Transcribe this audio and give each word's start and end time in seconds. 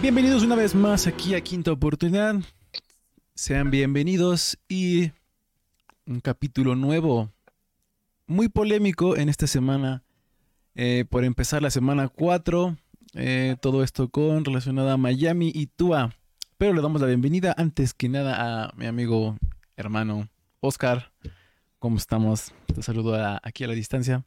Bienvenidos 0.00 0.44
una 0.44 0.54
vez 0.54 0.76
más 0.76 1.08
aquí 1.08 1.34
a 1.34 1.40
Quinta 1.40 1.72
Oportunidad. 1.72 2.36
Sean 3.34 3.70
bienvenidos 3.70 4.56
y 4.68 5.10
un 6.06 6.20
capítulo 6.20 6.76
nuevo, 6.76 7.30
muy 8.26 8.48
polémico 8.48 9.16
en 9.16 9.28
esta 9.28 9.46
semana. 9.48 10.04
eh, 10.76 11.04
por 11.10 11.24
empezar 11.24 11.60
la 11.62 11.70
semana 11.70 12.08
4, 12.08 12.76
eh, 13.14 13.56
todo 13.60 13.82
esto 13.82 14.08
con 14.08 14.44
relacionado 14.44 14.90
a 14.90 14.96
Miami 14.96 15.50
y 15.52 15.66
Tua. 15.66 16.14
Pero 16.56 16.72
le 16.72 16.80
damos 16.82 17.00
la 17.00 17.08
bienvenida 17.08 17.52
antes 17.58 17.92
que 17.92 18.08
nada 18.08 18.66
a 18.66 18.72
mi 18.76 18.86
amigo 18.86 19.36
hermano 19.76 20.28
Oscar. 20.60 21.10
¿Cómo 21.80 21.96
estamos? 21.96 22.54
Te 22.72 22.82
saludo 22.82 23.16
aquí 23.42 23.64
a 23.64 23.68
la 23.68 23.74
distancia. 23.74 24.24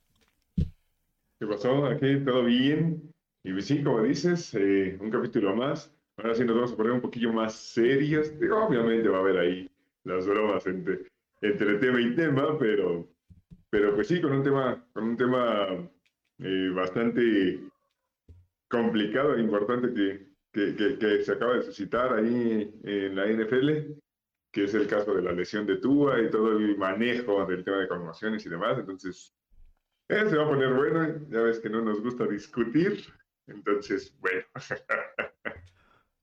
¿Qué 0.58 1.48
pasó? 1.48 1.86
Aquí 1.86 2.20
todo 2.26 2.44
bien. 2.44 3.14
Y 3.44 3.60
sí, 3.62 3.84
como 3.84 4.04
dices, 4.04 4.54
eh, 4.54 4.98
un 5.00 5.10
capítulo 5.10 5.56
más. 5.56 5.94
Ahora 6.18 6.36
sí 6.36 6.44
nos 6.46 6.56
vamos 6.56 6.74
a 6.74 6.78
poner 6.78 6.92
un 6.92 7.02
poquillo 7.02 7.34
más 7.34 7.56
serios. 7.56 8.32
Obviamente 8.52 9.10
va 9.10 9.18
a 9.18 9.22
haber 9.22 9.38
ahí 9.40 9.70
las 10.04 10.28
bromas 10.28 10.66
entre, 10.68 11.08
entre 11.42 11.76
tema 11.80 12.02
y 12.02 12.16
tema, 12.16 12.58
pero, 12.60 13.08
pero 13.70 13.96
pues 13.96 14.08
sí, 14.08 14.22
con 14.22 14.34
un 14.34 14.44
tema, 14.44 14.86
con 14.94 15.04
un 15.06 15.18
tema 15.18 15.90
eh, 16.40 16.70
bastante 16.74 17.60
complicado 18.70 19.36
e 19.36 19.42
importante 19.42 19.94
que, 19.94 20.76
que, 20.76 20.98
que- 20.98 21.22
se 21.24 21.32
acaba 21.34 21.56
de 21.56 21.64
suscitar 21.64 22.14
ahí 22.14 22.74
en 22.84 23.16
la 23.16 23.28
NFL, 23.28 23.98
que 24.52 24.66
es 24.66 24.74
el 24.74 24.88
caso 24.88 25.14
de 25.14 25.22
la 25.22 25.32
lesión 25.32 25.66
de 25.66 25.78
Tua 25.78 26.22
y 26.22 26.30
todo 26.30 26.58
el 26.58 26.78
manejo 26.78 27.46
del 27.46 27.64
tema 27.64 27.78
de 27.80 27.88
conmociones 27.88 28.46
y 28.46 28.50
demás. 28.50 28.78
Entonces, 28.80 29.34
se 30.10 30.38
va 30.38 30.44
a 30.44 30.50
poner 30.50 30.74
bueno, 30.74 31.28
ya 31.30 31.42
ves 31.42 31.60
que 31.60 31.70
no 31.70 31.82
nos 31.82 32.02
gusta 32.02 32.28
discutir, 32.28 33.02
entonces, 33.48 34.14
bueno. 34.20 34.44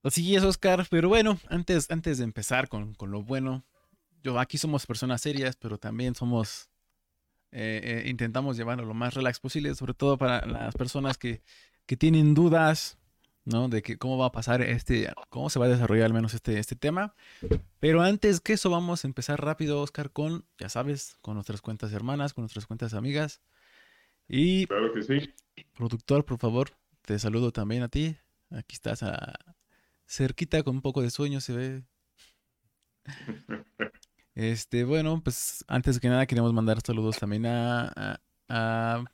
Así 0.02 0.34
es, 0.36 0.42
Oscar. 0.44 0.86
Pero 0.90 1.08
bueno, 1.08 1.38
antes, 1.48 1.90
antes 1.90 2.18
de 2.18 2.24
empezar 2.24 2.68
con, 2.68 2.94
con 2.94 3.10
lo 3.10 3.22
bueno, 3.22 3.64
yo 4.22 4.38
aquí 4.38 4.58
somos 4.58 4.86
personas 4.86 5.20
serias, 5.20 5.56
pero 5.56 5.78
también 5.78 6.14
somos, 6.14 6.70
eh, 7.50 8.02
eh, 8.04 8.08
intentamos 8.08 8.56
llevarlo 8.56 8.84
lo 8.84 8.94
más 8.94 9.14
relax 9.14 9.40
posible, 9.40 9.74
sobre 9.74 9.94
todo 9.94 10.16
para 10.18 10.46
las 10.46 10.74
personas 10.74 11.18
que, 11.18 11.42
que 11.86 11.96
tienen 11.96 12.34
dudas, 12.34 12.98
¿no? 13.44 13.68
De 13.68 13.82
que 13.82 13.98
cómo 13.98 14.18
va 14.18 14.26
a 14.26 14.32
pasar 14.32 14.62
este, 14.62 15.12
cómo 15.30 15.50
se 15.50 15.58
va 15.58 15.66
a 15.66 15.70
desarrollar 15.70 16.06
al 16.06 16.14
menos 16.14 16.34
este, 16.34 16.58
este 16.58 16.76
tema. 16.76 17.14
Pero 17.80 18.02
antes 18.02 18.40
que 18.40 18.52
eso, 18.52 18.70
vamos 18.70 19.04
a 19.04 19.08
empezar 19.08 19.42
rápido, 19.42 19.80
Oscar, 19.80 20.10
con, 20.10 20.44
ya 20.58 20.68
sabes, 20.68 21.16
con 21.22 21.34
nuestras 21.34 21.60
cuentas 21.60 21.92
hermanas, 21.92 22.34
con 22.34 22.42
nuestras 22.42 22.66
cuentas 22.66 22.94
amigas. 22.94 23.40
Y 24.28 24.66
Claro 24.66 24.92
que 24.92 25.02
sí. 25.02 25.34
Productor, 25.74 26.24
por 26.24 26.38
favor, 26.38 26.72
te 27.08 27.18
saludo 27.18 27.52
también 27.52 27.82
a 27.82 27.88
ti. 27.88 28.14
Aquí 28.50 28.74
estás 28.74 29.02
a- 29.02 29.34
cerquita 30.06 30.62
con 30.62 30.76
un 30.76 30.82
poco 30.82 31.00
de 31.00 31.08
sueño, 31.10 31.40
se 31.40 31.52
ve. 31.54 31.82
Este, 34.34 34.84
bueno, 34.84 35.20
pues 35.24 35.64
antes 35.66 35.98
que 35.98 36.08
nada 36.08 36.24
queremos 36.26 36.52
mandar 36.52 36.80
saludos 36.86 37.18
también 37.18 37.44
a, 37.46 37.88
a- 37.96 38.20
a 38.48 39.04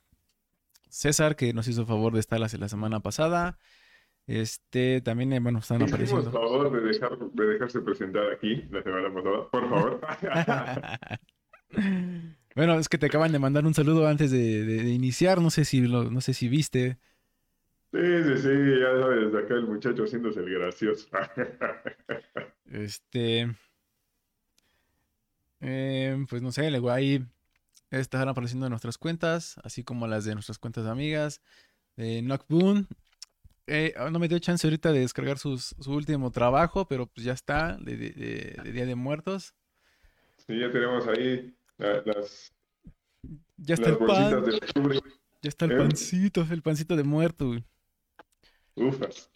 César, 0.87 1.35
que 1.35 1.51
nos 1.51 1.67
hizo 1.67 1.83
favor 1.87 2.13
de 2.13 2.19
estar 2.19 2.39
la, 2.39 2.47
la 2.59 2.69
semana 2.69 2.99
pasada. 2.99 3.57
Este, 4.27 5.01
también, 5.01 5.33
eh, 5.33 5.39
bueno, 5.39 5.59
están 5.59 5.81
apareciendo. 5.81 6.31
favor 6.31 6.69
de, 6.71 6.81
dejar, 6.91 7.17
de 7.17 7.45
dejarse 7.47 7.79
presentar 7.81 8.23
aquí 8.33 8.67
la 8.69 8.83
semana 8.83 9.11
pasada, 9.13 9.49
por 9.49 9.69
favor. 9.69 10.01
Bueno, 12.55 12.75
es 12.79 12.87
que 12.87 12.97
te 12.97 13.07
acaban 13.07 13.31
de 13.33 13.39
mandar 13.39 13.65
un 13.65 13.73
saludo 13.73 14.07
antes 14.07 14.29
de, 14.31 14.63
de- 14.63 14.83
de 14.83 14.89
iniciar, 14.91 15.41
no 15.41 15.49
sé 15.49 15.65
si 15.65 15.81
lo- 15.81 16.09
no 16.11 16.21
sé 16.21 16.33
si 16.35 16.47
viste. 16.49 16.99
Sí, 17.91 18.23
sí, 18.23 18.37
sí, 18.39 18.79
ya 18.79 19.01
sabes, 19.01 19.33
acá 19.35 19.53
el 19.53 19.67
muchacho 19.67 20.03
haciéndose 20.03 20.39
el 20.41 20.49
gracioso. 20.53 21.07
Este. 22.65 23.55
em, 25.61 26.25
pues 26.27 26.41
no 26.41 26.51
sé, 26.51 26.69
luego 26.71 26.91
ahí 26.91 27.23
estarán 27.91 28.27
apareciendo 28.29 28.67
nuestras 28.69 28.97
cuentas, 28.97 29.55
así 29.63 29.83
como 29.83 30.07
las 30.07 30.25
de 30.25 30.33
nuestras 30.33 30.57
cuentas 30.59 30.85
amigas. 30.85 31.41
De 31.95 32.21
Knockboon. 32.21 32.87
Eh, 33.67 33.93
ah, 33.97 34.09
no 34.11 34.19
me 34.19 34.27
dio 34.27 34.37
chance 34.39 34.67
ahorita 34.67 34.91
de 34.91 34.99
descargar 34.99 35.37
sus- 35.37 35.75
su 35.79 35.93
último 35.93 36.29
trabajo, 36.31 36.87
pero 36.87 37.07
pues 37.07 37.23
ya 37.25 37.33
está, 37.33 37.77
de, 37.77 37.95
de- 37.97 38.09
de- 38.11 38.61
de 38.63 38.71
Día 38.73 38.85
de 38.85 38.95
Muertos. 38.95 39.55
Sí, 40.45 40.59
ya 40.59 40.69
tenemos 40.71 41.07
ahí 41.07 41.55
la- 41.77 42.01
las, 42.05 42.53
Ya 43.57 43.75
está 43.75 43.91
las 43.91 44.01
el 44.01 44.05
pan, 44.05 44.43
de 44.43 44.55
octubre. 44.57 44.99
ya 45.41 45.49
está 45.49 45.65
el 45.65 45.71
¿eh? 45.71 45.77
pancito, 45.77 46.45
el 46.51 46.61
pancito 46.61 46.95
de 46.95 47.03
muerto, 47.03 47.47
güey. 47.47 47.63
Ufas. 48.75 49.31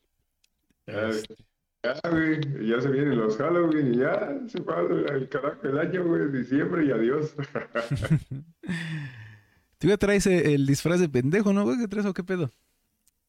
Ya, 0.87 1.09
Este, 1.09 1.35
ya, 1.83 1.99
güey, 2.09 2.39
ya 2.67 2.81
se 2.81 2.89
vienen 2.89 3.17
los 3.17 3.37
Halloween 3.37 3.93
y 3.93 3.97
ya 3.99 4.39
se 4.47 4.59
va 4.61 4.81
el, 4.81 5.29
carajo 5.29 5.67
el 5.67 5.79
año, 5.79 6.05
güey, 6.05 6.31
diciembre 6.31 6.85
y 6.85 6.91
adiós. 6.91 7.35
Tú 9.77 9.87
ya 9.87 9.97
traes 9.97 10.27
eh, 10.27 10.53
el 10.53 10.65
disfraz 10.65 10.99
de 10.99 11.07
pendejo, 11.07 11.53
¿no, 11.53 11.63
güey? 11.63 11.77
¿Qué 11.77 11.87
traes 11.87 12.05
o 12.05 12.13
qué 12.13 12.23
pedo? 12.23 12.51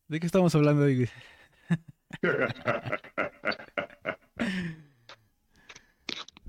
¿De 0.08 0.18
qué 0.18 0.26
estamos 0.26 0.52
hablando 0.54 0.84
ahí, 0.84 0.96
güey? 0.96 1.08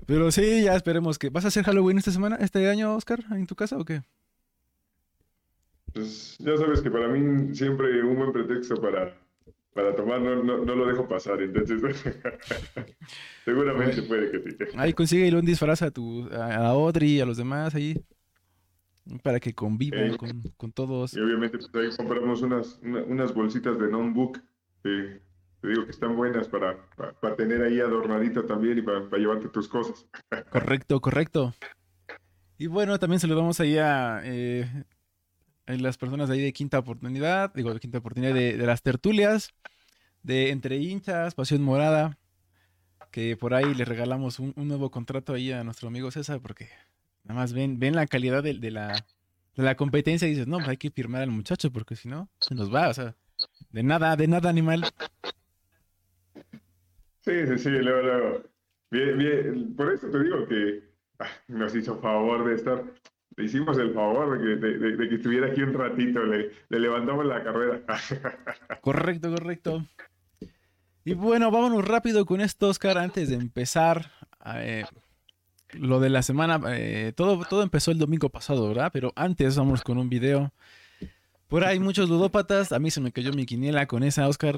Pero 0.08 0.32
sí, 0.32 0.64
ya 0.64 0.76
esperemos 0.76 1.20
que. 1.20 1.30
¿Vas 1.30 1.46
a 1.46 1.50
hacer 1.50 1.64
Halloween 1.64 2.00
esta 2.00 2.12
semana, 2.12 2.38
este 2.38 2.68
año, 2.70 2.96
Oscar, 2.96 3.24
en 3.32 3.46
tu 3.46 3.56
casa 3.56 3.78
o 3.78 3.86
qué? 3.86 4.02
Pues 5.94 6.38
ya 6.40 6.58
sabes 6.58 6.82
que 6.82 6.90
para 6.90 7.08
mí 7.08 7.54
siempre 7.54 8.02
un 8.04 8.16
buen 8.18 8.32
pretexto 8.32 8.82
para, 8.82 9.16
para 9.74 9.96
tomar 9.96 10.22
no, 10.22 10.44
no, 10.44 10.58
no 10.66 10.76
lo 10.76 10.86
dejo 10.86 11.08
pasar, 11.08 11.42
entonces 11.42 11.82
seguramente 13.46 14.02
puede 14.04 14.32
que 14.32 14.52
sí. 14.52 14.58
Ahí 14.78 14.94
consigue 14.94 15.34
un 15.36 15.46
disfraz 15.46 15.82
a 15.82 15.92
tu, 15.92 16.28
a, 16.32 16.46
a 16.46 16.68
Audrey 16.70 17.12
y 17.18 17.22
a 17.22 17.26
los 17.26 17.38
demás 17.38 17.74
ahí. 17.76 17.96
Para 19.24 19.40
que 19.40 19.54
convivan 19.54 20.12
Ey. 20.12 20.18
con, 20.18 20.42
con 20.58 20.72
todos. 20.72 21.16
Y 21.16 21.20
obviamente 21.20 21.58
pues 21.58 21.72
ahí 21.74 21.98
compramos 21.98 22.42
unas, 22.44 22.80
una- 22.84 23.04
unas 23.04 23.34
bolsitas 23.34 23.80
de 23.80 23.90
notebook, 23.90 24.40
que 24.84 25.22
te 25.59 25.68
digo 25.68 25.86
que 25.86 25.92
están 25.92 26.16
buenas 26.16 26.48
para, 26.48 26.78
para, 26.96 27.14
para 27.20 27.36
tener 27.36 27.62
ahí 27.64 27.80
adornadito 27.80 28.46
también 28.46 28.78
y 28.78 28.82
para, 28.84 29.09
para 29.09 29.20
llevarte 29.20 29.50
tus 29.50 29.68
cosas. 29.68 30.06
Correcto, 30.52 31.02
correcto. 31.02 31.53
Y 32.58 32.68
bueno, 32.68 33.00
también 33.00 33.20
saludamos 33.20 33.59
ahí 33.59 33.78
a, 33.80 34.22
eh, 34.24 34.70
las 35.78 35.98
personas 35.98 36.30
de 36.30 36.36
ahí 36.36 36.42
de 36.42 36.54
Quinta 36.54 36.80
Oportunidad, 36.80 37.54
digo, 37.54 37.74
de 37.74 37.80
Quinta 37.80 38.00
Oportunidad 38.00 38.34
de, 38.34 38.58
de 38.58 38.66
las 38.66 38.82
tertulias, 38.82 39.54
de 40.24 40.50
Entre 40.50 40.78
Hinchas, 40.78 41.36
Pasión 41.36 41.62
Morada, 41.64 42.18
que 43.12 43.36
por 43.38 43.54
ahí 43.54 43.74
le 43.74 43.86
regalamos 43.86 44.40
un, 44.40 44.54
un 44.56 44.68
nuevo 44.68 44.90
contrato 44.92 45.34
ahí 45.34 45.52
a 45.52 45.64
nuestro 45.64 45.88
amigo 45.90 46.12
César, 46.12 46.40
porque 46.42 46.70
nada 47.24 47.40
más 47.40 47.54
ven, 47.54 47.80
ven 47.80 47.96
la 47.96 48.08
calidad 48.08 48.44
de, 48.44 48.54
de 48.56 48.72
la, 48.72 49.06
de 49.56 49.64
la 49.64 49.76
competencia 49.76 50.28
y 50.28 50.32
dices, 50.32 50.48
no, 50.48 50.58
pues 50.58 50.70
hay 50.70 50.78
que 50.78 50.92
firmar 50.92 51.22
al 51.22 51.32
muchacho, 51.32 51.72
porque 51.72 51.96
si 51.96 52.08
no, 52.08 52.30
se 52.40 52.56
nos 52.56 52.74
va, 52.74 52.90
o 52.90 52.94
sea, 52.94 53.16
de 53.70 53.84
nada, 53.84 54.16
de 54.16 54.28
nada, 54.28 54.50
animal. 54.50 54.84
Sí, 57.20 57.48
sí, 57.48 57.58
sí, 57.58 57.70
luego, 57.70 58.02
luego. 58.02 58.44
Bien, 58.90 59.18
bien, 59.18 59.76
por 59.76 59.94
eso 59.94 60.09
te 60.09 60.24
digo 60.24 60.48
que 60.48 60.84
ah, 61.20 61.30
nos 61.48 61.76
hizo 61.76 62.00
favor 62.00 62.46
de 62.46 62.56
estar, 62.56 62.84
le 63.38 63.46
hicimos 63.46 63.78
el 63.78 63.94
favor 63.94 64.38
de 64.38 64.44
que, 64.44 64.56
de, 64.68 64.78
de- 64.78 64.97
de 64.97 65.09
que 65.09 65.16
estuviera 65.16 65.47
aquí 65.47 65.62
un 65.62 65.74
ratito, 65.74 66.24
le, 66.25 66.52
le 66.69 66.80
levantamos 66.80 67.25
la 67.25 67.44
carrera. 67.44 67.81
Correcto, 68.81 69.30
correcto. 69.31 69.86
Y 71.03 71.14
bueno, 71.14 71.50
vámonos 71.52 71.86
rápido 71.88 72.25
con 72.25 72.41
esto, 72.41 72.68
Oscar, 72.70 72.97
antes 72.97 73.30
de 73.30 73.36
empezar. 73.36 74.12
eh, 74.58 74.86
lo 75.74 76.00
de 76.02 76.09
la 76.09 76.22
semana, 76.22 76.59
eh, 76.75 77.14
todo, 77.16 77.46
todo 77.46 77.64
empezó 77.64 77.91
el 77.91 77.97
domingo 77.97 78.28
pasado, 78.30 78.68
¿verdad? 78.68 78.90
Pero 78.91 79.14
antes 79.16 79.56
vamos 79.56 79.81
con 79.84 79.97
un 79.97 80.09
video. 80.09 80.52
Por 81.47 81.64
ahí 81.64 81.80
muchos 81.80 82.09
ludópatas, 82.09 82.72
a 82.74 82.80
mí 82.80 82.91
se 82.91 83.00
me 83.02 83.12
cayó 83.12 83.31
mi 83.34 83.46
quiniela 83.46 83.86
con 83.88 84.03
esa, 84.03 84.28
Oscar. 84.28 84.58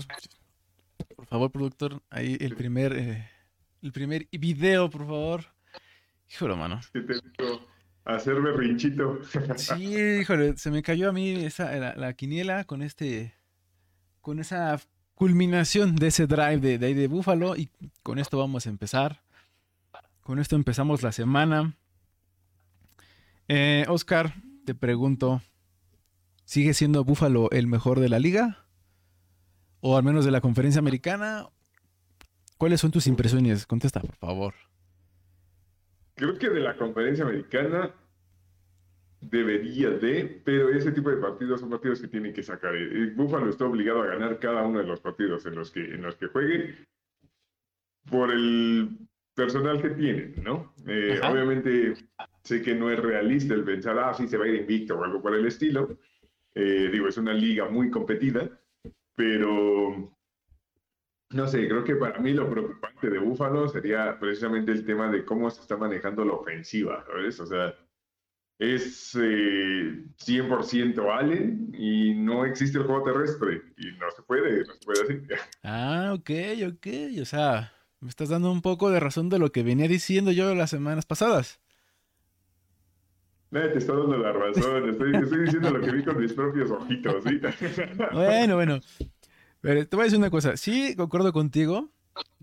Por 1.16 1.26
favor, 1.28 1.52
productor, 1.52 2.02
ahí 2.10 2.36
el 2.40 2.56
primer, 2.56 2.94
eh, 2.98 3.30
el 3.84 3.92
primer 3.92 4.28
video, 4.32 4.90
por 4.90 5.02
favor. 5.02 5.46
Híjole, 6.32 6.56
mano. 6.56 6.82
¿Qué 6.92 7.02
te 7.02 7.14
digo? 7.14 7.68
Hacer 8.06 8.42
berrinchito. 8.42 9.20
Sí, 9.56 9.96
híjole, 10.20 10.58
se 10.58 10.72
me 10.72 10.82
cayó 10.82 11.10
a 11.10 11.14
mí 11.14 11.32
esa, 11.32 11.72
la, 11.78 11.96
la 11.96 12.14
quiniela 12.14 12.66
con 12.66 12.82
este, 12.82 13.34
con 14.22 14.40
esa 14.40 14.80
culminación 15.16 15.96
de 15.96 16.08
ese 16.08 16.28
drive 16.28 16.58
de, 16.58 16.78
de 16.78 16.86
ahí 16.86 16.94
de 16.94 17.08
Búfalo 17.08 17.56
y 17.56 17.70
con 18.02 18.20
esto 18.20 18.38
vamos 18.38 18.66
a 18.66 18.70
empezar. 18.70 19.22
Con 20.22 20.40
esto 20.40 20.56
empezamos 20.56 21.04
la 21.04 21.12
semana. 21.12 21.76
Eh, 23.48 23.86
Oscar, 23.88 24.34
te 24.66 24.74
pregunto, 24.74 25.42
¿sigue 26.46 26.74
siendo 26.74 27.04
Búfalo 27.04 27.52
el 27.52 27.68
mejor 27.68 28.00
de 28.00 28.10
la 28.10 28.20
liga? 28.20 28.66
¿O 29.82 29.98
al 29.98 30.04
menos 30.04 30.24
de 30.24 30.32
la 30.32 30.42
conferencia 30.42 30.80
americana? 30.80 31.48
¿Cuáles 32.58 32.80
son 32.80 32.92
tus 32.92 33.08
impresiones? 33.08 33.66
Contesta, 33.66 34.00
por 34.00 34.16
favor. 34.16 34.54
Creo 36.24 36.40
que 36.40 36.50
de 36.50 36.62
la 36.62 36.78
conferencia 36.78 37.26
americana 37.26 37.94
debería 39.20 39.90
de, 39.90 40.42
pero 40.46 40.70
ese 40.70 40.94
tipo 40.94 41.10
de 41.10 41.18
partidos 41.18 41.60
son 41.60 41.70
partidos 41.70 42.00
que 42.00 42.08
tienen 42.08 42.32
que 42.32 42.42
sacar. 42.42 42.74
Buffalo 43.14 43.50
está 43.50 43.66
obligado 43.66 44.04
a 44.04 44.08
ganar 44.08 44.40
cada 44.40 44.64
uno 44.64 44.80
de 44.80 44.86
los 44.86 45.02
partidos 45.02 45.46
en 45.48 45.56
los 45.56 45.70
que, 45.70 45.82
en 45.82 46.02
los 46.02 46.16
que 46.16 46.28
juegue 46.28 46.76
por 48.10 48.32
el 48.32 49.00
personal 49.36 49.82
que 49.82 49.90
tienen, 49.90 50.36
¿no? 50.42 50.74
Eh, 50.88 51.20
obviamente 51.30 51.96
sé 52.42 52.62
que 52.62 52.74
no 52.74 52.90
es 52.90 53.00
realista 53.00 53.54
el 53.54 53.66
pensar, 53.66 54.00
ah, 54.00 54.14
sí, 54.14 54.26
se 54.26 54.38
va 54.38 54.46
a 54.46 54.48
ir 54.48 54.56
invicto 54.56 54.98
o 54.98 55.04
algo 55.04 55.22
por 55.22 55.36
el 55.36 55.46
estilo. 55.46 56.00
Eh, 56.56 56.88
digo, 56.90 57.10
es 57.10 57.18
una 57.18 57.34
liga 57.34 57.68
muy 57.68 57.90
competida, 57.90 58.50
pero 59.14 60.13
no 61.34 61.48
sé, 61.48 61.68
creo 61.68 61.84
que 61.84 61.96
para 61.96 62.20
mí 62.20 62.34
lo 62.34 62.50
preocupante 62.50 63.10
de 63.10 63.20
Búfalo 63.20 63.68
sería 63.68 64.18
precisamente 64.20 64.72
el 64.72 64.86
tema 64.86 65.10
de 65.12 65.26
cómo 65.26 65.50
se 65.50 65.62
está 65.62 65.78
manejando 65.78 66.24
la 66.24 66.34
ofensiva, 66.34 67.04
¿sabes? 67.06 67.40
O 67.40 67.46
sea, 67.46 67.74
es 68.60 69.16
100% 69.16 70.98
eh, 70.98 71.12
Allen 71.12 71.74
y 71.78 72.14
no 72.14 72.46
existe 72.46 72.78
el 72.78 72.86
juego 72.86 73.04
terrestre 73.04 73.62
y 73.78 73.92
no 73.98 74.12
se 74.16 74.22
puede, 74.22 74.64
no 74.66 74.74
se 74.74 74.86
puede 74.86 75.02
así. 75.02 75.22
Ah, 75.64 76.14
ok, 76.16 76.30
ok, 76.74 76.88
o 77.22 77.26
sea, 77.26 77.74
me 78.00 78.10
estás 78.10 78.30
dando 78.30 78.52
un 78.52 78.62
poco 78.62 78.92
de 78.92 79.00
razón 79.00 79.30
de 79.30 79.40
lo 79.40 79.52
que 79.52 79.64
venía 79.64 79.88
diciendo 79.88 80.32
yo 80.32 80.54
las 80.54 80.70
semanas 80.70 81.06
pasadas. 81.06 81.60
No, 83.50 83.62
te 83.62 83.78
estoy 83.78 83.98
dando 83.98 84.18
la 84.18 84.34
razón, 84.34 84.90
estoy, 84.90 85.16
estoy 85.16 85.42
diciendo 85.46 85.70
lo 85.70 85.80
que 85.80 85.92
vi 85.92 86.04
con 86.04 86.20
mis 86.20 86.34
propios 86.34 86.72
ojitos, 86.72 87.24
¿sí? 87.24 87.40
Bueno, 88.12 88.56
bueno. 88.56 88.80
Pero 89.64 89.88
te 89.88 89.96
voy 89.96 90.04
a 90.04 90.06
decir 90.08 90.20
una 90.20 90.30
cosa, 90.30 90.58
sí, 90.58 90.94
concuerdo 90.98 91.32
contigo. 91.32 91.90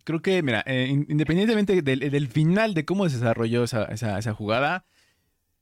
Creo 0.05 0.22
que, 0.22 0.43
mira, 0.43 0.64
eh, 0.67 0.87
independientemente 0.88 1.82
del, 1.82 2.28
final 2.28 2.72
de 2.72 2.87
cómo 2.87 3.06
se 3.11 3.17
desarrolló 3.17 3.64
esa, 3.64 4.32
jugada 4.32 4.87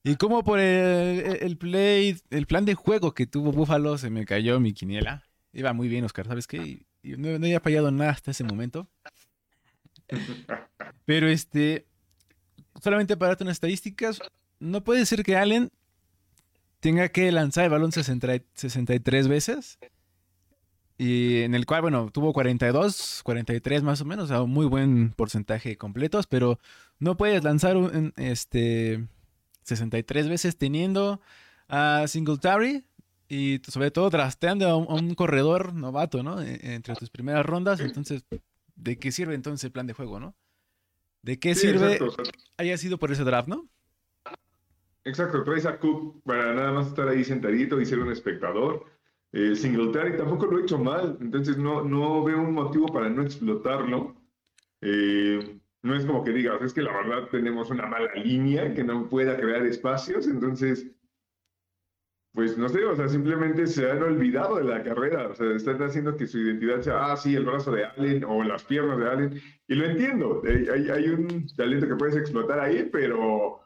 y 0.05 0.15
cómo 0.15 0.45
por 0.45 0.61
el, 0.61 1.59
play, 1.59 2.17
el 2.31 2.47
plan 2.47 2.65
de 2.65 2.77
juego 2.77 3.13
que 3.13 3.27
tuvo 3.27 3.51
Buffalo 3.51 3.99
se 3.99 4.09
me 4.09 4.25
cayó 4.25 4.61
mi 4.61 4.73
quiniela. 4.73 5.25
Iba 5.53 5.73
muy 5.73 5.89
bien, 5.89 6.05
Oscar, 6.05 6.29
¿sabes 6.29 6.47
qué? 6.47 6.87
No, 7.03 7.37
no 7.41 7.47
había 7.47 7.59
fallado 7.59 7.91
nada 7.91 8.13
hasta 8.13 8.31
ese 8.31 8.45
momento. 8.45 8.89
Pero 11.07 11.27
este, 11.27 11.89
solamente 12.81 13.17
para 13.17 13.31
darte 13.31 13.43
unas 13.43 13.57
estadísticas, 13.57 14.21
no 14.61 14.85
puede 14.85 15.05
ser 15.07 15.25
que 15.25 15.35
Allen 15.35 15.73
tenga 16.79 17.09
que 17.09 17.33
lanzar 17.33 17.65
el 17.65 17.71
balón 17.71 17.91
63 17.91 19.27
veces 19.27 19.81
y 21.01 21.43
en 21.43 21.55
el 21.55 21.65
cual, 21.65 21.83
bueno, 21.83 22.11
tuvo 22.13 22.33
42, 22.33 23.23
43 23.23 23.85
más 23.85 24.01
o 24.01 24.05
menos, 24.05 24.25
o 24.25 24.27
sea, 24.27 24.43
un 24.43 24.51
muy 24.51 24.67
buen 24.67 25.13
porcentaje 25.13 25.79
completos, 25.79 26.27
pero 26.27 26.59
no 26.99 27.17
puedes 27.17 27.45
lanzar 27.45 27.77
un, 27.77 28.13
este 28.17 29.07
63 29.63 30.29
veces 30.29 30.59
teniendo 30.59 31.21
a 31.69 32.07
Singletary 32.09 32.85
y 33.29 33.61
sobre 33.69 33.93
todo 33.93 34.11
trasteando 34.11 34.69
a 34.69 34.77
un, 34.77 35.15
corredor 35.15 35.73
novato, 35.73 36.25
¿no? 36.25 36.43
E, 36.43 36.75
entre 36.75 36.97
tus 36.97 37.11
primeras 37.11 37.47
rondas, 37.47 37.79
entonces, 37.79 38.25
¿de 38.75 38.99
qué 38.99 39.13
sirve 39.13 39.37
entonces 39.37 39.63
el 39.65 39.71
plan 39.71 39.87
de 39.87 39.93
juego, 39.93 40.19
no? 40.19 40.35
¿De 41.23 41.39
qué 41.39 41.55
sirve 41.55 42.01
haya 42.57 42.77
sido 42.77 42.99
por 42.99 43.13
ese 43.13 43.23
draft, 43.23 43.49
no? 43.49 43.69
Exacto, 45.05 45.45
traes 45.45 45.65
a 45.65 45.79
Cook 45.79 46.23
para 46.25 46.55
nada 46.55 46.73
más 46.73 46.89
estar 46.89 47.07
ahí 47.09 47.23
sentadito 47.23 47.81
y 47.81 47.87
ser 47.87 48.01
un 48.01 48.11
espectador 48.11 48.98
eh, 49.33 49.55
Singletary 49.55 50.17
tampoco 50.17 50.47
lo 50.47 50.59
he 50.59 50.63
hecho 50.63 50.79
mal, 50.79 51.19
entonces 51.21 51.59
no, 51.59 51.85
no 51.85 52.25
veo 52.25 52.41
un 52.41 52.55
motivo 52.55 52.87
para 52.87 53.11
no 53.11 53.23
explotarlo. 53.23 54.17
Eh, 54.81 55.61
no 55.83 55.95
es 55.95 56.05
como 56.07 56.25
que 56.25 56.33
digas, 56.33 56.61
es 56.63 56.73
que 56.73 56.83
la 56.83 56.93
verdad 56.93 57.29
tenemos 57.31 57.71
una 57.71 57.87
mala 57.87 58.13
línea 58.15 58.75
que 58.75 58.85
no 58.85 59.09
pueda 59.09 59.37
crear 59.37 59.65
espacios, 59.67 60.27
entonces, 60.27 60.91
pues 62.33 62.57
no 62.57 62.69
sé, 62.69 62.85
o 62.85 62.97
sea, 62.97 63.09
simplemente 63.09 63.67
se 63.67 63.91
han 63.91 64.03
olvidado 64.03 64.57
de 64.57 64.65
la 64.65 64.83
carrera, 64.83 65.29
o 65.29 65.35
sea, 65.35 65.55
están 65.55 65.83
haciendo 65.83 66.17
que 66.17 66.27
su 66.27 66.39
identidad 66.39 66.81
sea, 66.81 67.13
ah, 67.13 67.17
sí, 67.17 67.35
el 67.35 67.45
brazo 67.45 67.73
de 67.73 67.85
Allen 67.85 68.25
o 68.25 68.43
las 68.43 68.65
piernas 68.65 68.99
de 68.99 69.09
Allen, 69.09 69.41
y 69.69 69.75
lo 69.75 69.85
entiendo, 69.85 70.43
hay, 70.47 70.89
hay 70.89 71.09
un 71.09 71.47
talento 71.57 71.87
que 71.87 71.97
puedes 71.97 72.17
explotar 72.17 72.61
ahí, 72.61 72.89
pero 72.91 73.61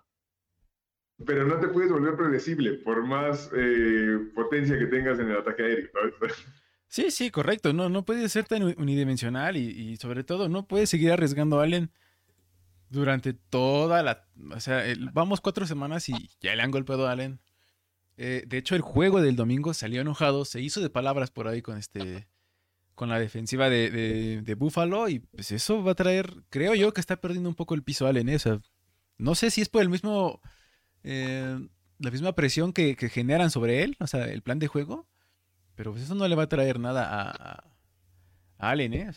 pero 1.27 1.47
no 1.47 1.59
te 1.59 1.69
puedes 1.69 1.91
volver 1.91 2.17
predecible 2.17 2.75
por 2.75 3.07
más 3.07 3.51
eh, 3.55 4.19
potencia 4.35 4.79
que 4.79 4.87
tengas 4.87 5.19
en 5.19 5.31
el 5.31 5.39
ataque 5.39 5.63
aéreo. 5.63 5.91
Sí, 6.89 7.11
sí, 7.11 7.31
correcto. 7.31 7.73
No, 7.73 7.89
no 7.89 8.05
puedes 8.05 8.31
ser 8.31 8.45
tan 8.45 8.63
unidimensional 8.63 9.57
y, 9.57 9.97
sobre 9.97 10.25
todo 10.25 10.51
no 10.51 10.69
puedes 10.69 10.91
seguir 10.91 11.11
arriesgando 11.11 11.59
a 11.59 11.63
Allen 11.63 11.91
durante 12.91 13.33
toda 13.33 14.03
la... 14.03 14.27
O 14.55 14.61
sea, 14.61 14.85
vamos 15.15 15.41
cuatro 15.41 15.65
semanas 15.65 16.11
y 16.11 16.29
ya 16.43 16.55
le 16.55 16.61
han 16.61 16.71
golpeado 16.71 17.09
a 17.09 17.13
Allen. 17.13 17.41
Eh, 18.19 18.45
de 18.47 18.59
hecho, 18.59 18.77
el 18.77 18.83
juego 18.83 19.23
del 19.23 19.37
domingo 19.37 19.73
salió 19.73 20.03
enojado, 20.03 20.45
se 20.45 20.61
hizo 20.61 20.83
de 20.83 20.91
palabras 20.91 21.31
por 21.31 21.49
ahí 21.49 21.63
con 21.63 21.79
este 21.79 22.29
con 22.95 23.09
la 23.09 23.19
defensiva 23.19 23.71
de, 23.71 24.43
de, 24.45 24.55
Buffalo 24.55 25.09
y 25.09 25.21
pues 25.21 25.51
eso 25.51 25.83
va 25.83 25.93
a 25.93 25.95
traer, 25.95 26.45
creo 26.51 26.75
yo 26.75 26.93
que 26.93 27.01
está 27.01 27.17
perdiendo 27.17 27.49
un 27.49 27.55
poco 27.55 27.75
el 27.75 27.83
piso 27.83 28.07
Allen. 28.07 28.29
¿eh? 28.29 28.39
no 29.17 29.35
sé 29.35 29.51
si 29.51 29.63
es 29.63 29.69
por 29.69 29.83
el 29.83 29.89
mismo 29.89 30.41
eh, 31.05 31.59
la 31.99 32.11
misma 32.11 32.35
presión 32.35 32.73
que, 32.73 32.95
generan 32.97 33.51
sobre 33.51 33.83
él, 33.83 33.97
o 34.01 34.07
sea, 34.07 34.27
el 34.27 34.43
plan 34.43 34.59
de 34.59 34.69
juego, 34.69 35.07
pero 35.75 35.93
pues 35.93 36.05
eso 36.05 36.15
no 36.15 36.27
le 36.29 36.35
va 36.35 36.45
a 36.45 36.49
traer 36.49 36.79
nada 36.79 37.09
a, 37.09 37.65
a 38.59 38.71
Allen, 38.71 38.95
¿eh? 38.95 39.11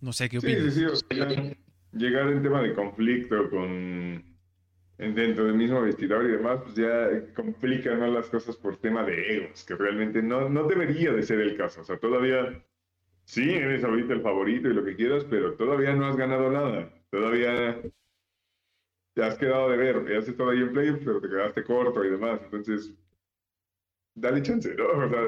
no 0.00 0.12
sé 0.12 0.28
qué 0.28 0.38
opinas. 0.38 0.74
Sí, 0.74 0.84
sí, 0.88 1.04
sí. 1.08 1.56
llegar 1.92 2.28
en 2.28 2.42
tema 2.42 2.62
de 2.62 2.74
conflicto 2.74 3.48
con 3.50 4.32
dentro 5.10 5.46
del 5.46 5.54
mismo 5.54 5.82
vestidor 5.82 6.24
y 6.26 6.32
demás, 6.32 6.60
pues 6.62 6.74
ya 6.74 7.08
complican 7.34 7.98
más 7.98 8.10
las 8.10 8.28
cosas 8.28 8.56
por 8.56 8.76
tema 8.76 9.02
de 9.04 9.36
egos, 9.36 9.64
que 9.64 9.74
realmente 9.74 10.22
no, 10.22 10.48
no 10.48 10.64
debería 10.68 11.12
de 11.12 11.22
ser 11.22 11.40
el 11.40 11.56
caso. 11.56 11.80
O 11.80 11.84
sea, 11.84 11.98
todavía 11.98 12.62
sí 13.24 13.50
eres 13.50 13.82
ahorita 13.84 14.12
el 14.12 14.22
favorito 14.22 14.68
y 14.68 14.74
lo 14.74 14.84
que 14.84 14.96
quieras, 14.96 15.24
pero 15.28 15.54
todavía 15.54 15.94
no 15.94 16.06
has 16.06 16.16
ganado 16.16 16.50
nada. 16.50 16.90
Todavía 17.10 17.80
te 19.14 19.22
has 19.22 19.36
quedado 19.36 19.70
de 19.70 19.76
ver, 19.76 20.10
ya 20.10 20.18
has 20.18 20.28
estado 20.28 20.50
ahí 20.50 20.60
en 20.60 20.72
playoffs, 20.72 21.02
pero 21.04 21.20
te 21.20 21.28
quedaste 21.28 21.64
corto 21.64 22.04
y 22.04 22.10
demás. 22.10 22.40
Entonces, 22.44 22.92
dale 24.14 24.42
chance, 24.42 24.74
¿no? 24.74 24.86
O 24.86 25.08
sea, 25.08 25.20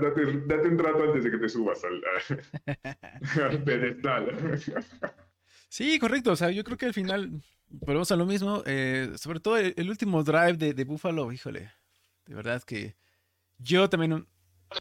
date, 0.00 0.68
un 0.68 0.76
trato 0.76 1.04
antes 1.04 1.24
de 1.24 1.30
que 1.30 1.38
te 1.38 1.48
subas 1.48 1.82
al, 3.44 3.62
pedestal. 3.64 4.58
Sí, 5.68 5.98
correcto. 5.98 6.32
O 6.32 6.36
sea, 6.36 6.50
yo 6.50 6.64
creo 6.64 6.78
que 6.78 6.86
al 6.86 6.94
final 6.94 7.42
volvemos 7.68 8.10
a 8.10 8.16
lo 8.16 8.24
mismo. 8.24 8.62
Eh, 8.66 9.12
sobre 9.16 9.40
todo 9.40 9.58
el, 9.58 9.90
último 9.90 10.22
drive 10.22 10.54
de, 10.54 10.74
de, 10.74 10.84
Buffalo, 10.84 11.30
híjole. 11.30 11.70
De 12.24 12.34
verdad 12.34 12.62
que 12.62 12.96
yo 13.58 13.88
también, 13.90 14.26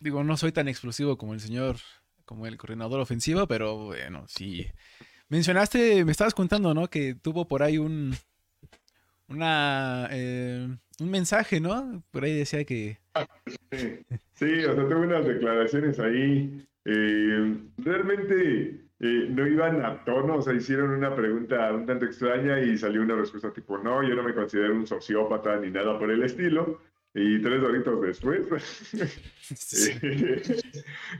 digo, 0.01 0.23
no 0.23 0.37
soy 0.37 0.51
tan 0.51 0.67
explosivo 0.67 1.17
como 1.17 1.33
el 1.33 1.41
señor, 1.41 1.77
como 2.23 2.47
el 2.47 2.57
coordinador 2.57 3.01
ofensivo, 3.01 3.47
pero 3.47 3.85
bueno, 3.85 4.25
sí. 4.27 4.65
Mencionaste, 5.27 6.05
me 6.05 6.11
estabas 6.11 6.33
contando, 6.33 6.73
¿no? 6.73 6.89
Que 6.89 7.15
tuvo 7.15 7.47
por 7.47 7.63
ahí 7.63 7.77
un, 7.77 8.15
una 9.27 10.07
eh, 10.11 10.67
un 10.99 11.11
mensaje, 11.11 11.59
¿no? 11.59 12.03
Por 12.11 12.23
ahí 12.23 12.37
decía 12.37 12.63
que... 12.63 12.99
Sí, 14.33 14.65
o 14.65 14.73
sea, 14.73 14.87
tuve 14.87 14.95
unas 14.95 15.25
declaraciones 15.25 15.99
ahí. 15.99 16.65
Eh, 16.85 17.57
realmente 17.77 18.85
eh, 18.99 19.27
no 19.29 19.47
iban 19.47 19.83
a 19.83 20.03
tono, 20.03 20.35
o 20.35 20.41
sea, 20.41 20.53
hicieron 20.53 20.91
una 20.91 21.15
pregunta 21.15 21.71
un 21.73 21.85
tanto 21.85 22.05
extraña 22.05 22.59
y 22.59 22.77
salió 22.77 23.01
una 23.01 23.15
respuesta 23.15 23.51
tipo, 23.51 23.77
no, 23.77 24.07
yo 24.07 24.15
no 24.15 24.23
me 24.23 24.33
considero 24.33 24.73
un 24.73 24.87
sociópata 24.87 25.57
ni 25.57 25.71
nada 25.71 25.97
por 25.97 26.11
el 26.11 26.23
estilo. 26.23 26.81
Y 27.17 27.41
tres 27.41 27.63
horitos 27.63 28.01
después, 28.01 28.45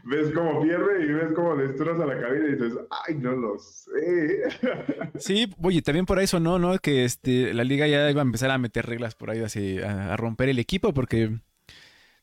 ves 0.04 0.32
cómo 0.34 0.62
pierde 0.62 1.06
y 1.06 1.14
ves 1.14 1.32
cómo 1.34 1.56
destroza 1.56 2.06
la 2.06 2.20
cabina 2.20 2.50
y 2.50 2.52
dices, 2.52 2.74
ay, 3.08 3.16
no 3.16 3.32
lo 3.32 3.58
sé. 3.58 4.44
sí, 5.18 5.50
oye, 5.62 5.82
también 5.82 6.06
por 6.06 6.20
eso 6.20 6.42
no, 6.42 6.60
¿no? 6.60 6.78
Que 6.80 7.06
este, 7.06 7.54
la 7.54 7.64
liga 7.64 7.88
ya 7.88 8.12
iba 8.12 8.22
a 8.22 8.26
empezar 8.26 8.52
a 8.52 8.58
meter 8.58 8.86
reglas 8.86 9.16
por 9.16 9.30
ahí, 9.30 9.40
así, 9.40 9.80
a, 9.80 10.18
romper 10.18 10.50
el 10.50 10.60
equipo, 10.60 10.94
porque 10.94 11.40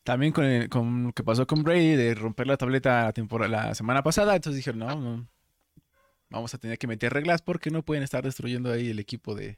también 0.03 0.33
con, 0.33 0.67
con, 0.67 1.03
lo 1.05 1.13
que 1.13 1.23
pasó 1.23 1.47
con 1.47 1.63
Brady, 1.63 1.95
de 1.95 2.13
romper 2.13 2.45
la 2.45 2.57
tableta 2.57 3.11
la, 3.11 3.47
la 3.47 3.73
semana 3.73 4.03
pasada, 4.03 4.35
entonces 4.35 4.57
dijeron, 4.57 4.81
no, 4.81 4.95
no, 4.95 5.27
vamos 6.29 6.53
a 6.53 6.59
tener 6.59 6.77
que 6.77 6.85
meter 6.85 7.11
reglas 7.11 7.41
porque 7.41 7.71
no 7.71 7.81
pueden 7.81 8.03
estar 8.03 8.23
destruyendo 8.23 8.71
ahí 8.71 8.91
el 8.91 8.99
equipo 8.99 9.33
de 9.33 9.57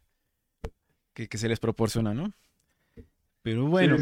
que, 1.14 1.28
que 1.28 1.38
se 1.38 1.50
les 1.50 1.60
proporciona, 1.60 2.14
¿no? 2.14 2.32
Pero 3.46 3.68
bueno. 3.68 3.96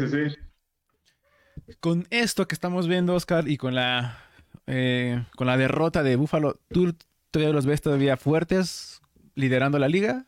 Con 1.78 2.06
esto 2.08 2.48
que 2.48 2.54
estamos 2.54 2.88
viendo, 2.88 3.14
Oscar, 3.14 3.46
y 3.46 3.58
con 3.58 3.74
la 3.74 4.18
eh, 4.66 5.22
con 5.36 5.46
la 5.46 5.58
derrota 5.58 6.02
de 6.02 6.16
Buffalo, 6.16 6.58
¿tú 6.70 6.96
todavía 7.30 7.52
los 7.52 7.66
ves 7.66 7.82
todavía 7.82 8.16
fuertes 8.16 9.02
liderando 9.34 9.78
la 9.78 9.88
liga? 9.88 10.24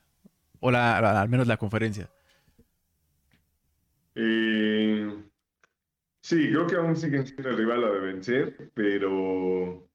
¿O 0.60 0.70
la, 0.70 0.98
al 0.98 1.30
menos 1.30 1.46
la 1.46 1.56
conferencia? 1.56 2.10
Eh, 4.14 5.10
sí, 6.20 6.50
creo 6.50 6.66
que 6.66 6.76
aún 6.76 6.94
siguen 6.94 7.26
siendo 7.26 7.48
el 7.48 7.56
rival 7.56 7.84
a 7.84 7.90
de 7.92 8.00
vencer, 8.00 8.70
pero 8.74 9.88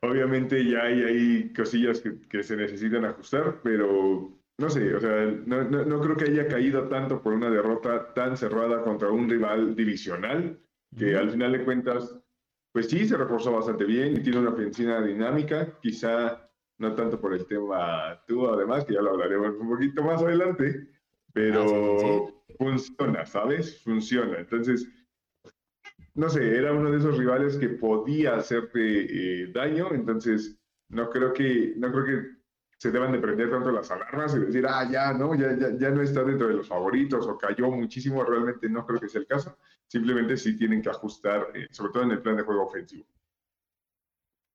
obviamente 0.00 0.68
ya 0.68 0.82
hay, 0.82 1.02
hay 1.02 1.52
cosillas 1.52 2.00
que, 2.00 2.18
que, 2.28 2.42
se 2.42 2.56
necesitan 2.56 3.04
ajustar, 3.04 3.60
pero 3.62 4.37
no 4.58 4.68
sé, 4.68 4.94
o 4.94 5.00
sea, 5.00 5.24
no, 5.46 5.62
no, 5.62 6.00
creo 6.00 6.16
que 6.16 6.24
haya 6.24 6.48
caído 6.48 6.88
tanto 6.88 7.22
por 7.22 7.32
una 7.32 7.48
derrota 7.48 8.12
tan 8.12 8.36
cerrada 8.36 8.82
contra 8.82 9.08
un 9.08 9.28
rival 9.28 9.76
divisional, 9.76 10.60
que 10.96 11.16
al 11.16 11.30
final 11.30 11.52
de 11.52 11.64
cuentas, 11.64 12.18
pues 12.72 12.88
sí, 12.88 13.06
se 13.06 13.16
reforzó 13.16 13.52
bastante 13.52 13.84
bien 13.84 14.16
y 14.16 14.22
tiene 14.22 14.40
una 14.40 14.50
ofensiva 14.50 15.00
dinámica, 15.00 15.78
quizá 15.80 16.50
no 16.78 16.94
tanto 16.94 17.20
por 17.20 17.34
el 17.34 17.46
tema 17.46 18.20
tú, 18.26 18.48
además, 18.48 18.84
que 18.84 18.94
ya 18.94 19.02
lo 19.02 19.10
hablaremos 19.10 19.54
un 19.60 19.68
poquito 19.68 20.02
más 20.02 20.22
adelante, 20.22 20.88
pero 21.32 22.26
ah, 22.26 22.54
funciona, 22.56 23.26
¿sabes? 23.26 23.80
Funciona. 23.84 24.38
Entonces, 24.38 24.88
no 26.14 26.28
sé, 26.28 26.56
era 26.56 26.72
uno 26.72 26.90
de 26.90 26.98
esos 26.98 27.16
rivales 27.16 27.56
que 27.58 27.68
podía 27.68 28.34
hacerte 28.34 28.80
eh, 28.80 29.52
daño, 29.52 29.92
entonces 29.92 30.58
no 30.88 31.10
creo 31.10 31.32
que, 31.32 31.74
no 31.76 31.92
creo 31.92 32.04
que 32.04 32.37
se 32.78 32.92
deban 32.92 33.10
de 33.12 33.18
prender 33.18 33.50
tanto 33.50 33.72
las 33.72 33.90
alarmas 33.90 34.34
y 34.34 34.38
decir, 34.38 34.64
ah, 34.66 34.88
ya, 34.90 35.12
no, 35.12 35.34
ya, 35.34 35.54
ya, 35.58 35.76
ya 35.76 35.90
no 35.90 36.00
está 36.00 36.22
dentro 36.22 36.46
de 36.46 36.54
los 36.54 36.68
favoritos 36.68 37.26
o 37.26 37.36
cayó 37.36 37.70
muchísimo, 37.70 38.24
realmente 38.24 38.68
no 38.68 38.86
creo 38.86 39.00
que 39.00 39.08
sea 39.08 39.20
el 39.20 39.26
caso, 39.26 39.58
simplemente 39.88 40.36
sí 40.36 40.56
tienen 40.56 40.80
que 40.80 40.88
ajustar, 40.88 41.48
eh, 41.54 41.66
sobre 41.72 41.92
todo 41.92 42.04
en 42.04 42.12
el 42.12 42.22
plan 42.22 42.36
de 42.36 42.44
juego 42.44 42.64
ofensivo. 42.64 43.04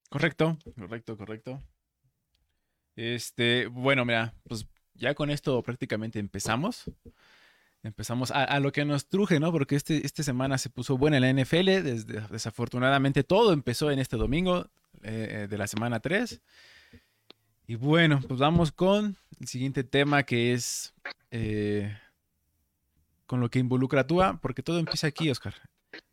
Correcto, 0.09 0.57
correcto, 0.79 1.17
correcto. 1.17 1.61
Este, 2.95 3.67
bueno, 3.67 4.05
mira, 4.05 4.33
pues 4.47 4.67
ya 4.93 5.13
con 5.15 5.29
esto 5.29 5.61
prácticamente 5.61 6.19
empezamos. 6.19 6.85
Empezamos 7.81 8.31
a, 8.31 8.57
lo 8.61 8.71
que 8.71 8.85
nos 8.85 9.09
truje, 9.09 9.41
¿no? 9.41 9.51
Porque 9.51 9.75
este, 9.75 10.05
esta 10.05 10.23
semana 10.23 10.57
se 10.57 10.69
puso 10.69 10.97
buena 10.97 11.17
en 11.17 11.23
la 11.23 11.43
NFL. 11.43 11.65
Desde, 11.83 12.21
desafortunadamente 12.29 13.25
todo 13.25 13.51
empezó 13.51 13.91
en 13.91 13.99
este 13.99 14.15
domingo 14.15 14.69
eh, 15.01 15.41
eh, 15.43 15.47
de 15.49 15.57
la 15.57 15.67
semana 15.67 15.99
3. 15.99 16.41
Y 17.65 17.75
bueno, 17.75 18.21
pues 18.27 18.39
vamos 18.39 18.71
con 18.71 19.15
el 19.39 19.47
siguiente 19.47 19.83
tema 19.83 20.23
que 20.23 20.53
es 20.53 20.93
eh, 21.31 21.97
con 23.25 23.39
lo 23.39 23.49
que 23.49 23.59
involucra 23.59 24.01
a 24.01 24.07
Tua, 24.07 24.39
porque 24.41 24.63
todo 24.63 24.79
empieza 24.79 25.07
aquí, 25.07 25.29
Oscar. 25.29 25.55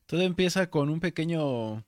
Todo 0.07 0.23
empieza 0.23 0.71
con 0.71 0.89
un 0.89 1.01
pequeño, 1.01 1.85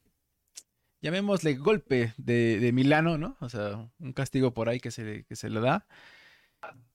llamémosle 1.01 1.55
golpe 1.55 2.13
de, 2.17 2.71
Milano, 2.73 3.19
¿no? 3.19 3.37
O 3.41 3.49
sea, 3.49 3.89
un 3.99 4.13
castigo 4.13 4.53
por 4.53 4.69
ahí 4.69 4.81
que 4.81 4.91
se, 4.91 5.25
que 5.25 5.37
se 5.37 5.51
le 5.51 5.61
da. 5.61 5.87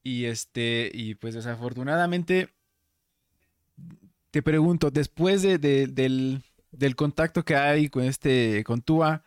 Y 0.03 0.25
este, 0.25 0.91
y 0.93 1.15
pues 1.15 1.33
desafortunadamente 1.33 2.49
te 4.31 4.43
pregunto, 4.43 4.91
después 4.91 5.41
de, 5.41 5.57
del, 5.57 6.95
contacto 6.95 7.43
que 7.43 7.55
hay 7.55 7.89
con 7.89 8.03
este, 8.03 8.63
con 8.63 8.81
Tua, 8.81 9.23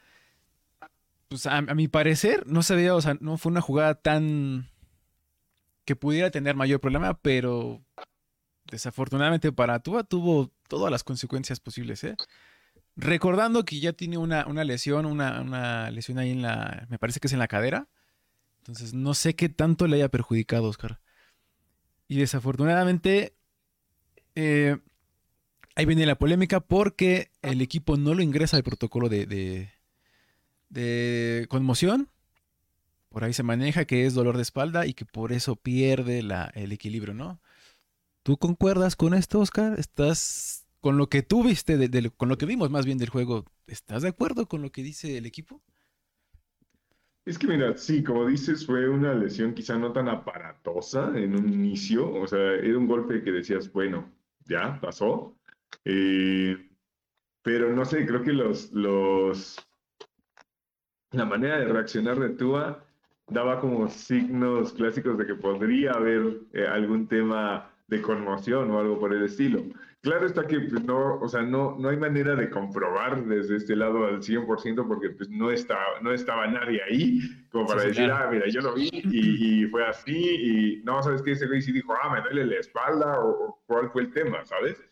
pues 1.30 1.46
a, 1.46 1.62
mi 1.62 1.86
parecer 1.86 2.44
no 2.48 2.64
se 2.64 2.74
veía, 2.74 2.92
o 2.92 3.00
sea, 3.00 3.16
no 3.20 3.38
fue 3.38 3.52
una 3.52 3.60
jugada 3.60 3.94
tan 3.94 4.68
que 5.84 5.94
pudiera 5.94 6.30
tener 6.32 6.56
mayor 6.56 6.80
problema, 6.80 7.14
pero 7.20 7.80
desafortunadamente 8.64 9.52
para 9.52 9.78
Tua 9.78 10.02
tuvo 10.02 10.50
todas 10.66 10.90
las 10.90 11.04
consecuencias 11.04 11.60
posibles, 11.60 12.02
¿eh? 12.02 12.16
Recordando 12.96 13.64
que 13.64 13.78
ya 13.78 13.92
tiene 13.92 14.18
una, 14.18 14.44
lesión, 14.64 15.06
una, 15.06 15.40
una, 15.40 15.90
lesión 15.92 16.18
ahí 16.18 16.32
en 16.32 16.42
la, 16.42 16.88
me 16.90 16.98
parece 16.98 17.20
que 17.20 17.28
es 17.28 17.32
en 17.32 17.38
la 17.38 17.48
cadera. 17.48 17.88
Entonces 18.58 18.92
no 18.92 19.14
sé 19.14 19.36
qué 19.36 19.48
tanto 19.48 19.86
le 19.86 19.96
haya 19.96 20.08
perjudicado, 20.08 20.64
Oscar. 20.64 21.00
Y 22.08 22.18
desafortunadamente, 22.18 23.36
eh, 24.34 24.78
ahí 25.76 25.86
viene 25.86 26.06
la 26.06 26.18
polémica 26.18 26.58
porque 26.58 27.30
el 27.40 27.62
equipo 27.62 27.96
no 27.96 28.14
lo 28.14 28.22
ingresa 28.22 28.56
al 28.56 28.64
protocolo 28.64 29.08
de, 29.08 29.72
conmoción. 31.48 32.08
Por 33.08 33.24
ahí 33.24 33.32
se 33.32 33.42
maneja 33.42 33.84
que 33.84 34.06
es 34.06 34.14
dolor 34.14 34.36
de 34.36 34.42
espalda 34.42 34.86
y 34.86 34.94
que 34.94 35.04
por 35.04 35.32
eso 35.32 35.56
pierde 35.56 36.22
la, 36.22 36.50
el 36.54 36.70
equilibrio, 36.72 37.12
¿no? 37.12 37.40
¿Tú 38.22 38.36
concuerdas 38.36 38.96
con 38.96 39.14
esto, 39.14 39.40
Oscar? 39.40 39.78
¿Estás 39.78 40.66
con 40.80 40.96
lo 40.96 41.08
que 41.08 41.22
tú 41.22 41.44
viste, 41.44 41.76
con 42.16 42.28
lo 42.28 42.38
que 42.38 42.46
vimos 42.46 42.70
más 42.70 42.86
bien 42.86 42.98
del 42.98 43.08
juego? 43.08 43.44
¿Estás 43.66 44.02
de 44.02 44.08
acuerdo 44.08 44.46
con 44.46 44.62
lo 44.62 44.70
que 44.70 44.82
dice 44.82 45.18
el 45.18 45.26
equipo? 45.26 45.60
Es 47.24 47.38
que 47.38 47.46
mira, 47.46 47.76
sí, 47.76 48.02
como 48.02 48.26
dices, 48.26 48.66
fue 48.66 48.88
una 48.88 49.14
lesión 49.14 49.54
quizá 49.54 49.78
no 49.78 49.92
tan 49.92 50.08
aparatosa 50.08 51.12
en 51.16 51.36
un 51.36 51.52
inicio, 51.52 52.10
o 52.12 52.26
sea, 52.26 52.54
era 52.54 52.78
un 52.78 52.86
golpe 52.86 53.22
que 53.22 53.30
decías, 53.30 53.70
bueno, 53.72 54.10
ya 54.46 54.80
pasó, 54.80 55.36
eh, 55.84 56.56
pero 57.42 57.74
no 57.74 57.84
sé, 57.84 58.06
creo 58.06 58.22
que 58.22 58.32
los, 58.32 58.72
los, 58.72 59.56
la 61.12 61.24
manera 61.24 61.58
de 61.58 61.66
reaccionar 61.66 62.18
de 62.18 62.30
Tua 62.30 62.84
daba 63.28 63.60
como 63.60 63.88
signos 63.88 64.72
clásicos 64.72 65.16
de 65.18 65.26
que 65.26 65.34
podría 65.34 65.92
haber 65.92 66.40
eh, 66.52 66.66
algún 66.66 67.06
tema 67.06 67.70
de 67.86 68.00
conmoción 68.00 68.70
o 68.70 68.78
algo 68.78 68.98
por 68.98 69.12
el 69.12 69.24
estilo. 69.24 69.62
Claro 70.02 70.26
está 70.26 70.46
que 70.46 70.60
pues, 70.60 70.82
no, 70.84 71.16
o 71.16 71.28
sea, 71.28 71.42
no, 71.42 71.76
no 71.78 71.90
hay 71.90 71.96
manera 71.96 72.34
de 72.34 72.48
comprobar 72.48 73.22
desde 73.26 73.56
este 73.56 73.76
lado 73.76 74.06
al 74.06 74.22
100% 74.22 74.88
porque 74.88 75.10
pues, 75.10 75.28
no, 75.28 75.50
estaba, 75.50 76.00
no 76.00 76.12
estaba 76.12 76.46
nadie 76.46 76.80
ahí 76.88 77.20
como 77.50 77.66
para 77.66 77.82
decir, 77.84 78.10
ah, 78.10 78.28
mira, 78.30 78.48
yo 78.48 78.62
lo 78.62 78.74
vi 78.74 78.88
y, 78.92 79.66
fue 79.66 79.86
así 79.86 80.16
y 80.16 80.82
no, 80.84 81.02
¿sabes 81.02 81.20
qué? 81.20 81.32
Ese 81.32 81.46
güey 81.46 81.60
sí 81.60 81.72
dijo, 81.72 81.92
ah, 82.02 82.14
me 82.14 82.22
duele 82.22 82.46
la 82.46 82.60
espalda 82.60 83.20
o, 83.20 83.60
cuál 83.66 83.90
fue 83.90 84.02
el 84.02 84.12
tema, 84.12 84.44
¿sabes? 84.46 84.82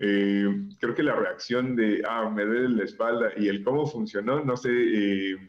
Eh, 0.00 0.46
creo 0.78 0.94
que 0.94 1.02
la 1.02 1.14
reacción 1.16 1.74
de, 1.74 2.02
ah, 2.06 2.28
me 2.28 2.44
duele 2.44 2.68
la 2.68 2.84
espalda 2.84 3.30
y 3.36 3.48
el 3.48 3.64
cómo 3.64 3.86
funcionó, 3.86 4.44
no 4.44 4.56
sé, 4.56 4.70
eh, 4.70 5.48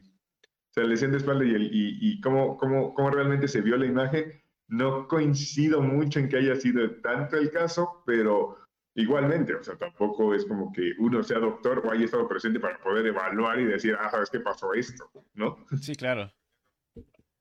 la 0.80 0.88
lesión 0.88 1.12
de 1.12 1.18
espalda 1.18 1.46
y, 1.46 1.54
el, 1.54 1.64
y, 1.64 1.98
y 2.02 2.22
cómo, 2.22 2.58
cómo, 2.58 2.94
cómo 2.94 3.12
realmente 3.12 3.48
se 3.48 3.62
vio 3.62 3.78
la 3.78 3.86
imagen, 3.86 4.42
no 4.68 5.08
coincido 5.08 5.82
mucho 5.82 6.20
en 6.20 6.30
que 6.30 6.38
haya 6.38 6.56
sido 6.56 6.90
tanto 7.02 7.38
el 7.38 7.52
caso, 7.52 8.04
pero 8.06 8.58
Igualmente, 9.00 9.54
o 9.54 9.64
sea, 9.64 9.78
tampoco 9.78 10.34
es 10.34 10.46
como 10.46 10.74
que 10.74 10.94
uno 10.98 11.24
sea 11.24 11.40
doctor 11.40 11.82
o 11.86 11.92
haya 11.92 12.04
estado 12.04 12.28
presente 12.28 12.60
para 12.60 12.78
poder 12.80 13.06
evaluar 13.06 13.58
y 13.60 13.64
decir, 13.64 13.96
ah, 13.98 14.10
¿sabes 14.10 14.30
qué 14.30 14.42
pasó 14.42 14.74
esto? 14.74 15.10
¿No? 15.36 15.66
Sí, 15.80 15.96
claro. 15.96 16.30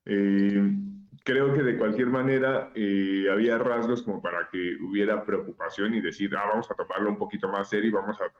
Eh, 0.05 0.71
creo 1.25 1.53
que 1.53 1.63
de 1.63 1.77
cualquier 1.77 2.07
manera 2.07 2.71
eh, 2.75 3.27
había 3.29 3.57
rasgos 3.57 4.03
como 4.03 4.21
para 4.21 4.47
que 4.49 4.77
hubiera 4.81 5.25
preocupación 5.25 5.93
y 5.95 5.99
decir, 5.99 6.33
ah, 6.37 6.45
vamos 6.47 6.71
a 6.71 6.75
tomarlo 6.75 7.09
un 7.09 7.17
poquito 7.17 7.49
más 7.49 7.69
serio 7.69 7.89
y 7.89 7.93
vamos 7.93 8.17
a 8.21 8.31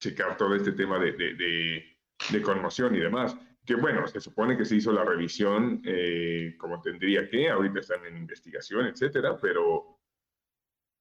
checar 0.00 0.38
todo 0.38 0.54
este 0.54 0.72
tema 0.72 0.98
de, 0.98 1.12
de, 1.12 1.84
de, 2.30 2.42
conmoción 2.42 2.94
y 2.94 3.00
demás. 3.00 3.36
Que 3.64 3.74
bueno, 3.76 4.06
se 4.08 4.20
supone 4.20 4.56
que 4.56 4.64
se 4.64 4.76
hizo 4.76 4.92
la 4.92 5.04
revisión 5.04 5.80
eh, 5.84 6.56
como 6.58 6.80
tendría 6.80 7.28
que, 7.28 7.48
ahorita 7.48 7.80
están 7.80 8.04
en 8.06 8.16
investigación, 8.16 8.86
etcétera, 8.86 9.36
pero 9.40 9.98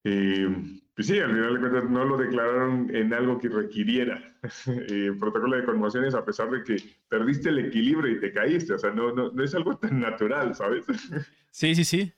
pues 0.04 1.08
sí, 1.08 1.20
al 1.20 1.32
final 1.32 1.54
de 1.54 1.60
cuentas 1.60 1.90
no 1.90 2.06
lo 2.06 2.18
declararon 2.18 2.94
en 2.96 3.14
algo 3.14 3.38
que 3.38 3.50
requiriera 3.50 4.36
eh, 4.68 5.12
protocolo 5.20 5.58
de 5.58 5.66
conmociones 5.66 6.16
a 6.16 6.26
pesar 6.26 6.50
de 6.50 6.64
que 6.64 6.78
perdiste 7.08 7.50
el 7.50 7.60
equilibrio 7.60 8.12
y 8.12 8.20
te 8.20 8.32
caíste. 8.32 8.74
O 8.74 8.80
sea, 8.80 8.92
no, 8.92 9.14
no, 9.14 9.44
es 9.44 9.54
algo 9.56 9.78
tan 9.78 10.00
natural, 10.00 10.56
¿sabes? 10.56 10.86
Sí, 11.54 11.76
sí, 11.76 11.84
sí. 11.84 12.14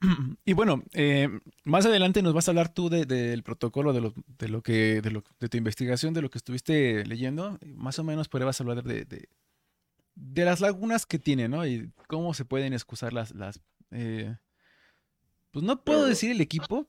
Y 0.44 0.52
bueno, 0.52 0.82
eh, 0.92 1.28
más 1.64 1.86
adelante 1.86 2.22
nos 2.22 2.34
vas 2.34 2.46
a 2.46 2.50
hablar 2.50 2.74
tú 2.74 2.90
del 2.90 3.42
protocolo, 3.42 3.92
de 3.92 4.00
lo, 4.00 4.14
de 4.38 4.48
lo 4.48 4.60
que, 4.62 5.00
de, 5.00 5.10
lo, 5.10 5.24
de 5.40 5.48
tu 5.48 5.56
investigación, 5.56 6.12
de 6.12 6.20
lo 6.20 6.28
que 6.28 6.38
estuviste 6.38 7.06
leyendo. 7.06 7.58
Más 7.64 7.98
o 7.98 8.04
menos 8.04 8.28
podrías 8.28 8.60
hablar 8.60 8.82
de, 8.82 9.28
de, 10.14 10.44
las 10.44 10.60
lagunas 10.60 11.06
que 11.06 11.18
tiene, 11.18 11.48
¿no? 11.48 11.66
Y 11.66 11.90
cómo 12.08 12.34
se 12.34 12.44
pueden 12.44 12.72
excusar 12.72 13.12
las, 13.12 13.34
las 13.34 13.60
eh, 13.90 14.36
pues 15.52 15.64
no 15.64 15.84
puedo 15.84 16.06
decir 16.06 16.30
el 16.30 16.40
equipo, 16.40 16.88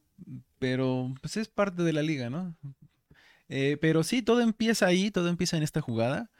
pero 0.57 1.13
pues 1.21 1.37
es 1.37 1.49
parte 1.49 1.83
de 1.83 1.93
la 1.93 2.01
liga, 2.01 2.29
¿no? 2.29 2.55
Eh, 3.49 3.77
pero 3.79 4.03
sí, 4.03 4.21
todo 4.21 4.41
empieza 4.41 4.87
ahí, 4.87 5.11
todo 5.11 5.27
empieza 5.27 5.57
en 5.57 5.63
esta 5.63 5.81
jugada. 5.81 6.31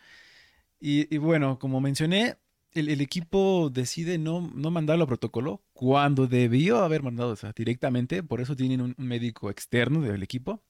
Y, 0.80 1.18
bueno, 1.18 1.60
como 1.60 1.80
mencioné, 1.80 2.38
el, 2.74 3.00
equipo 3.00 3.70
decide 3.72 4.18
no, 4.18 4.42
no, 4.54 4.72
mandarlo 4.72 5.06
a 5.06 5.08
protocolo 5.08 5.64
cuando 5.72 6.28
debió 6.28 6.80
haber 6.80 7.04
mandado 7.04 7.38
directamente, 7.56 8.22
por 8.22 8.42
eso 8.42 8.56
tienen 8.56 8.82
un, 8.82 8.96
médico 8.98 9.50
externo 9.50 10.02
del 10.02 10.24
equipo. 10.24 10.62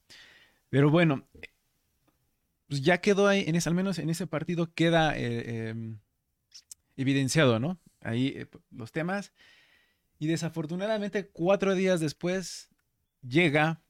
Pero 0.70 0.92
bueno, 0.92 1.28
pues 2.74 2.82
ya 2.82 3.02
quedó 3.02 3.28
ahí, 3.28 3.44
en 3.46 3.54
ese, 3.54 3.70
al 3.70 3.76
menos 3.76 4.00
en 4.00 4.10
ese 4.10 4.26
partido 4.26 4.74
queda 4.74 5.16
eh, 5.16 5.68
em, 5.70 6.00
evidenciado, 6.96 7.60
¿no? 7.60 7.80
Ahí 8.02 8.30
eh, 8.30 8.48
los 8.72 8.92
temas. 8.92 9.32
Y 10.18 10.26
desafortunadamente, 10.26 11.28
cuatro 11.28 11.76
días 11.76 12.00
después, 12.00 12.72
llega 13.22 13.84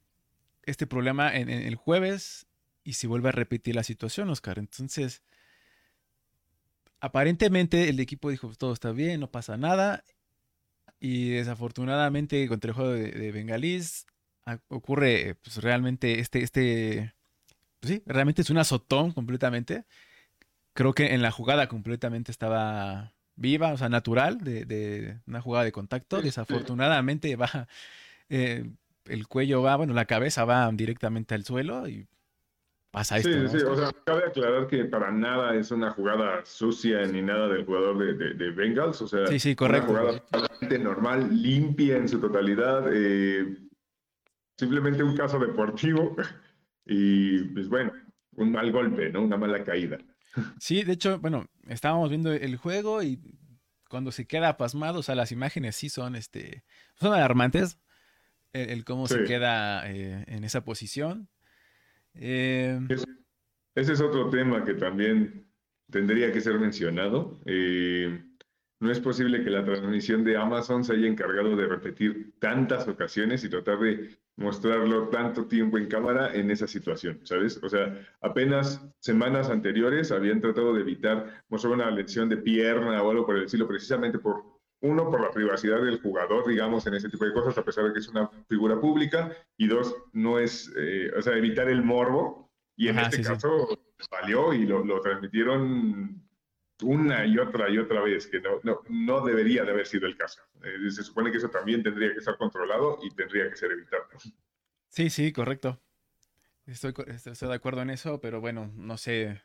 este 0.64 0.86
problema 0.86 1.34
en, 1.34 1.50
el 1.50 1.76
jueves 1.76 2.46
y 2.84 2.94
se 2.96 3.08
vuelve 3.08 3.30
a 3.30 3.32
repetir 3.32 3.74
la 3.74 3.84
situación, 3.84 4.30
Oscar. 4.30 4.60
Entonces, 4.60 5.24
aparentemente 7.00 7.88
el 7.88 8.02
equipo 8.02 8.32
dijo, 8.32 8.54
todo 8.56 8.74
está 8.74 8.92
bien, 8.92 9.22
no 9.22 9.32
pasa 9.32 9.56
nada. 9.56 10.04
Y 11.00 11.30
desafortunadamente 11.30 12.46
contra 12.50 12.72
el 12.72 12.76
juego 12.76 12.92
de, 12.92 13.32
Bengalís 13.32 14.08
ocurre 14.68 15.36
pues, 15.42 15.64
realmente 15.64 16.20
este, 16.20 16.44
este, 16.44 17.14
pues 17.84 17.96
sí, 17.96 18.04
realmente 18.06 18.42
es 18.42 18.50
un 18.50 18.58
azotón 18.58 19.12
completamente. 19.12 19.84
Creo 20.72 20.94
que 20.94 21.14
en 21.14 21.22
la 21.22 21.32
jugada 21.32 21.68
completamente 21.68 22.32
estaba 22.32 23.12
viva, 23.36 23.74
o 23.74 23.78
sea, 23.78 23.90
natural, 23.90 24.38
de, 24.38 25.20
una 25.28 25.42
jugada 25.42 25.66
de 25.66 25.74
contacto. 25.74 26.22
Desafortunadamente 26.22 27.36
va, 27.36 27.68
eh, 28.30 28.72
el 29.04 29.28
cuello 29.28 29.62
va, 29.62 29.76
bueno, 29.76 29.94
la 29.94 30.06
cabeza 30.06 30.46
va 30.46 30.72
directamente 30.72 31.36
al 31.36 31.44
suelo 31.44 31.86
y 31.90 32.08
pasa 32.90 33.18
esto. 33.18 33.50
Sí, 33.50 33.60
sí, 33.60 33.66
o 33.66 33.76
sea, 33.76 33.92
cabe 34.06 34.28
aclarar 34.28 34.68
que 34.68 34.86
para 34.86 35.12
nada 35.12 35.54
es 35.54 35.70
una 35.72 35.92
jugada 35.92 36.46
sucia 36.46 37.06
ni 37.06 37.22
nada 37.22 37.50
del 37.50 37.66
jugador 37.66 37.98
de, 37.98 38.34
de, 38.34 38.52
Bengals, 38.52 39.02
o 39.02 39.10
sea, 39.10 39.28
sí, 39.28 39.40
sí, 39.40 39.58
correcto. 39.58 39.92
una 39.92 40.00
jugada 40.00 40.20
totalmente 40.20 40.80
normal, 40.80 41.42
limpia 41.42 41.98
en 41.98 42.08
su 42.08 42.22
totalidad, 42.22 42.86
eh, 42.94 43.58
simplemente 44.58 45.04
un 45.04 45.18
caso 45.18 45.38
deportivo 45.38 46.16
y 46.86 47.44
pues 47.46 47.70
bueno, 47.70 47.92
un 48.36 48.52
mal 48.52 48.72
golpe, 48.72 49.10
¿no? 49.10 49.22
Una 49.22 49.38
mala 49.38 49.64
caída. 49.64 49.98
Sí, 50.60 50.84
de 50.84 50.94
hecho, 50.94 51.20
bueno, 51.20 51.46
estábamos 51.68 52.10
viendo 52.10 52.32
el 52.32 52.58
juego 52.58 53.04
y 53.04 53.20
cuando 53.90 54.12
se 54.12 54.26
queda 54.26 54.58
pasmado, 54.58 55.00
o 55.00 55.04
sea, 55.04 55.14
las 55.14 55.32
imágenes 55.32 55.76
sí 55.76 55.90
son, 55.90 56.16
este, 56.16 56.64
son 56.96 57.14
alarmantes, 57.14 57.80
el, 58.52 58.86
cómo 58.86 59.08
se 59.08 59.24
queda 59.24 59.90
eh, 59.92 60.24
en 60.28 60.44
esa 60.44 60.64
posición. 60.64 61.30
Eh, 62.16 62.80
ese 63.76 63.94
es 63.94 64.02
otro 64.02 64.30
tema 64.30 64.64
que 64.64 64.76
también 64.76 65.48
tendría 65.92 66.32
que 66.32 66.42
ser 66.42 66.60
mencionado. 66.60 67.40
Eh, 67.46 68.24
no 68.80 68.92
es 68.92 69.00
posible 69.00 69.44
que 69.44 69.50
la 69.50 69.64
transmisión 69.64 70.24
de 70.24 70.38
Amazon 70.38 70.84
se 70.84 70.94
haya 70.94 71.08
encargado 71.08 71.56
de 71.56 71.68
repetir 71.68 72.34
tantas 72.40 72.88
ocasiones 72.88 73.44
y 73.44 73.50
tratar 73.50 73.80
de 73.80 74.18
mostrarlo 74.36 75.10
tanto 75.10 75.46
tiempo 75.46 75.78
en 75.78 75.88
cámara 75.88 76.34
en 76.34 76.50
esa 76.50 76.68
situación, 76.68 77.20
¿sabes? 77.24 77.60
O 77.62 77.70
sea, 77.70 78.00
apenas 78.22 78.84
semanas 79.00 79.50
anteriores 79.50 80.12
habían 80.12 80.42
tratado 80.42 80.74
de 80.74 80.82
evitar 80.82 81.44
mostrar 81.50 81.74
una 81.74 81.92
lección 81.92 82.30
de 82.30 82.38
pierna 82.38 83.02
o 83.04 83.12
algo 83.12 83.26
por 83.26 83.38
el 83.38 83.44
estilo, 83.44 83.68
precisamente 83.68 84.18
por, 84.18 84.44
uno, 84.82 85.10
por 85.10 85.22
la 85.22 85.32
privacidad 85.32 85.82
del 85.82 86.02
jugador, 86.02 86.48
digamos, 86.48 86.86
en 86.88 86.96
ese 86.96 87.10
tipo 87.10 87.26
de 87.26 87.34
cosas, 87.34 87.58
a 87.58 87.64
pesar 87.64 87.86
de 87.86 87.94
que 87.94 88.00
es 88.00 88.10
una 88.10 88.30
figura 88.50 88.80
pública, 88.80 89.32
y 89.58 89.68
dos, 89.68 89.96
no 90.14 90.40
es, 90.40 90.74
eh, 90.78 91.12
o 91.18 91.22
sea, 91.22 91.38
evitar 91.38 91.70
el 91.70 91.84
morbo, 91.84 92.52
y 92.76 92.88
en 92.88 93.00
este 93.00 93.22
caso 93.22 93.68
valió 94.12 94.52
y 94.54 94.66
lo, 94.66 94.84
lo 94.84 95.00
transmitieron 95.00 96.23
una 96.84 97.26
y 97.26 97.38
otra 97.38 97.70
y 97.70 97.78
otra 97.78 98.02
vez, 98.02 98.28
que 98.28 98.40
no, 98.40 98.60
no, 98.64 98.82
no 98.90 99.26
debería 99.26 99.64
de 99.64 99.72
haber 99.72 99.88
sido 99.88 100.08
el 100.08 100.16
caso. 100.18 100.42
Eh, 100.64 100.92
se 100.92 101.04
supone 101.04 101.32
que 101.32 101.38
eso 101.38 101.50
también 101.50 101.82
tendría 101.82 102.12
que 102.12 102.20
estar 102.20 102.38
controlado 102.38 103.00
y 103.04 103.10
tendría 103.16 103.50
que 103.50 103.56
ser 103.56 103.72
evitado. 103.72 104.04
Sí, 104.90 105.10
sí, 105.10 105.32
correcto. 105.32 105.82
Estoy, 106.66 106.94
estoy 107.08 107.50
de 107.50 107.56
acuerdo 107.56 107.82
en 107.82 107.90
eso, 107.90 108.22
pero 108.22 108.40
bueno, 108.40 108.72
no 108.76 108.98
sé. 108.98 109.42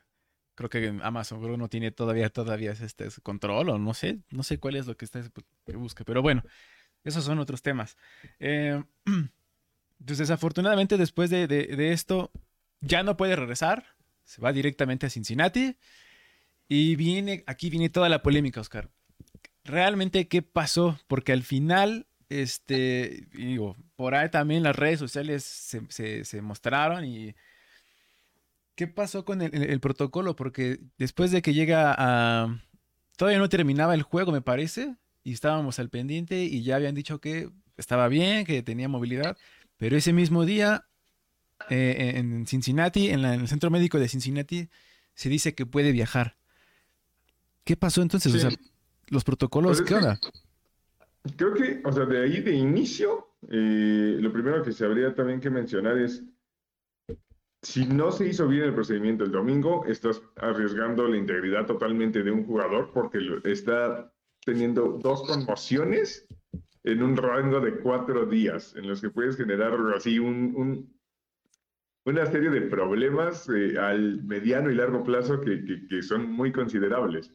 Creo 0.55 0.69
que 0.69 0.93
Amazon 1.01 1.57
no 1.57 1.69
tiene 1.69 1.91
todavía, 1.91 2.29
todavía 2.29 2.71
este 2.71 3.07
control 3.23 3.69
o 3.69 3.79
no 3.79 3.93
sé, 3.93 4.19
no 4.29 4.43
sé 4.43 4.59
cuál 4.59 4.75
es 4.75 4.87
lo 4.87 4.97
que 4.97 5.05
está 5.05 5.21
que 5.65 5.75
busca, 5.77 6.03
pero 6.03 6.21
bueno, 6.21 6.43
esos 7.05 7.23
son 7.23 7.39
otros 7.39 7.61
temas. 7.61 7.95
Eh, 8.39 8.83
entonces, 9.05 10.17
desafortunadamente, 10.27 10.97
después 10.97 11.29
de, 11.29 11.47
de 11.47 11.91
esto, 11.93 12.29
ya 12.81 13.03
no 13.03 13.15
puede 13.15 13.37
regresar, 13.37 13.85
se 14.25 14.41
va 14.41 14.51
directamente 14.51 15.05
a 15.05 15.09
Cincinnati 15.09 15.77
y 16.69 16.95
viene, 16.95 17.43
aquí 17.47 17.71
viene 17.71 17.89
toda 17.89 18.09
la 18.09 18.21
polémica, 18.21 18.61
Oscar. 18.61 18.91
Realmente, 19.63 20.27
¿qué 20.27 20.43
pasó? 20.43 20.99
Porque 21.07 21.33
al 21.33 21.41
final, 21.41 22.07
este, 22.29 23.27
digo, 23.33 23.75
por 23.95 24.13
ahí 24.13 24.29
también 24.29 24.61
las 24.61 24.75
redes 24.75 24.99
sociales 24.99 25.43
se, 25.43 26.41
mostraron 26.41 27.03
y... 27.03 27.35
¿Qué 28.75 28.87
pasó 28.87 29.25
con 29.25 29.41
el, 29.41 29.79
protocolo? 29.81 30.37
Porque 30.37 30.79
después 30.97 31.31
de 31.31 31.41
que 31.41 31.53
llega 31.53 31.93
a... 31.97 32.61
Todavía 33.17 33.39
no 33.39 33.49
terminaba 33.49 33.93
el 33.93 34.03
juego, 34.03 34.31
me 34.31 34.41
parece, 34.41 34.95
y 35.25 35.33
estábamos 35.33 35.79
al 35.79 35.89
pendiente 35.89 36.43
y 36.43 36.63
ya 36.63 36.77
habían 36.77 36.95
dicho 36.95 37.19
que 37.19 37.49
estaba 37.75 38.07
bien, 38.07 38.45
que 38.45 38.63
tenía 38.63 38.87
movilidad, 38.87 39.37
pero 39.75 39.97
ese 39.97 40.13
mismo 40.13 40.45
día 40.45 40.85
eh, 41.69 42.13
en 42.15 42.47
Cincinnati, 42.47 43.09
en, 43.09 43.25
en, 43.25 43.41
el 43.41 43.47
centro 43.49 43.69
médico 43.69 43.99
de 43.99 44.07
Cincinnati, 44.07 44.69
se 45.15 45.27
dice 45.27 45.55
que 45.55 45.65
puede 45.65 45.91
viajar. 45.91 46.38
¿Qué 47.63 47.77
pasó 47.77 48.01
entonces? 48.01 48.33
O 48.33 48.39
sea, 48.39 48.49
los 49.09 49.23
protocolos, 49.23 49.77
pues 49.77 49.89
¿qué 49.89 49.95
onda? 49.95 50.19
Creo 51.35 51.53
que, 51.53 51.81
o 51.83 51.91
sea, 51.91 52.05
de 52.05 52.23
ahí 52.23 52.41
de 52.41 52.53
inicio, 52.53 53.35
eh, 53.49 54.17
lo 54.19 54.31
primero 54.31 54.63
que 54.63 54.71
se 54.71 54.85
habría 54.85 55.13
también 55.13 55.39
que 55.39 55.49
mencionar 55.49 55.97
es, 55.97 56.23
si 57.61 57.85
no 57.85 58.11
se 58.11 58.27
hizo 58.27 58.47
bien 58.47 58.63
el 58.63 58.73
procedimiento 58.73 59.25
el 59.25 59.31
domingo, 59.31 59.85
estás 59.85 60.21
arriesgando 60.37 61.07
la 61.07 61.17
integridad 61.17 61.65
totalmente 61.65 62.23
de 62.23 62.31
un 62.31 62.45
jugador 62.45 62.91
porque 62.93 63.19
está 63.43 64.13
teniendo 64.45 64.97
dos 65.03 65.27
conmociones 65.27 66.25
en 66.83 67.03
un 67.03 67.17
rango 67.17 67.59
de 67.59 67.79
cuatro 67.79 68.25
días, 68.25 68.75
en 68.77 68.87
los 68.87 69.01
que 69.01 69.09
puedes 69.09 69.35
generar 69.35 69.73
así 69.93 70.19
un, 70.19 70.89
una 72.05 72.25
serie 72.27 72.49
de 72.49 72.61
problemas 72.61 73.49
eh, 73.49 73.77
al 73.77 74.23
mediano 74.23 74.71
y 74.71 74.75
largo 74.75 75.03
plazo 75.03 75.41
que, 75.41 75.85
que 75.89 76.01
son 76.01 76.31
muy 76.31 76.53
considerables 76.53 77.33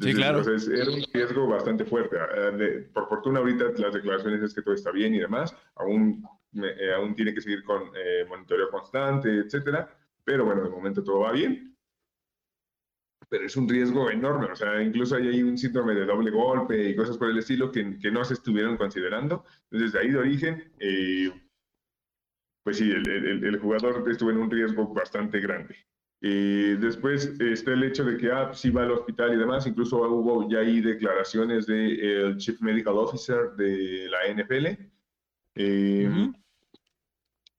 sí, 0.00 0.14
claro. 0.14 0.38
Entonces, 0.38 0.68
era 0.68 0.90
un 0.90 1.02
riesgo 1.12 1.46
bastante 1.46 1.84
fuerte. 1.84 2.16
Eh, 2.36 2.88
por 2.92 3.08
fortuna, 3.08 3.40
ahorita 3.40 3.72
las 3.76 3.94
declaraciones 3.94 4.42
es 4.42 4.54
que 4.54 4.62
todo 4.62 4.74
está 4.74 4.90
bien 4.90 5.14
y 5.14 5.18
demás. 5.18 5.54
Aún, 5.76 6.24
eh, 6.54 6.92
aún 6.94 7.14
tiene 7.14 7.34
que 7.34 7.40
seguir 7.40 7.62
con 7.64 7.90
eh, 7.94 8.24
monitoreo 8.28 8.70
constante, 8.70 9.38
etcétera. 9.38 9.88
Pero 10.24 10.44
bueno, 10.44 10.62
de 10.62 10.70
momento 10.70 11.02
todo 11.02 11.20
va 11.20 11.32
bien. 11.32 11.76
Pero 13.28 13.44
es 13.44 13.56
un 13.56 13.68
riesgo 13.68 14.10
enorme. 14.10 14.46
O 14.46 14.56
sea, 14.56 14.82
incluso 14.82 15.16
hay 15.16 15.42
un 15.42 15.56
síndrome 15.56 15.94
de 15.94 16.06
doble 16.06 16.30
golpe 16.30 16.88
y 16.90 16.96
cosas 16.96 17.16
por 17.16 17.30
el 17.30 17.38
estilo 17.38 17.72
que, 17.72 17.98
que 17.98 18.10
no 18.10 18.24
se 18.24 18.34
estuvieron 18.34 18.76
considerando. 18.76 19.44
Entonces, 19.70 19.92
de 19.92 19.98
ahí 19.98 20.10
de 20.10 20.18
origen, 20.18 20.72
pues 22.62 22.76
sí, 22.76 22.90
el, 22.90 23.08
el, 23.08 23.44
el 23.44 23.58
jugador 23.58 24.08
estuvo 24.10 24.30
en 24.30 24.38
un 24.38 24.50
riesgo 24.50 24.92
bastante 24.92 25.40
grande. 25.40 25.76
Eh, 26.24 26.76
después 26.78 27.34
está 27.40 27.72
el 27.72 27.82
hecho 27.82 28.04
de 28.04 28.16
que 28.16 28.30
ah, 28.30 28.54
sí 28.54 28.70
va 28.70 28.84
al 28.84 28.92
hospital 28.92 29.34
y 29.34 29.38
demás. 29.38 29.66
Incluso 29.66 30.00
hubo 30.02 30.48
ya 30.48 30.60
ahí 30.60 30.80
declaraciones 30.80 31.66
del 31.66 32.36
Chief 32.36 32.60
Medical 32.60 32.96
Officer 32.96 33.50
de 33.56 34.08
la 34.08 34.32
NFL. 34.32 34.66
Eh, 35.56 36.32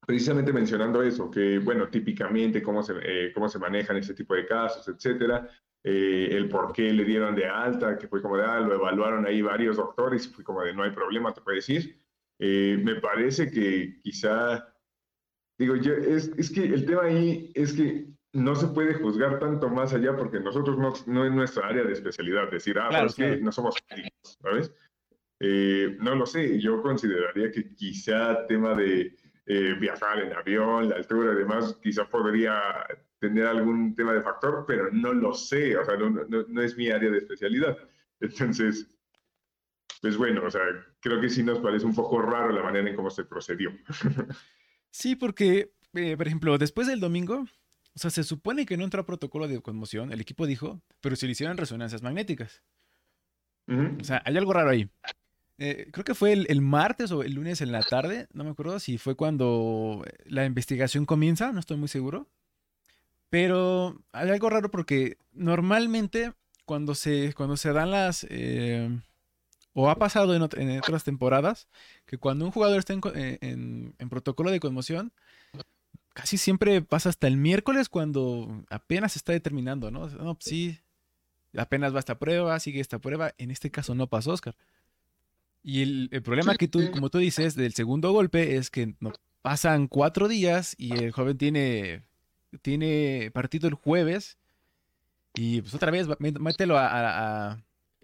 precisamente 0.08 0.54
mencionando 0.54 1.04
eso, 1.04 1.30
que 1.30 1.60
bueno, 1.60 1.90
típicamente 1.90 2.64
cómo 2.64 2.82
se, 2.82 2.94
eh, 3.04 3.34
cómo 3.34 3.50
se 3.50 3.60
manejan 3.60 3.98
ese 3.98 4.14
tipo 4.14 4.34
de 4.34 4.46
casos, 4.46 4.88
etcétera. 4.88 5.50
el 5.84 6.48
por 6.48 6.72
qué 6.72 6.94
le 6.94 7.04
dieron 7.04 7.36
de 7.36 7.46
alta, 7.46 7.98
que 7.98 8.08
fue 8.08 8.22
como 8.22 8.38
de, 8.38 8.46
ah, 8.46 8.62
lo 8.62 8.76
evaluaron 8.76 9.26
ahí 9.26 9.42
varios 9.42 9.76
doctores 9.76 10.30
fue 10.34 10.44
como 10.46 10.62
de, 10.62 10.74
no 10.74 10.84
hay 10.84 10.92
problema, 10.92 11.34
te 11.34 11.42
puedes 11.42 11.68
ir. 11.68 12.00
me 12.40 12.96
parece 13.02 13.52
que 13.52 14.00
quizá, 14.02 14.74
digo, 15.58 15.76
yo, 15.76 15.94
es, 15.94 16.32
es 16.38 16.50
que 16.50 16.64
el 16.64 16.86
tema 16.86 17.04
ahí 17.04 17.52
es 17.54 17.74
que 17.74 18.14
no 18.34 18.56
se 18.56 18.68
puede 18.68 18.96
juzgar 18.96 19.40
tanto 19.40 19.70
más 19.70 19.94
allá 19.94 20.16
porque 20.16 20.40
nosotros 20.40 20.78
no, 20.78 20.94
no 21.06 21.26
es 21.26 21.32
nuestra 21.32 21.68
área 21.68 21.84
de 21.84 21.94
especialidad 21.94 22.50
decir, 22.50 22.78
ah, 22.80 22.90
pero 22.90 23.06
es 23.06 23.16
que 23.16 23.38
no 23.38 23.52
somos 23.52 23.76
médicos, 23.90 24.38
¿sabes? 24.42 24.74
Eh, 25.40 25.98
no 26.00 26.16
lo 26.16 26.26
sé, 26.26 26.60
yo 26.60 26.82
consideraría 26.82 27.52
que 27.52 27.76
quizá 27.76 28.46
tema 28.48 28.74
de 28.76 29.16
eh, 29.46 29.76
viajar 29.80 30.20
en 30.20 30.34
avión, 30.34 30.90
la 30.90 30.96
altura 30.96 31.34
y 31.34 31.38
demás, 31.38 31.78
quizá 31.82 32.10
podría 32.10 32.60
tener 33.20 33.46
algún 33.46 33.96
tema 33.96 34.14
de 34.14 34.22
factor, 34.22 34.66
pero 34.68 34.90
no 34.92 35.14
lo 35.14 35.34
sé, 35.34 35.78
o 35.78 35.86
sea, 35.86 35.96
no, 35.96 36.10
no, 36.10 36.46
no 36.48 36.62
es 36.62 36.76
mi 36.76 36.90
área 36.90 37.12
de 37.12 37.20
especialidad. 37.20 37.78
Entonces, 38.20 38.88
pues 40.02 40.18
bueno, 40.18 40.44
o 40.46 40.52
sea, 40.52 40.62
creo 41.00 41.22
que 41.22 41.30
sí 41.30 41.44
nos 41.44 41.60
parece 41.60 41.86
un 41.86 41.96
poco 41.96 42.22
raro 42.22 42.52
la 42.52 42.64
manera 42.64 42.90
en 42.90 42.96
cómo 42.96 43.10
se 43.10 43.26
procedió. 43.26 43.72
Sí, 44.96 45.16
porque, 45.16 45.72
eh, 45.96 46.16
por 46.16 46.28
ejemplo, 46.28 46.56
después 46.60 46.86
del 46.86 47.00
domingo, 47.00 47.48
o 47.96 48.00
sea, 48.00 48.10
se 48.10 48.24
supone 48.24 48.66
que 48.66 48.76
no 48.76 48.84
entró 48.84 49.02
a 49.02 49.06
protocolo 49.06 49.48
de 49.48 49.62
conmoción, 49.62 50.12
el 50.12 50.22
equipo 50.22 50.48
dijo, 50.48 50.82
pero 51.00 51.16
se 51.16 51.28
le 51.28 51.34
hicieron 51.34 51.58
resonancias 51.58 52.02
magnéticas. 52.02 52.64
O 53.68 54.04
sea, 54.04 54.22
hay 54.26 54.36
algo 54.36 54.52
raro 54.52 54.72
ahí. 54.72 54.90
Eh, 55.60 55.88
creo 55.92 56.04
que 56.04 56.16
fue 56.16 56.34
el, 56.34 56.62
martes 56.62 57.12
o 57.12 57.24
el 57.24 57.34
lunes 57.34 57.62
en 57.62 57.72
la 57.72 57.82
tarde, 57.82 58.28
no 58.34 58.44
me 58.44 58.50
acuerdo 58.50 58.80
si 58.80 58.98
fue 58.98 59.16
cuando 59.16 60.04
la 60.26 60.46
investigación 60.46 61.06
comienza, 61.06 61.52
no 61.52 61.60
estoy 61.60 61.78
muy 61.78 61.88
seguro. 61.88 62.28
Pero 63.30 64.02
hay 64.12 64.30
algo 64.30 64.50
raro 64.50 64.70
porque 64.72 65.18
normalmente 65.32 66.34
cuando 66.66 66.96
se, 66.96 67.34
cuando 67.36 67.58
se 67.58 67.74
dan 67.74 67.92
las... 67.92 68.26
Eh, 68.30 68.90
o 69.76 69.90
ha 69.90 69.98
pasado 69.98 70.36
en, 70.36 70.44
otras 70.44 71.04
temporadas, 71.04 71.68
que 72.06 72.20
cuando 72.20 72.46
un 72.46 72.52
jugador 72.52 72.78
está 72.78 72.94
en 72.94 73.96
protocolo 74.10 74.52
de 74.52 74.60
conmoción, 74.60 75.12
casi 76.14 76.38
siempre 76.38 76.82
pasa 76.82 77.10
hasta 77.10 77.28
el 77.28 77.38
miércoles 77.38 77.90
cuando 77.90 78.64
apenas 78.70 79.16
está 79.16 79.34
determinando, 79.34 79.92
¿no? 79.92 80.08
No, 80.08 80.36
pues 80.36 80.46
sí, 80.46 80.80
apenas 81.58 81.94
va 81.94 82.00
esta 82.00 82.20
prueba, 82.20 82.60
sigue 82.60 82.80
esta 82.80 83.00
prueba. 83.00 83.34
En 83.38 83.52
este 83.52 83.72
caso 83.72 83.96
no 83.96 84.08
pasó, 84.08 84.32
Oscar. 84.32 84.56
Y 85.64 85.82
el, 85.82 86.22
problema 86.24 86.56
que 86.56 86.68
tú, 86.68 86.92
como 86.92 87.10
tú 87.10 87.18
dices, 87.20 87.56
del 87.56 87.74
segundo 87.74 88.12
golpe 88.12 88.58
es 88.58 88.70
que 88.70 88.96
no, 89.00 89.14
pasan 89.42 89.88
cuatro 89.88 90.28
días 90.28 90.76
y 90.78 90.94
el 90.94 91.12
joven 91.12 91.38
tiene, 91.38 92.04
tiene 92.62 93.30
partido 93.34 93.68
el 93.68 93.74
jueves 93.76 94.38
y 95.36 95.62
pues 95.62 95.74
otra 95.74 95.92
vez 95.92 96.08
mételo 96.20 96.78
a, 96.78 97.62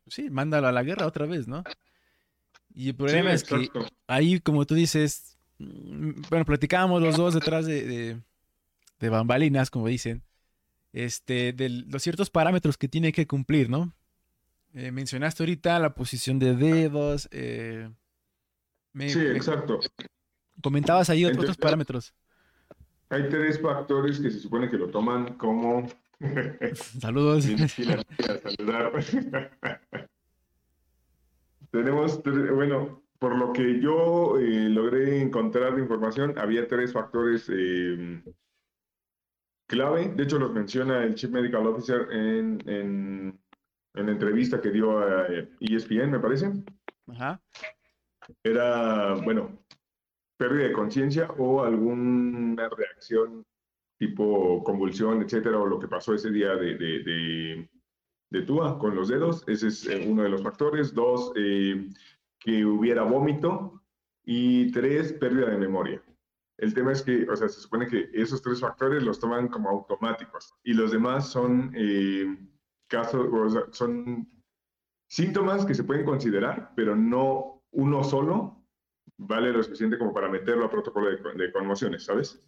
sí, 0.07 0.29
mándalo 0.29 0.67
a 0.67 0.71
la 0.71 0.83
guerra 0.83 1.05
otra 1.05 1.25
vez, 1.25 1.47
¿no? 1.47 1.63
Y 2.73 2.89
el 2.89 2.95
problema 2.95 3.33
es 3.33 3.43
que 3.43 3.69
ahí, 4.07 4.39
como 4.39 4.65
tú 4.65 4.75
dices, 4.75 5.37
bueno, 5.59 6.45
platicábamos 6.45 7.01
los 7.01 7.17
dos 7.17 7.33
detrás 7.33 7.65
de, 7.65 8.17
de, 8.99 9.09
bambalinas, 9.09 9.69
como 9.69 9.87
dicen, 9.87 10.23
este, 10.93 11.53
de 11.53 11.69
los 11.69 12.01
ciertos 12.01 12.29
parámetros 12.29 12.77
que 12.77 12.87
tiene 12.87 13.11
que 13.11 13.27
cumplir, 13.27 13.69
¿no? 13.69 13.93
Eh, 14.73 14.91
mencionaste 14.91 15.43
ahorita 15.43 15.77
la 15.79 15.93
posición 15.93 16.39
de 16.39 16.55
dedos. 16.55 17.27
Eh, 17.31 17.89
sí, 18.95 19.19
exacto. 19.19 19.79
Comentabas 20.61 21.09
ahí 21.09 21.25
otros 21.25 21.57
parámetros. 21.57 22.13
Hay 23.09 23.27
tres 23.27 23.59
factores 23.59 24.19
que 24.19 24.29
se 24.29 24.39
supone 24.39 24.69
que 24.69 24.77
lo 24.77 24.89
toman 24.89 25.35
como... 25.37 25.87
Saludos. 26.99 27.45
Tenemos, 31.71 32.21
bueno, 32.23 33.03
por 33.19 33.35
lo 33.35 33.51
que 33.51 33.81
yo 33.81 34.39
eh, 34.39 34.69
logré 34.69 35.21
encontrar 35.21 35.75
de 35.75 35.81
información, 35.81 36.37
había 36.37 36.67
tres 36.67 36.93
factores 36.93 37.49
em, 37.49 38.23
clave. 39.67 40.09
De 40.15 40.23
hecho, 40.23 40.39
los 40.39 40.53
menciona 40.53 41.03
el 41.03 41.15
Chief 41.15 41.29
Medical 41.29 41.67
Officer 41.67 42.07
en, 42.11 42.61
en, 42.67 43.39
en 43.93 44.05
la 44.05 44.11
entrevista 44.11 44.61
que 44.61 44.71
dio 44.71 44.99
a 44.99 45.27
ESPN, 45.59 45.99
eh, 45.99 46.03
e 46.03 46.07
me 46.07 46.19
parece. 46.19 46.51
Ajá. 47.07 47.41
Era, 48.43 49.15
bueno, 49.15 49.59
pérdida 50.37 50.67
de 50.69 50.73
conciencia 50.73 51.29
o 51.37 51.63
alguna 51.63 52.69
reacción 52.69 53.45
tipo 53.99 54.63
convulsión, 54.63 55.21
etcétera, 55.21 55.59
o 55.59 55.65
lo 55.65 55.77
que 55.77 55.89
pasó 55.89 56.13
ese 56.13 56.31
día 56.31 56.55
de, 56.55 56.75
de, 56.75 57.69
de, 58.31 58.41
Tua 58.43 58.79
con 58.79 58.95
los 58.95 59.09
dedos, 59.09 59.43
ese 59.47 59.67
es 59.67 59.85
eh, 59.87 60.05
uno 60.07 60.23
de 60.23 60.29
los 60.29 60.41
factores. 60.41 60.93
Dos, 60.93 61.33
eh, 61.35 61.89
que 62.39 62.65
hubiera 62.65 63.03
vómito. 63.03 63.75
Y 64.23 64.71
tres, 64.71 65.13
pérdida 65.13 65.49
de 65.49 65.57
memoria. 65.57 66.03
El 66.59 66.73
tema 66.73 66.91
es 66.91 67.01
que, 67.01 67.27
o 67.29 67.35
sea, 67.35 67.47
se 67.47 67.61
supone 67.61 67.87
que 67.87 68.09
esos 68.13 68.41
tres 68.41 68.59
factores 68.59 69.01
los 69.01 69.19
toman 69.19 69.47
como 69.47 69.69
automáticos 69.69 70.53
y 70.63 70.73
los 70.73 70.91
demás 70.91 71.29
son 71.29 71.71
eh, 71.73 72.37
casos, 72.87 73.27
o 73.31 73.49
sea, 73.49 73.61
son 73.71 74.27
síntomas 75.07 75.65
que 75.65 75.73
se 75.73 75.85
pueden 75.85 76.05
considerar, 76.05 76.73
pero 76.75 76.95
no 76.95 77.63
uno 77.71 78.03
solo 78.03 78.59
vale 79.17 79.51
lo 79.51 79.63
suficiente 79.63 79.97
como 79.97 80.13
para 80.13 80.29
meterlo 80.29 80.65
a 80.65 80.69
protocolo 80.69 81.09
de, 81.09 81.51
conmociones, 81.51 82.03
¿sabes? 82.03 82.45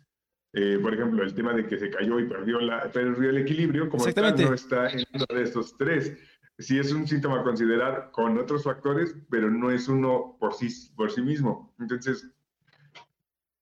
Eh, 0.54 0.78
por 0.82 0.94
ejemplo, 0.94 1.24
el 1.24 1.34
tema 1.34 1.54
de 1.54 1.66
que 1.66 1.80
se 1.80 1.90
cayó 1.90 2.20
y 2.20 2.28
perdió, 2.28 2.60
la, 2.60 2.92
perdió 2.92 3.30
el 3.30 3.38
equilibrio, 3.38 3.90
como 3.90 4.06
tal, 4.12 4.36
no 4.36 4.54
está 4.54 4.90
en 4.90 5.06
uno 5.14 5.26
de 5.30 5.44
estos 5.44 5.78
tres. 5.78 6.18
Sí 6.62 6.80
es 6.80 6.92
un 6.92 7.08
síntoma 7.08 7.42
a 7.42 7.44
considerar 7.44 8.12
con 8.12 8.38
otros 8.38 8.64
factores, 8.64 9.16
pero 9.30 9.50
no 9.50 9.72
es 9.72 9.88
uno 9.88 10.38
por 10.40 10.54
sí, 10.54 10.68
por 10.96 11.12
sí 11.12 11.22
mismo. 11.22 11.74
Entonces, 11.80 12.28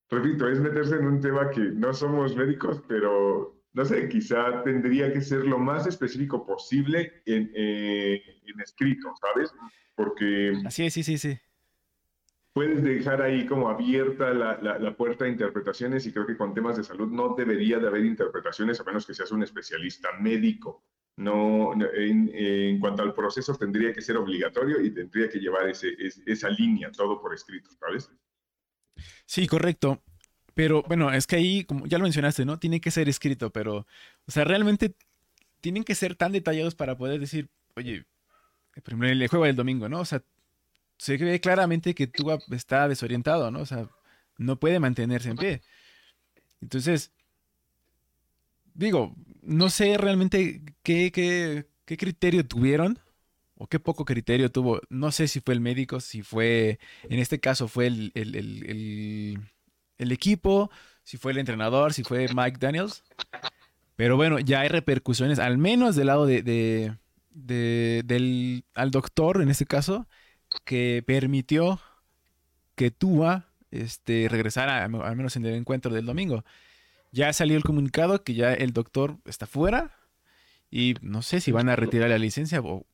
repito, 0.10 0.48
es 0.48 0.60
meterse 0.60 0.96
en 0.96 1.08
un 1.08 1.22
tema 1.22 1.50
que 1.50 1.62
no 1.62 1.94
somos 1.94 2.36
médicos, 2.36 2.82
pero 2.88 3.60
no 3.74 3.86
sé, 3.86 4.10
quizá 4.10 4.64
tendría 4.64 5.14
que 5.14 5.22
ser 5.22 5.46
lo 5.46 5.58
más 5.58 5.88
específico 5.88 6.46
posible 6.46 7.22
en, 7.26 7.52
eh, 7.56 8.22
en 8.46 8.60
escrito, 8.60 9.14
¿sabes? 9.22 9.54
Porque... 9.96 10.54
Así 10.66 10.86
es, 10.86 10.94
sí, 10.94 11.04
sí, 11.04 11.18
sí 11.18 11.40
puedes 12.60 12.84
dejar 12.84 13.22
ahí 13.22 13.46
como 13.46 13.70
abierta 13.70 14.34
la, 14.34 14.58
la, 14.58 14.98
puerta 14.98 15.24
de 15.24 15.32
interpretaciones 15.32 16.06
y 16.06 16.12
creo 16.12 16.26
que 16.26 16.36
con 16.36 16.54
temas 16.54 16.76
de 16.76 16.84
salud 16.84 17.10
no 17.10 17.34
debería 17.34 17.80
de 17.80 17.88
haber 17.88 18.04
interpretaciones 18.04 18.80
a 18.82 18.84
menos 18.84 19.06
que 19.06 19.14
seas 19.14 19.32
un 19.32 19.44
especialista 19.44 20.10
médico. 20.20 20.84
No, 21.20 21.74
en, 21.74 22.32
en 22.34 22.80
cuanto 22.80 23.04
al 23.04 23.14
proceso 23.14 23.54
tendría 23.54 23.92
que 23.92 24.02
ser 24.02 24.16
obligatorio 24.16 24.82
y 24.82 24.90
tendría 24.94 25.28
que 25.28 25.40
llevar 25.40 25.68
ese, 25.68 25.90
esa 26.26 26.50
línea, 26.50 26.94
todo 26.94 27.22
por 27.22 27.34
escrito, 27.34 27.70
¿sabes? 27.78 28.10
Sí, 29.26 29.46
correcto. 29.46 30.02
Pero 30.54 30.82
bueno, 30.84 31.12
es 31.12 31.28
que 31.28 31.36
ahí, 31.36 31.66
como 31.66 31.86
ya 31.88 31.98
lo 31.98 32.04
mencionaste, 32.04 32.46
¿no? 32.46 32.58
Tiene 32.58 32.80
que 32.80 32.90
ser 32.90 33.10
escrito, 33.10 33.50
pero, 33.50 33.86
o 34.28 34.32
sea, 34.32 34.46
realmente 34.46 34.96
tienen 35.60 35.84
que 35.84 35.94
ser 35.94 36.16
tan 36.16 36.32
detallados 36.32 36.76
para 36.76 36.98
poder 36.98 37.20
decir, 37.20 37.50
oye, 37.76 38.06
primero 38.82 39.12
el 39.12 39.28
juego 39.28 39.44
del 39.44 39.58
domingo, 39.58 39.90
¿no? 39.90 40.00
O 40.00 40.06
sea, 40.06 40.24
se 40.98 41.18
ve 41.18 41.42
claramente 41.42 41.94
que 41.94 42.08
tú 42.08 42.32
está 42.52 42.88
desorientado, 42.88 43.52
¿no? 43.52 43.60
O 43.60 43.66
sea, 43.66 43.90
no 44.38 44.58
puede 44.58 44.80
mantenerse 44.80 45.32
en 45.32 45.38
pie. 45.38 45.62
Entonces, 46.62 47.12
digo, 48.74 49.14
no 49.42 49.70
sé 49.70 49.98
realmente 49.98 50.62
qué, 50.84 51.12
qué, 51.12 51.68
qué 51.86 51.98
criterio 51.98 52.46
tuvieron 52.46 53.00
o 53.60 53.68
qué 53.68 53.80
poco 53.80 54.06
criterio 54.06 54.52
tuvo. 54.52 54.82
No 54.90 55.12
sé 55.12 55.28
si 55.28 55.42
fue 55.42 55.54
el 55.54 55.62
médico, 55.62 56.00
si 56.00 56.24
fue, 56.24 56.80
en 57.04 57.20
este 57.20 57.40
caso 57.40 57.68
fue 57.68 57.88
el, 57.88 58.12
equipo, 59.98 60.72
si 61.04 61.18
fue 61.18 61.34
el 61.34 61.40
entrenador, 61.40 61.94
si 61.94 62.04
fue 62.04 62.28
Mike 62.34 62.58
Daniels. 62.60 63.04
Pero 63.96 64.16
bueno, 64.16 64.40
ya 64.40 64.62
hay 64.62 64.70
repercusiones, 64.70 65.40
al 65.40 65.58
menos 65.58 65.96
del 65.98 66.08
lado 66.08 66.26
de, 66.26 66.42
de 66.42 66.96
del, 67.32 68.64
al 68.74 68.92
doctor, 68.92 69.42
en 69.42 69.50
este 69.50 69.66
caso, 69.66 70.08
que 70.64 71.04
permitió 71.06 71.82
que 72.76 72.92
Tua 72.92 73.50
este, 73.72 74.28
regresara, 74.30 74.86
al 74.86 75.16
menos 75.16 75.36
en 75.36 75.46
el 75.46 75.56
encuentro 75.56 75.94
del 75.94 76.06
domingo. 76.06 76.46
Ya 77.12 77.34
salió 77.34 77.58
el 77.58 77.64
comunicado 77.64 78.24
que 78.24 78.34
ya 78.34 78.54
el 78.54 78.74
doctor 78.74 79.18
está 79.26 79.48
fuera 79.48 79.92
y 80.70 80.96
no 81.02 81.22
sé 81.22 81.42
si 81.42 81.52
van 81.52 81.70
a 81.70 81.76
retirar 81.76 82.10
la 82.10 82.18
licencia 82.18 82.62
o... 82.62 82.86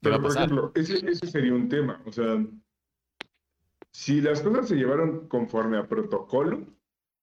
Pero, 0.00 0.20
por 0.20 0.36
ejemplo, 0.36 0.72
ese, 0.74 0.94
ese 1.08 1.26
sería 1.26 1.54
un 1.54 1.68
tema. 1.68 2.02
O 2.06 2.12
sea, 2.12 2.44
si 3.92 4.20
las 4.20 4.40
cosas 4.40 4.68
se 4.68 4.74
llevaron 4.74 5.28
conforme 5.28 5.78
a 5.78 5.86
protocolo, 5.86 6.66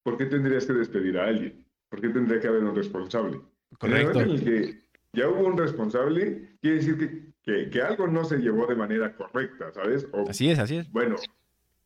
¿por 0.02 0.16
qué 0.16 0.26
tendrías 0.26 0.64
que 0.64 0.72
despedir 0.72 1.18
a 1.18 1.26
alguien? 1.26 1.66
¿Por 1.90 2.00
qué 2.00 2.08
tendría 2.08 2.40
que 2.40 2.48
haber 2.48 2.64
un 2.64 2.74
responsable? 2.74 3.40
Correcto. 3.78 4.20
En 4.20 4.30
el 4.30 4.44
que 4.44 4.84
ya 5.12 5.28
hubo 5.28 5.46
un 5.46 5.58
responsable, 5.58 6.56
quiere 6.60 6.76
decir 6.76 6.96
que 6.96 7.30
que, 7.42 7.82
algo 7.82 8.06
no 8.06 8.24
se 8.24 8.38
llevó 8.38 8.66
de 8.66 8.74
manera 8.74 9.14
correcta, 9.14 9.72
¿sabes? 9.72 10.06
así 10.28 10.50
es, 10.50 10.58
así 10.58 10.76
es. 10.76 10.90
Bueno, 10.92 11.16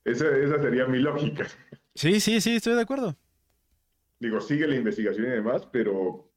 esa, 0.05 0.37
esa 0.37 0.61
sería 0.61 0.87
mi 0.87 0.99
lógica. 0.99 1.47
Sí, 1.95 2.21
sí, 2.21 2.41
sí, 2.41 2.57
estoy 2.57 2.75
de 2.75 2.83
acuerdo. 2.83 3.17
Digo, 4.25 4.41
sigue 4.41 4.67
la 4.67 4.77
investigación 4.77 5.27
y 5.27 5.31
demás, 5.33 5.69
pero 5.71 6.33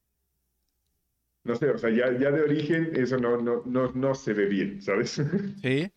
no 1.45 1.55
sé, 1.55 1.69
o 1.69 1.77
sea, 1.77 1.89
ya, 1.89 2.11
ya 2.19 2.31
de 2.31 2.41
origen 2.41 2.91
eso 2.93 3.17
no, 3.17 3.37
no, 3.37 3.63
no, 3.65 3.93
no 3.93 4.13
se 4.13 4.33
ve 4.33 4.45
bien, 4.47 4.81
¿sabes? 4.81 5.21
Sí. 5.61 5.89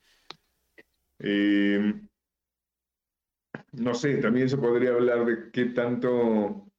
Em, 1.19 2.09
no 3.73 3.93
sé, 3.95 4.19
también 4.19 4.49
se 4.49 4.57
podría 4.57 4.91
hablar 4.91 5.27
de 5.27 5.51
qué 5.51 5.65
tanto 5.67 6.71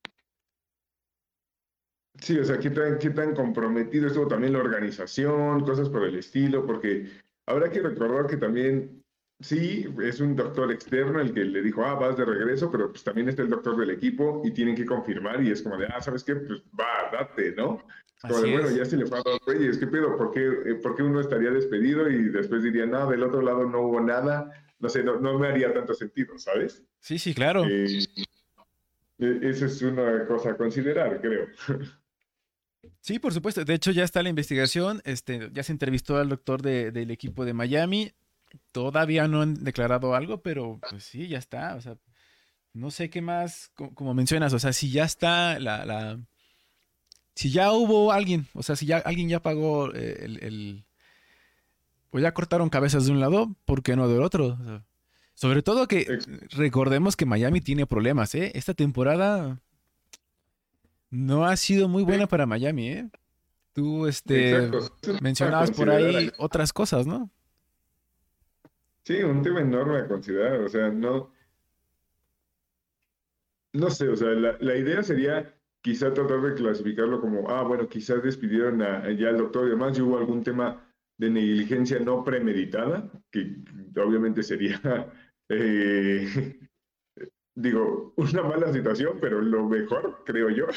Sí, 2.21 2.39
o 2.39 2.45
sea, 2.45 2.57
¿qué 2.57 2.69
tan, 2.69 2.97
qué 2.97 3.09
tan 3.09 3.35
comprometido 3.35 4.07
estuvo 4.07 4.29
también 4.29 4.53
la 4.53 4.59
organización, 4.59 5.65
cosas 5.65 5.89
por 5.89 6.05
el 6.05 6.15
estilo, 6.15 6.65
porque 6.65 7.09
habrá 7.45 7.69
que 7.69 7.81
recordar 7.81 8.27
que 8.27 8.37
también, 8.37 9.00
sí, 9.41 9.87
es 10.03 10.19
un 10.19 10.35
doctor 10.35 10.71
externo 10.71 11.19
el 11.19 11.33
que 11.33 11.43
le 11.43 11.61
dijo, 11.61 11.83
ah, 11.83 11.95
vas 11.95 12.17
de 12.17 12.25
regreso, 12.25 12.71
pero 12.71 12.89
pues 12.89 13.03
también 13.03 13.29
está 13.29 13.41
el 13.41 13.49
doctor 13.49 13.77
del 13.77 13.91
equipo 13.91 14.41
y 14.45 14.51
tienen 14.51 14.75
que 14.75 14.85
confirmar 14.85 15.43
y 15.43 15.51
es 15.51 15.61
como 15.61 15.77
de, 15.77 15.87
ah, 15.87 16.01
¿sabes 16.01 16.23
qué? 16.23 16.35
Pues 16.35 16.61
va, 16.79 17.09
date, 17.11 17.53
¿no? 17.55 17.83
Como 18.21 18.39
de, 18.39 18.51
bueno, 18.51 18.69
ya 18.69 18.85
se 18.85 18.97
le 18.97 19.05
fue 19.05 19.19
a 19.19 19.23
dos 19.23 19.39
reyes, 19.47 19.77
¿qué 19.77 19.87
pedo? 19.87 20.15
¿Por 20.17 20.31
qué, 20.31 20.41
eh, 20.41 20.75
¿Por 20.75 20.95
qué, 20.95 21.03
uno 21.03 21.19
estaría 21.19 21.49
despedido 21.49 22.09
y 22.09 22.29
después 22.29 22.63
diría, 22.63 22.85
no, 22.85 23.09
del 23.09 23.23
otro 23.23 23.41
lado 23.41 23.65
no 23.65 23.81
hubo 23.81 23.99
nada? 23.99 24.51
No 24.79 24.89
sé, 24.89 25.03
no, 25.03 25.19
no 25.19 25.37
me 25.39 25.47
haría 25.47 25.73
tanto 25.73 25.93
sentido, 25.93 26.37
¿sabes? 26.37 26.83
Sí, 26.99 27.17
sí, 27.17 27.33
claro. 27.33 27.65
Eh, 27.65 28.03
e, 29.19 29.39
esa 29.43 29.65
es 29.65 29.81
una 29.81 30.25
cosa 30.27 30.51
a 30.51 30.57
considerar, 30.57 31.19
creo. 31.21 31.47
Sí, 32.99 33.19
por 33.19 33.33
supuesto. 33.33 33.63
De 33.65 33.73
hecho, 33.73 33.91
ya 33.91 34.03
está 34.03 34.21
la 34.23 34.29
investigación. 34.29 35.01
Este, 35.05 35.49
ya 35.51 35.63
se 35.63 35.71
entrevistó 35.71 36.17
al 36.17 36.29
doctor 36.29 36.61
del 36.61 37.11
equipo 37.11 37.45
de 37.45 37.53
Miami. 37.53 38.13
Todavía 38.71 39.27
no 39.27 39.41
han 39.41 39.63
declarado 39.63 40.15
algo, 40.15 40.41
pero 40.41 40.79
pues 40.89 41.03
sí, 41.03 41.27
ya 41.27 41.37
está. 41.37 41.75
O 41.75 41.81
sea, 41.81 41.97
no 42.73 42.91
sé 42.91 43.09
qué 43.09 43.21
más, 43.21 43.71
como, 43.75 44.13
mencionas, 44.13 44.53
o 44.53 44.59
sea, 44.59 44.73
si 44.73 44.91
ya 44.91 45.03
está 45.03 45.59
la, 45.59 45.85
la, 45.85 46.19
si 47.35 47.51
ya 47.51 47.71
hubo 47.71 48.11
alguien, 48.11 48.47
o 48.53 48.63
sea, 48.63 48.75
si 48.75 48.85
ya 48.85 48.97
alguien 48.97 49.29
ya 49.29 49.41
pagó 49.41 49.93
eh, 49.93 50.19
el, 50.21 50.43
el 50.43 50.85
o 52.11 52.19
ya 52.19 52.33
cortaron 52.33 52.69
cabezas 52.69 53.05
de 53.05 53.11
un 53.11 53.19
lado, 53.19 53.55
¿por 53.65 53.83
qué 53.83 53.95
no 53.95 54.07
del 54.07 54.21
otro? 54.21 54.57
sobre 55.33 55.63
todo 55.63 55.87
que 55.87 56.19
recordemos 56.51 57.15
que 57.15 57.25
Miami 57.25 57.61
tiene 57.61 57.87
problemas, 57.87 58.35
¿eh? 58.35 58.51
Esta 58.53 58.73
temporada 58.73 59.59
no 61.09 61.45
ha 61.45 61.55
sido 61.57 61.87
muy 61.87 62.03
buena 62.03 62.27
para 62.27 62.45
Miami, 62.45 62.89
¿eh? 62.89 63.09
Tú, 63.73 64.05
este, 64.05 64.69
mencionabas 65.21 65.71
por 65.71 65.89
ahí 65.89 66.31
otras 66.37 66.73
cosas, 66.73 67.07
¿no? 67.07 67.31
Sí, 69.03 69.23
un 69.23 69.41
tema 69.41 69.61
enorme 69.61 69.97
a 69.99 70.07
considerar, 70.07 70.61
o 70.61 70.69
sea, 70.69 70.89
no, 70.89 71.31
no 73.73 73.89
sé, 73.89 74.07
o 74.09 74.15
sea, 74.15 74.29
la, 74.29 74.75
idea 74.75 75.01
sería 75.01 75.55
quizá 75.81 76.13
tratar 76.13 76.41
de 76.41 76.53
clasificarlo 76.55 77.19
como, 77.19 77.49
ah, 77.49 77.63
bueno, 77.63 77.87
quizás 77.87 78.21
despidieron 78.21 78.81
a, 78.81 79.09
ya 79.11 79.29
al 79.29 79.37
doctor 79.37 79.67
y 79.67 79.71
demás, 79.71 79.97
y 79.97 80.01
hubo 80.01 80.17
algún 80.17 80.43
tema 80.43 80.87
de 81.17 81.29
negligencia 81.29 81.99
no 81.99 82.23
premeditada, 82.23 83.09
que 83.31 83.55
obviamente 83.97 84.43
sería, 84.43 84.79
eh, 85.49 86.59
digo, 87.55 88.13
una 88.17 88.43
mala 88.43 88.71
situación, 88.71 89.17
pero 89.19 89.41
lo 89.41 89.67
mejor, 89.67 90.23
creo 90.25 90.49
yo, 90.49 90.67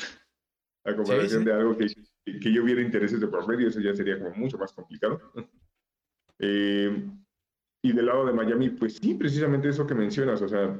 a 0.84 0.94
comparación 0.94 1.44
de 1.44 1.52
algo 1.52 1.76
que, 1.76 1.88
que, 2.24 2.52
yo 2.52 2.62
hubiera 2.62 2.80
intereses 2.80 3.20
de 3.20 3.26
por 3.26 3.46
medio, 3.48 3.68
eso 3.68 3.80
ya 3.80 3.94
sería 3.94 4.18
como 4.18 4.34
mucho 4.34 4.56
más 4.58 4.72
complicado. 4.72 5.20
Eh, 6.40 6.90
y 7.84 7.92
del 7.92 8.06
lado 8.06 8.24
de 8.24 8.32
Miami, 8.32 8.70
pues 8.70 8.96
sí, 8.96 9.12
precisamente 9.12 9.68
eso 9.68 9.86
que 9.86 9.94
mencionas, 9.94 10.40
o 10.40 10.48
sea, 10.48 10.74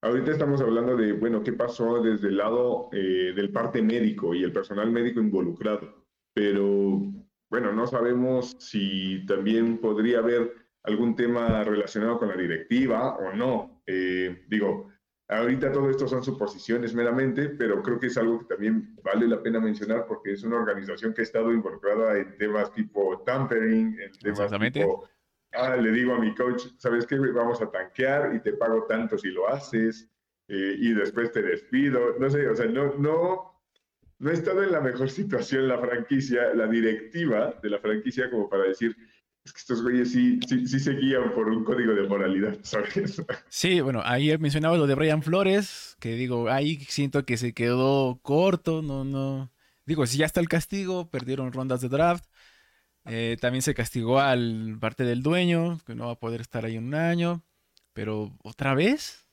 ahorita 0.00 0.30
estamos 0.30 0.58
hablando 0.62 0.96
de, 0.96 1.12
bueno, 1.12 1.42
qué 1.42 1.52
pasó 1.52 2.00
desde 2.02 2.28
el 2.28 2.38
lado 2.38 2.88
eh, 2.92 3.34
del 3.36 3.52
parte 3.52 3.82
médico 3.82 4.34
y 4.34 4.42
el 4.42 4.50
personal 4.50 4.90
médico 4.90 5.20
involucrado, 5.20 6.06
pero 6.32 7.02
bueno, 7.50 7.72
no 7.74 7.86
sabemos 7.86 8.56
si 8.58 9.26
también 9.26 9.76
podría 9.82 10.20
haber 10.20 10.54
algún 10.84 11.14
tema 11.14 11.62
relacionado 11.62 12.18
con 12.18 12.28
la 12.28 12.36
directiva 12.38 13.16
o 13.16 13.34
no. 13.34 13.82
Eh, 13.86 14.46
digo, 14.48 14.88
ahorita 15.28 15.70
todo 15.72 15.90
esto 15.90 16.08
son 16.08 16.24
suposiciones 16.24 16.94
meramente, 16.94 17.50
pero 17.50 17.82
creo 17.82 18.00
que 18.00 18.06
es 18.06 18.16
algo 18.16 18.38
que 18.38 18.46
también 18.46 18.96
vale 19.04 19.28
la 19.28 19.42
pena 19.42 19.60
mencionar 19.60 20.06
porque 20.06 20.32
es 20.32 20.42
una 20.42 20.56
organización 20.56 21.12
que 21.12 21.20
ha 21.20 21.24
estado 21.24 21.52
involucrada 21.52 22.16
en 22.16 22.34
temas 22.38 22.72
tipo 22.72 23.22
tampering, 23.26 23.98
en 24.00 24.12
temas 24.12 24.50
tipo, 24.58 25.06
ah, 25.52 25.76
le 25.76 25.90
digo 25.90 26.14
a 26.14 26.18
mi 26.18 26.34
coach, 26.34 26.66
¿sabes 26.78 27.06
qué? 27.06 27.18
Vamos 27.18 27.60
a 27.62 27.70
tanquear 27.70 28.34
y 28.34 28.40
te 28.40 28.52
pago 28.52 28.84
tanto 28.84 29.18
si 29.18 29.28
lo 29.28 29.48
haces 29.48 30.08
eh, 30.48 30.76
y 30.78 30.94
después 30.94 31.32
te 31.32 31.42
despido. 31.42 32.18
No 32.18 32.30
sé, 32.30 32.48
o 32.48 32.56
sea, 32.56 32.66
no, 32.66 32.94
no, 32.96 33.62
no 34.18 34.30
he 34.30 34.34
estado 34.34 34.62
en 34.62 34.72
la 34.72 34.80
mejor 34.80 35.10
situación 35.10 35.68
la 35.68 35.78
franquicia, 35.78 36.54
la 36.54 36.66
directiva 36.66 37.54
de 37.62 37.70
la 37.70 37.78
franquicia, 37.78 38.30
como 38.30 38.48
para 38.48 38.64
decir, 38.64 38.96
es 39.44 39.52
que 39.52 39.58
estos 39.58 39.82
güeyes 39.82 40.12
sí, 40.12 40.38
sí, 40.46 40.66
sí 40.66 40.78
se 40.78 40.92
guían 40.92 41.32
por 41.34 41.48
un 41.48 41.64
código 41.64 41.94
de 41.94 42.06
moralidad, 42.06 42.58
¿sabes? 42.62 43.22
Sí, 43.48 43.80
bueno, 43.80 44.02
ahí 44.04 44.36
mencionaba 44.38 44.76
lo 44.76 44.86
de 44.86 44.94
Brian 44.94 45.22
Flores, 45.22 45.96
que 46.00 46.14
digo, 46.14 46.48
ahí 46.50 46.76
siento 46.88 47.24
que 47.24 47.36
se 47.36 47.54
quedó 47.54 48.18
corto, 48.22 48.82
no, 48.82 49.04
no. 49.04 49.50
Digo, 49.86 50.06
si 50.06 50.18
ya 50.18 50.26
está 50.26 50.40
el 50.40 50.48
castigo, 50.48 51.08
perdieron 51.08 51.50
rondas 51.50 51.80
de 51.80 51.88
draft. 51.88 52.26
Eh, 53.08 53.36
también 53.40 53.62
se 53.62 53.74
castigó 53.74 54.20
al 54.20 54.76
parte 54.80 55.04
del 55.04 55.22
dueño, 55.22 55.78
que 55.86 55.94
no 55.94 56.06
va 56.06 56.12
a 56.12 56.18
poder 56.18 56.40
estar 56.40 56.64
ahí 56.64 56.76
un 56.78 56.94
año. 56.94 57.42
Pero 57.92 58.36
otra 58.42 58.74
vez, 58.74 59.26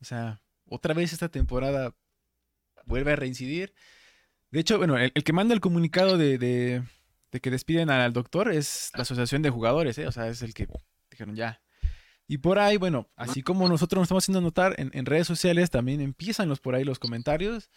o 0.00 0.04
sea, 0.04 0.40
otra 0.66 0.94
vez 0.94 1.12
esta 1.12 1.28
temporada 1.28 1.94
vuelve 2.86 3.12
a 3.12 3.16
reincidir. 3.16 3.74
De 4.50 4.60
hecho, 4.60 4.78
bueno, 4.78 4.96
el, 4.98 5.12
que 5.12 5.32
manda 5.32 5.54
el 5.54 5.60
comunicado 5.60 6.18
de, 6.18 6.82
que 7.30 7.50
despiden 7.50 7.90
al 7.90 8.12
doctor 8.12 8.50
es 8.50 8.90
la 8.94 9.02
asociación 9.02 9.42
de 9.42 9.50
jugadores, 9.50 9.98
¿eh? 9.98 10.06
O 10.06 10.12
sea, 10.12 10.28
es 10.28 10.42
el 10.42 10.54
que 10.54 10.66
dijeron 11.10 11.36
ya. 11.36 11.60
Y 12.26 12.38
por 12.38 12.58
ahí, 12.58 12.76
bueno, 12.76 13.10
así 13.16 13.42
como 13.42 13.68
nosotros 13.68 13.98
nos 13.98 14.06
estamos 14.06 14.24
haciendo 14.24 14.40
notar 14.40 14.74
en, 14.78 15.06
redes 15.06 15.26
sociales, 15.26 15.70
también 15.70 16.00
empiezan 16.00 16.48
los 16.48 16.60
por 16.60 16.74
ahí 16.74 16.84
los 16.84 17.00
comentarios. 17.00 17.70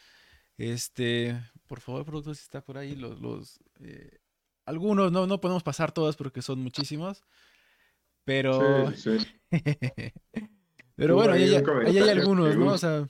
Este, 0.58 1.39
por 1.65 1.82
favor, 1.82 2.06
productor, 2.06 2.36
si 2.36 2.43
está 2.43 2.62
por 2.62 2.78
ahí, 2.78 2.96
los, 2.96 3.60
eh, 3.80 4.19
algunos, 4.65 5.12
no, 5.12 5.28
no 5.28 5.41
podemos 5.41 5.63
pasar 5.63 5.91
todos 5.91 6.15
porque 6.15 6.41
son 6.41 6.60
muchísimos. 6.60 7.23
Pero. 8.23 8.91
Sí, 8.95 9.17
sí. 9.19 9.28
pero 10.95 11.15
bueno, 11.15 11.34
ahí 11.34 11.43
hay, 11.43 12.10
algunos, 12.10 12.56
¿no? 12.56 12.67
O 12.67 12.78
sea, 12.78 13.08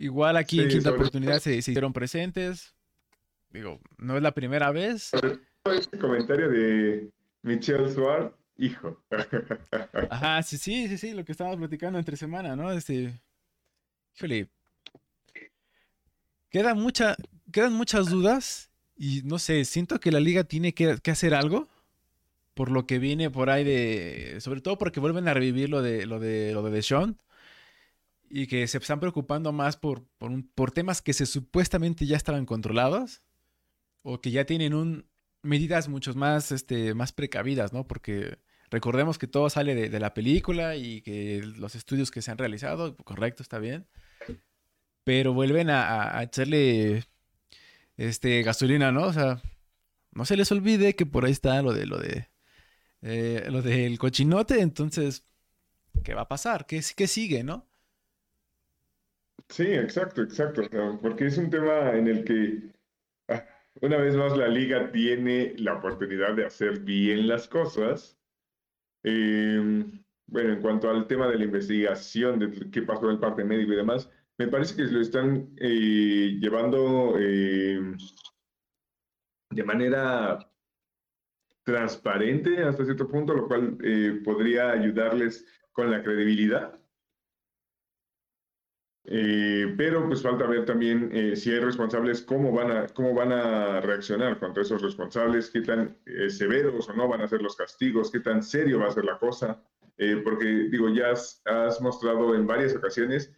Igual 0.00 0.38
aquí 0.38 0.58
en 0.58 0.68
quinta 0.68 0.92
oportunidad 0.92 1.40
se, 1.40 1.56
hicieron 1.56 1.92
presentes. 1.92 2.74
Digo, 3.50 3.80
no 3.98 4.16
es 4.16 4.22
la 4.22 4.32
primera 4.32 4.70
vez. 4.70 5.10
Este 5.64 5.98
comentario 5.98 6.48
de 6.48 7.10
Michelle 7.42 7.92
Suárez, 7.92 8.32
hijo. 8.56 9.04
Ajá, 10.10 10.42
sí, 10.42 10.56
sí, 10.56 10.88
sí, 10.88 10.96
sí, 10.96 11.12
lo 11.12 11.22
que 11.22 11.32
estábamos 11.32 11.58
platicando 11.58 11.98
entre 11.98 12.16
semana, 12.16 12.56
¿no? 12.56 12.72
Este. 12.72 13.12
Híjole. 14.16 14.48
Queda 16.48 16.74
mucha, 16.74 17.14
quedan 17.52 17.74
muchas 17.74 18.08
dudas 18.08 18.69
y 19.00 19.22
no 19.24 19.38
sé, 19.38 19.64
siento 19.64 19.98
que 19.98 20.12
la 20.12 20.20
liga 20.20 20.44
tiene 20.44 20.74
que, 20.74 21.00
hacer 21.10 21.32
algo 21.32 21.68
por 22.52 22.70
lo 22.70 22.86
que 22.86 22.98
viene 22.98 23.30
por 23.30 23.48
ahí 23.48 23.64
de. 23.64 24.36
Sobre 24.40 24.60
todo 24.60 24.76
porque 24.76 25.00
vuelven 25.00 25.26
a 25.26 25.32
revivir 25.32 25.70
lo 25.70 25.80
de 25.80 26.04
lo 26.04 26.20
de 26.20 26.52
lo 26.52 26.62
de 26.62 26.82
Sean 26.82 27.16
y 28.28 28.46
que 28.46 28.66
se 28.68 28.76
están 28.76 29.00
preocupando 29.00 29.52
más 29.52 29.78
por, 29.78 30.04
por, 30.54 30.70
temas 30.72 31.00
que 31.00 31.14
se 31.14 31.24
supuestamente 31.24 32.04
ya 32.04 32.18
estaban 32.18 32.44
controlados 32.44 33.22
o 34.02 34.20
que 34.20 34.32
ya 34.32 34.44
tienen 34.44 34.74
un, 34.74 35.06
medidas 35.42 35.88
mucho 35.88 36.12
más, 36.14 36.52
este, 36.52 36.92
más 36.92 37.12
precavidas, 37.12 37.72
¿no? 37.72 37.86
Porque 37.88 38.38
recordemos 38.70 39.18
que 39.18 39.26
todo 39.26 39.48
sale 39.48 39.74
de, 39.74 40.00
la 40.00 40.12
película 40.12 40.76
y 40.76 41.00
que 41.00 41.40
los 41.56 41.74
estudios 41.74 42.10
que 42.10 42.20
se 42.20 42.30
han 42.30 42.38
realizado, 42.38 42.96
correcto, 42.98 43.42
está 43.42 43.58
bien, 43.58 43.86
pero 45.04 45.32
vuelven 45.32 45.70
a, 45.70 46.22
echarle 46.22 47.04
este, 48.00 48.42
gasolina, 48.42 48.92
¿no? 48.92 49.02
O 49.02 49.12
sea, 49.12 49.42
no 50.12 50.24
se 50.24 50.36
les 50.36 50.50
olvide 50.50 50.96
que 50.96 51.04
por 51.04 51.26
ahí 51.26 51.32
está 51.32 51.60
lo 51.60 51.74
de 51.74 51.86
lo 51.86 51.98
de 51.98 52.28
eh, 53.02 53.46
lo 53.50 53.60
del 53.62 53.98
cochinote, 53.98 54.60
entonces, 54.60 55.26
¿qué 56.02 56.14
va 56.14 56.22
a 56.22 56.28
pasar? 56.28 56.66
¿Qué, 56.66 56.80
qué 56.96 57.06
sigue, 57.06 57.44
no? 57.44 57.68
Sí, 59.48 59.64
exacto, 59.64 60.22
exacto. 60.22 60.62
porque 61.02 61.26
es 61.26 61.36
un 61.36 61.50
tema 61.50 61.92
en 61.96 62.08
el 62.08 62.24
que 62.24 62.72
ah, 63.28 63.44
una 63.82 63.98
vez 63.98 64.16
más 64.16 64.36
la 64.36 64.48
liga 64.48 64.90
tiene 64.92 65.54
la 65.58 65.74
oportunidad 65.74 66.34
de 66.34 66.46
hacer 66.46 66.80
bien 66.80 67.28
las 67.28 67.48
cosas. 67.48 68.18
Em, 69.02 70.02
bueno, 70.26 70.52
en 70.54 70.62
cuanto 70.62 70.88
al 70.88 71.06
tema 71.06 71.28
de 71.28 71.38
la 71.38 71.44
investigación, 71.44 72.38
de 72.38 72.70
qué 72.70 72.82
pasó 72.82 73.06
en 73.06 73.12
el 73.12 73.18
parte 73.20 73.44
médico 73.44 73.72
y 73.72 73.76
demás, 73.76 74.08
me 74.40 74.48
parece 74.48 74.74
que 74.74 74.84
lo 74.84 75.02
están 75.02 75.50
eh, 75.58 76.38
llevando 76.40 77.18
em, 77.18 77.94
de 79.50 79.64
manera 79.64 80.38
transparente 81.62 82.62
hasta 82.62 82.86
cierto 82.86 83.06
punto, 83.06 83.34
lo 83.34 83.46
cual 83.46 83.76
eh, 83.84 84.22
podría 84.24 84.70
ayudarles 84.70 85.44
con 85.72 85.90
la 85.90 86.02
credibilidad. 86.02 86.80
Eh, 89.04 89.74
pero 89.76 90.06
pues 90.06 90.22
falta 90.22 90.46
ver 90.46 90.64
también 90.64 91.10
eh, 91.12 91.36
si 91.36 91.50
hay 91.50 91.58
responsables, 91.58 92.22
cómo 92.22 92.50
van, 92.50 92.70
a, 92.70 92.86
cómo 92.86 93.12
van 93.12 93.32
a 93.32 93.82
reaccionar 93.82 94.38
contra 94.38 94.62
esos 94.62 94.80
responsables, 94.80 95.50
qué 95.50 95.60
tan 95.60 95.98
eh, 96.06 96.30
severos 96.30 96.88
o 96.88 96.94
no 96.94 97.08
van 97.08 97.20
a 97.20 97.28
ser 97.28 97.42
los 97.42 97.56
castigos, 97.56 98.10
qué 98.10 98.20
tan 98.20 98.42
serio 98.42 98.78
va 98.78 98.86
a 98.86 98.92
ser 98.92 99.04
la 99.04 99.18
cosa. 99.18 99.62
porque 100.24 100.46
digo, 100.70 100.88
ya 100.88 101.10
has, 101.10 101.80
mostrado 101.82 102.34
en 102.34 102.46
varias 102.46 102.74
ocasiones 102.74 103.34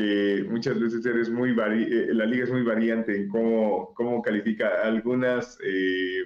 que 0.00 0.46
muchas 0.48 0.80
veces 0.80 1.04
eres 1.04 1.28
muy 1.28 1.54
la 1.54 2.24
liga 2.24 2.44
es 2.44 2.50
muy 2.50 2.62
variante 2.62 3.14
en 3.14 3.28
cómo, 3.28 3.92
cómo 3.92 4.22
califica 4.22 4.80
algunas 4.82 5.58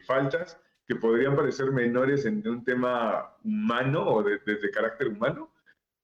faltas 0.06 0.60
que 0.86 0.94
podrían 0.94 1.34
parecer 1.34 1.72
menores 1.72 2.24
en 2.24 2.46
un 2.46 2.62
tema 2.62 3.34
humano 3.42 4.06
o 4.06 4.22
desde 4.22 4.70
carácter 4.70 5.08
humano, 5.08 5.52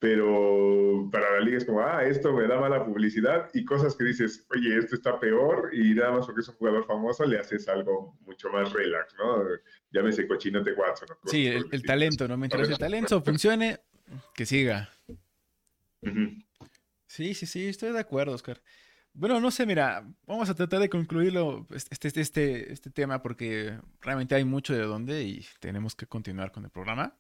pero 0.01 1.09
para 1.13 1.31
la 1.35 1.41
liga 1.43 1.59
es 1.59 1.65
como, 1.65 1.81
ah, 1.81 2.05
esto 2.05 2.33
me 2.33 2.49
da 2.49 2.59
mala 2.59 2.85
publicidad 2.85 3.49
y 3.55 3.65
cosas 3.65 3.95
que 3.95 4.03
dices, 4.03 4.45
oye, 4.51 4.77
esto 4.77 4.97
está 4.97 5.21
peor 5.21 5.71
y 5.73 5.95
nada 5.95 6.11
más 6.11 6.27
porque 6.27 6.41
es 6.41 6.49
un 6.49 6.57
jugador 6.57 6.85
famoso 6.87 7.25
le 7.25 7.39
haces 7.39 7.69
algo 7.69 8.19
mucho 8.23 8.51
más 8.51 8.73
relax, 8.73 9.15
¿no? 9.17 9.45
Llámese 9.93 10.27
cochinote 10.27 10.73
Watson. 10.73 11.09
¿no? 11.09 11.31
Sí, 11.31 11.47
el, 11.47 11.83
talento, 11.85 12.27
¿no? 12.27 12.37
Mientras 12.37 12.69
el 12.69 12.79
talento 12.79 13.23
funcione, 13.23 13.79
que 14.35 14.45
siga. 14.45 14.91
Sí, 17.11 17.35
sí, 17.35 17.45
sí, 17.45 17.67
estoy 17.67 17.93
de 17.93 17.99
acuerdo, 17.99 18.35
Oscar. 18.35 18.63
Bueno, 19.13 19.41
no 19.41 19.51
sé, 19.51 19.67
mira, 19.67 20.07
vamos 20.29 20.49
a 20.49 20.55
tratar 20.55 20.79
de 20.79 20.89
concluirlo, 20.89 21.67
este, 21.75 22.07
este, 22.07 22.21
este, 22.21 22.73
este 22.73 22.91
tema, 22.91 23.21
porque 23.21 23.77
realmente 24.01 24.37
hay 24.37 24.45
mucho 24.45 24.75
de 24.75 24.83
dónde 24.83 25.25
y 25.25 25.45
tenemos 25.59 25.97
que 25.97 26.07
continuar 26.07 26.53
con 26.53 26.63
el 26.63 26.71
programa. 26.71 27.17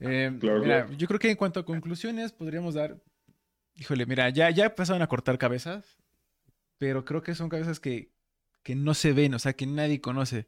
Eh, 0.00 0.30
mira, 0.30 0.86
yo 0.98 1.06
creo 1.06 1.18
que 1.18 1.30
en 1.30 1.36
cuanto 1.38 1.60
a 1.60 1.64
conclusiones 1.64 2.32
podríamos 2.32 2.74
dar, 2.74 3.02
híjole, 3.76 4.04
mira, 4.04 4.28
ya, 4.28 4.50
ya 4.50 4.66
empezaron 4.66 5.00
a 5.00 5.06
cortar 5.06 5.38
cabezas, 5.38 5.96
pero 6.76 7.06
creo 7.06 7.22
que 7.22 7.34
son 7.34 7.48
cabezas 7.48 7.80
que, 7.80 8.12
que 8.62 8.74
no 8.74 8.92
se 8.92 9.14
ven, 9.14 9.32
o 9.32 9.38
sea, 9.38 9.54
que 9.54 9.64
nadie 9.64 10.02
conoce. 10.02 10.46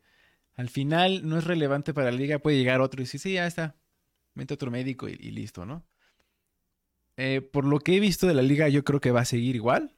Al 0.56 0.68
final 0.68 1.26
no 1.26 1.38
es 1.38 1.44
relevante 1.44 1.94
para 1.94 2.10
la 2.10 2.18
liga, 2.18 2.38
puede 2.38 2.58
llegar 2.58 2.82
otro 2.82 3.00
y 3.00 3.04
decir, 3.04 3.18
sí, 3.18 3.32
ya 3.32 3.46
está, 3.46 3.76
mete 4.34 4.52
otro 4.52 4.70
médico 4.70 5.08
y, 5.08 5.16
listo, 5.16 5.64
¿no? 5.64 5.86
Eh, 7.20 7.40
por 7.40 7.64
lo 7.64 7.80
que 7.80 7.96
he 7.96 8.00
visto 8.00 8.28
de 8.28 8.34
la 8.34 8.42
liga, 8.42 8.68
yo 8.68 8.84
creo 8.84 9.00
que 9.00 9.10
va 9.10 9.22
a 9.22 9.24
seguir 9.24 9.56
igual, 9.56 9.92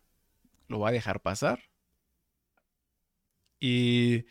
lo 0.68 0.80
va 0.80 0.88
a 0.88 0.92
dejar 0.92 1.20
pasar. 1.20 1.60
Y 3.60 4.24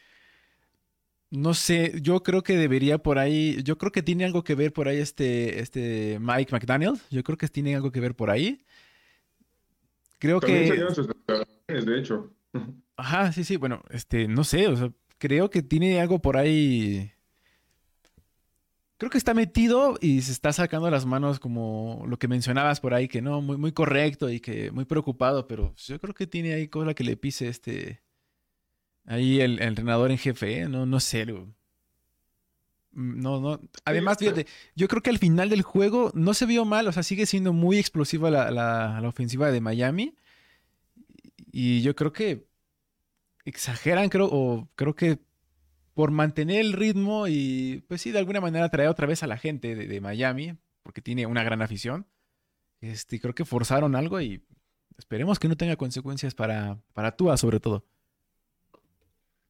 no 1.29 1.53
sé, 1.53 1.93
yo 2.01 2.23
creo 2.23 2.41
que 2.41 2.57
debería 2.57 2.97
por 2.97 3.19
ahí, 3.19 3.61
yo 3.61 3.77
creo 3.77 3.91
que 3.91 4.01
tiene 4.01 4.25
algo 4.25 4.43
que 4.43 4.55
ver 4.55 4.73
por 4.73 4.87
ahí 4.87 4.97
este, 4.97 5.59
este 5.59 6.17
Mike 6.19 6.51
McDaniel, 6.51 6.99
yo 7.11 7.23
creo 7.23 7.37
que 7.37 7.47
tiene 7.47 7.75
algo 7.75 7.91
que 7.91 7.99
ver 7.99 8.15
por 8.15 8.31
ahí. 8.31 8.65
Creo 10.17 10.39
que... 10.39 10.73
de 11.67 11.99
hecho. 11.99 12.33
Ajá, 12.97 13.31
sí, 13.31 13.43
sí, 13.43 13.55
bueno, 13.57 13.83
este, 13.91 14.27
no 14.27 14.43
sé, 14.43 14.67
o 14.67 14.75
sea, 14.75 14.91
creo 15.19 15.51
que 15.51 15.61
tiene 15.61 16.01
algo 16.01 16.23
por 16.23 16.37
ahí 16.37 17.11
creo 18.99 19.09
que 19.09 19.17
está 19.17 19.33
metido 19.33 19.97
y 20.01 20.21
se 20.21 20.33
está 20.33 20.51
sacando 20.51 20.91
las 20.91 21.05
manos 21.05 21.39
como 21.39 22.03
lo 22.05 22.19
que 22.19 22.27
mencionabas 22.27 22.81
por 22.81 22.93
ahí, 22.93 23.07
que 23.07 23.21
no, 23.21 23.41
muy, 23.41 23.55
muy 23.55 23.71
correcto 23.71 24.29
y 24.29 24.41
que 24.41 24.71
muy 24.71 24.83
preocupado, 24.83 25.47
pero 25.47 25.73
yo 25.77 25.99
creo 25.99 26.13
que 26.13 26.27
tiene 26.27 26.53
ahí 26.53 26.67
cosa 26.67 26.93
que 26.93 27.05
le 27.05 27.15
pise 27.15 27.47
este, 27.47 28.01
ahí 29.05 29.39
el, 29.39 29.61
entrenador 29.61 30.11
en 30.11 30.17
jefe, 30.17 30.59
¿eh? 30.59 30.67
no, 30.67 30.85
no 30.85 30.99
sé, 30.99 31.25
mm, 31.25 31.45
no, 32.91 33.39
no. 33.39 33.61
Además, 33.85 34.17
fíjate, 34.17 34.47
yo 34.75 34.89
creo 34.89 35.01
que 35.01 35.11
al 35.11 35.17
final 35.17 35.49
del 35.49 35.61
juego 35.61 36.11
no 36.13 36.33
se 36.33 36.45
vio 36.45 36.65
mal, 36.65 36.85
o 36.85 36.91
sea, 36.91 37.01
sigue 37.03 37.25
siendo 37.25 37.53
muy 37.53 37.79
explosiva 37.79 38.29
la, 38.29 38.51
la, 38.51 38.99
la 39.01 39.07
ofensiva 39.07 39.49
de 39.49 39.61
Miami. 39.61 40.13
Y 41.51 41.81
yo 41.81 41.95
creo 41.95 42.11
que 42.11 42.47
exageran, 43.45 44.09
creo, 44.09 44.27
o 44.29 44.67
creo 44.75 44.93
que 44.93 45.19
por 45.99 46.11
mantener 46.11 46.61
el 46.61 46.71
ritmo 46.71 47.27
y, 47.27 47.83
pues 47.89 47.99
sí, 47.99 48.11
de 48.11 48.19
alguna 48.19 48.39
manera 48.39 48.69
traer 48.69 48.87
otra 48.87 49.05
vez 49.05 49.21
a 49.21 49.27
la 49.27 49.35
gente 49.35 49.75
de, 49.75 49.99
Miami, 49.99 50.57
porque 50.81 51.01
tiene 51.01 51.25
una 51.25 51.43
gran 51.43 51.61
afición, 51.61 52.07
este, 52.79 53.19
creo 53.19 53.35
que 53.35 53.43
forzaron 53.43 53.97
algo 53.97 54.21
y 54.21 54.41
esperemos 54.97 55.39
que 55.39 55.49
no 55.49 55.57
tenga 55.57 55.75
consecuencias 55.75 56.33
para, 56.35 56.81
para 56.93 57.17
Tua, 57.17 57.35
sobre 57.35 57.59
todo. 57.59 57.83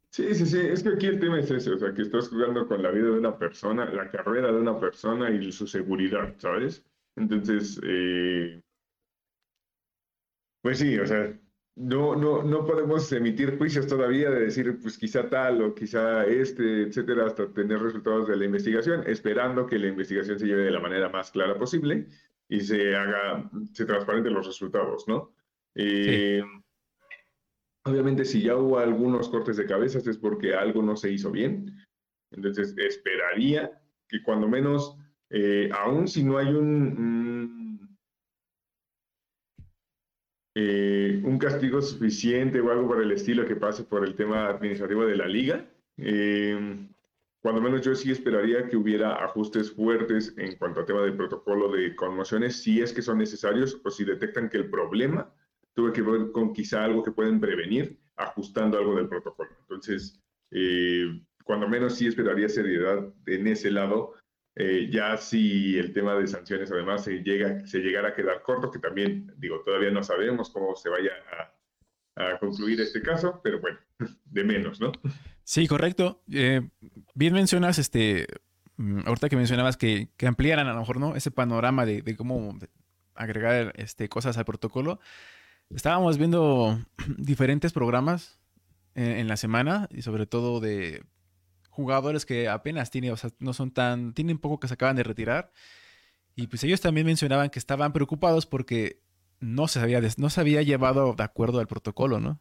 Sí, 0.09 0.33
sí, 0.33 0.47
sí, 0.47 0.57
es 0.57 0.81
que 0.81 0.89
aquí 0.89 1.05
el 1.05 1.19
tema 1.19 1.39
es 1.39 1.51
ese, 1.51 1.69
o 1.69 1.77
sea, 1.77 1.93
que 1.93 2.01
estás 2.01 2.29
jugando 2.29 2.67
con 2.67 2.81
la 2.81 2.89
vida 2.89 3.05
de 3.05 3.19
una 3.19 3.37
persona, 3.37 3.85
la 3.85 4.09
carrera 4.09 4.51
de 4.51 4.57
una 4.57 4.79
persona 4.79 5.29
y 5.29 5.51
su 5.51 5.67
seguridad, 5.67 6.33
¿sabes? 6.39 6.83
Entonces, 7.15 7.79
eh, 7.83 8.59
pues 10.63 10.79
sí, 10.79 10.97
o 10.97 11.05
sea, 11.05 11.31
no, 11.79 12.13
no, 12.13 12.43
no 12.43 12.65
podemos 12.65 13.09
emitir 13.13 13.57
juicios 13.57 13.87
todavía 13.87 14.29
de 14.29 14.41
decir, 14.41 14.79
pues 14.81 14.97
quizá 14.97 15.29
tal 15.29 15.61
o 15.61 15.73
quizá 15.73 16.25
este, 16.25 16.83
etcétera, 16.83 17.25
hasta 17.25 17.53
tener 17.53 17.79
resultados 17.79 18.27
de 18.27 18.35
la 18.35 18.43
investigación, 18.43 19.03
esperando 19.07 19.65
que 19.65 19.79
la 19.79 19.87
investigación 19.87 20.37
se 20.37 20.45
lleve 20.45 20.63
de 20.63 20.71
la 20.71 20.81
manera 20.81 21.07
más 21.07 21.31
clara 21.31 21.57
posible 21.57 22.07
y 22.49 22.59
se 22.59 22.93
haga, 22.97 23.49
se 23.71 23.85
transparenten 23.85 24.33
los 24.33 24.45
resultados, 24.45 25.07
¿no? 25.07 25.33
Eh, 25.73 26.43
obviamente, 27.85 28.25
si 28.25 28.41
ya 28.41 28.57
hubo 28.57 28.77
algunos 28.77 29.29
cortes 29.29 29.55
de 29.55 29.65
cabezas 29.65 30.05
es 30.05 30.17
porque 30.17 30.55
algo 30.55 30.83
no 30.83 30.97
se 30.97 31.09
hizo 31.13 31.31
bien. 31.31 31.77
Entonces, 32.31 32.75
esperaría 32.77 33.71
que 34.05 34.21
cuando 34.21 34.49
menos, 34.49 34.97
eh, 35.29 35.69
aún 35.71 36.09
si 36.09 36.25
no 36.25 36.37
hay 36.37 36.47
un 36.47 37.28
eh, 40.61 41.21
un 41.23 41.37
castigo 41.39 41.81
suficiente 41.81 42.59
o 42.59 42.69
algo 42.69 42.85
por 42.85 43.01
el 43.01 43.13
estilo 43.13 43.45
que 43.45 43.55
pase 43.55 43.85
por 43.85 44.05
el 44.05 44.13
tema 44.13 44.49
administrativo 44.49 45.05
de 45.05 45.15
la 45.15 45.25
liga. 45.25 45.65
Eh, 45.95 46.85
cuando 47.41 47.61
menos 47.61 47.79
yo 47.79 47.95
sí 47.95 48.11
esperaría 48.11 48.67
que 48.67 48.75
hubiera 48.75 49.23
ajustes 49.23 49.71
fuertes 49.71 50.33
en 50.35 50.57
cuanto 50.57 50.81
al 50.81 50.85
tema 50.85 51.03
del 51.03 51.15
protocolo 51.15 51.71
de 51.71 51.95
conmociones, 51.95 52.61
si 52.61 52.81
es 52.81 52.91
que 52.91 53.01
son 53.01 53.19
necesarios 53.19 53.79
o 53.85 53.89
si 53.89 54.03
detectan 54.03 54.49
que 54.49 54.57
el 54.57 54.69
problema 54.69 55.33
tuvo 55.73 55.93
que 55.93 56.01
ver 56.01 56.33
con 56.33 56.51
quizá 56.51 56.83
algo 56.83 57.03
que 57.03 57.11
pueden 57.11 57.39
prevenir 57.39 57.97
ajustando 58.17 58.77
algo 58.77 58.97
del 58.97 59.07
protocolo. 59.07 59.51
Entonces, 59.61 60.21
eh, 60.51 61.21
cuando 61.45 61.69
menos 61.69 61.95
sí 61.95 62.05
esperaría 62.05 62.49
seriedad 62.49 63.13
en 63.27 63.47
ese 63.47 63.71
lado 63.71 64.13
eh, 64.61 64.89
ya 64.91 65.15
si 65.15 65.77
el 65.77 65.93
tema 65.93 66.15
de 66.15 66.27
sanciones 66.27 66.69
además 66.69 67.05
se, 67.05 67.23
llega, 67.23 67.65
se 67.65 67.79
llegara 67.79 68.09
a 68.09 68.13
quedar 68.13 68.41
corto, 68.41 68.69
que 68.69 68.79
también, 68.79 69.33
digo, 69.37 69.61
todavía 69.61 69.89
no 69.89 70.03
sabemos 70.03 70.49
cómo 70.49 70.75
se 70.75 70.89
vaya 70.89 71.11
a, 72.17 72.37
concluir 72.39 72.81
este 72.81 73.01
caso, 73.01 73.39
pero 73.41 73.61
bueno, 73.61 73.79
de 74.25 74.43
menos, 74.43 74.81
¿no? 74.81 74.91
Sí, 75.45 75.65
correcto. 75.65 76.21
Eh, 76.29 76.59
bien 77.15 77.31
mencionas, 77.31 77.79
este, 77.79 78.27
mm, 78.75 79.07
ahorita 79.07 79.29
que 79.29 79.37
mencionabas 79.37 79.77
que, 79.77 80.09
que, 80.17 80.27
ampliaran 80.27 80.67
a 80.67 80.73
lo 80.73 80.79
mejor, 80.81 80.99
¿no? 80.99 81.15
Ese 81.15 81.31
panorama 81.31 81.85
de, 81.85 82.03
cómo 82.17 82.59
agregar 83.15 83.71
este, 83.77 84.09
cosas 84.09 84.37
al 84.37 84.43
protocolo. 84.43 84.99
Estábamos 85.69 86.17
viendo 86.17 86.77
diferentes 87.17 87.71
programas 87.71 88.41
en 88.95 89.29
la 89.29 89.37
semana 89.37 89.87
y 89.91 90.01
sobre 90.01 90.25
todo 90.25 90.59
de 90.59 91.01
jugadores 91.79 92.25
que 92.25 92.49
apenas 92.49 92.91
tienen, 92.91 93.11
o 93.11 93.17
sea, 93.17 93.31
no 93.39 93.53
son 93.53 93.71
tan, 93.71 94.13
tienen 94.13 94.37
poco 94.37 94.59
que 94.59 94.67
se 94.67 94.73
acaban 94.75 94.95
de 94.95 95.03
retirar. 95.03 95.51
Y 96.35 96.47
pues 96.47 96.63
ellos 96.63 96.81
también 96.81 97.05
mencionaban 97.05 97.49
que 97.49 97.59
estaban 97.59 97.93
preocupados 97.93 98.45
porque 98.45 99.01
no 99.39 99.67
se 99.67 99.79
había, 99.79 100.01
no 100.17 100.29
se 100.29 100.41
había 100.41 100.61
llevado 100.61 101.13
de 101.13 101.23
acuerdo 101.23 101.59
al 101.59 101.67
protocolo, 101.67 102.19
¿no? 102.19 102.39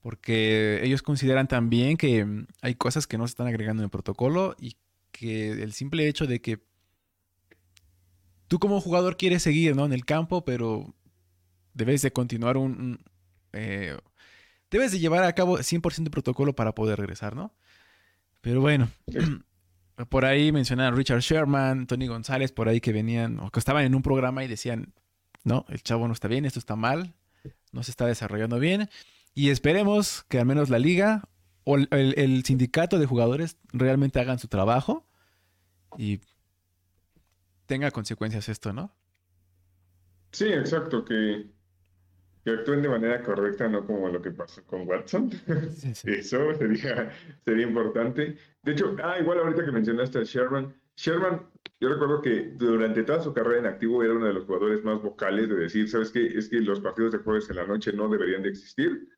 Porque 0.00 0.80
ellos 0.82 1.02
consideran 1.02 1.48
también 1.48 1.96
que 1.96 2.24
mm, 2.24 2.46
hay 2.62 2.74
cosas 2.74 3.06
que 3.06 3.18
no 3.18 3.26
se 3.26 3.32
están 3.32 3.46
agregando 3.46 3.82
en 3.82 3.84
el 3.84 3.90
protocolo 3.90 4.56
y 4.58 4.76
que 5.12 5.52
el 5.52 5.72
simple 5.72 6.08
hecho 6.08 6.26
de 6.26 6.40
que 6.40 6.62
tú 8.48 8.58
como 8.58 8.80
jugador 8.80 9.16
quieres 9.16 9.42
seguir, 9.42 9.76
¿no? 9.76 9.84
En 9.86 9.92
el 9.92 10.04
campo, 10.04 10.44
pero 10.44 10.94
debes 11.74 12.02
de 12.02 12.12
continuar 12.12 12.56
un... 12.56 13.00
Eh, 13.52 13.96
debes 14.70 14.92
de 14.92 14.98
llevar 14.98 15.24
a 15.24 15.34
cabo 15.34 15.58
100% 15.58 16.04
de 16.04 16.10
protocolo 16.10 16.54
para 16.54 16.74
poder 16.74 16.98
regresar, 16.98 17.36
¿no? 17.36 17.54
Pero 18.44 18.60
bueno, 18.60 18.90
por 20.10 20.26
ahí 20.26 20.52
mencionaban 20.52 20.94
Richard 20.94 21.20
Sherman, 21.20 21.86
Tony 21.86 22.06
González, 22.06 22.52
por 22.52 22.68
ahí 22.68 22.78
que 22.78 22.92
venían 22.92 23.40
o 23.40 23.50
que 23.50 23.58
estaban 23.58 23.86
en 23.86 23.94
un 23.94 24.02
programa 24.02 24.44
y 24.44 24.48
decían, 24.48 24.92
no, 25.44 25.64
el 25.70 25.82
chavo 25.82 26.06
no 26.06 26.12
está 26.12 26.28
bien, 26.28 26.44
esto 26.44 26.58
está 26.58 26.76
mal, 26.76 27.14
no 27.72 27.82
se 27.82 27.90
está 27.90 28.04
desarrollando 28.06 28.58
bien. 28.58 28.90
Y 29.34 29.48
esperemos 29.48 30.24
que 30.28 30.38
al 30.38 30.44
menos 30.44 30.68
la 30.68 30.78
liga 30.78 31.26
o 31.64 31.76
el, 31.78 32.44
sindicato 32.44 32.98
de 32.98 33.06
jugadores 33.06 33.56
realmente 33.72 34.20
hagan 34.20 34.38
su 34.38 34.48
trabajo 34.48 35.08
y 35.96 36.20
tenga 37.64 37.90
consecuencias 37.92 38.50
esto, 38.50 38.74
¿no? 38.74 38.94
Sí, 40.32 40.48
exacto, 40.48 41.06
que 41.06 41.46
que 42.44 42.50
actúen 42.50 42.82
de 42.82 42.88
manera 42.88 43.22
correcta, 43.22 43.68
no 43.68 43.86
como 43.86 44.08
lo 44.08 44.20
que 44.20 44.30
pasó 44.30 44.62
con 44.66 44.86
Watson. 44.86 45.30
Eso 46.04 46.54
sería, 46.54 47.10
sería 47.44 47.66
importante. 47.66 48.36
De 48.62 48.72
hecho, 48.72 48.96
ah, 49.02 49.18
igual 49.18 49.38
ahorita 49.38 49.64
que 49.64 49.72
mencionaste 49.72 50.18
a 50.18 50.22
Sherman, 50.24 50.74
Sherman, 50.96 51.48
yo 51.80 51.88
recuerdo 51.88 52.20
que 52.20 52.52
durante 52.56 53.02
toda 53.02 53.20
su 53.20 53.32
carrera 53.32 53.60
en 53.60 53.66
activo 53.66 54.02
era 54.02 54.14
uno 54.14 54.26
de 54.26 54.34
los 54.34 54.44
jugadores 54.44 54.84
más 54.84 55.02
vocales 55.02 55.48
de 55.48 55.56
decir, 55.56 55.88
¿sabes 55.88 56.10
qué? 56.10 56.26
Es 56.26 56.48
que 56.48 56.60
los 56.60 56.80
partidos 56.80 57.12
de 57.12 57.18
jueves 57.18 57.48
en 57.50 57.56
la 57.56 57.66
noche 57.66 57.92
no 57.92 58.08
deberían 58.08 58.42
de 58.42 58.50
existir 58.50 59.08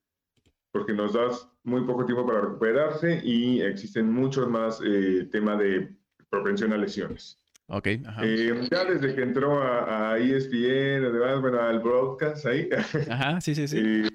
porque 0.76 0.92
nos 0.92 1.14
das 1.14 1.48
muy 1.64 1.84
poco 1.84 2.04
tiempo 2.04 2.26
para 2.26 2.42
recuperarse 2.42 3.20
y 3.24 3.62
existen 3.62 4.12
muchos 4.12 4.46
más 4.48 4.80
eh, 4.84 5.26
temas 5.32 5.58
de 5.58 5.96
propensión 6.28 6.72
a 6.72 6.76
lesiones. 6.76 7.40
Ok, 7.68 7.88
ajá. 8.07 8.20
Eh, 8.24 8.68
ya 8.70 8.85
desde 8.85 9.14
que 9.14 9.22
entró 9.22 9.61
a, 9.61 10.12
a 10.12 10.18
ESPN, 10.18 11.05
además, 11.05 11.40
bueno, 11.40 11.61
al 11.61 11.81
broadcast 11.81 12.46
ahí. 12.46 12.68
Ajá, 13.11 13.40
sí, 13.40 13.55
sí, 13.57 13.66
sí. 13.66 13.79
Eh, 13.79 14.09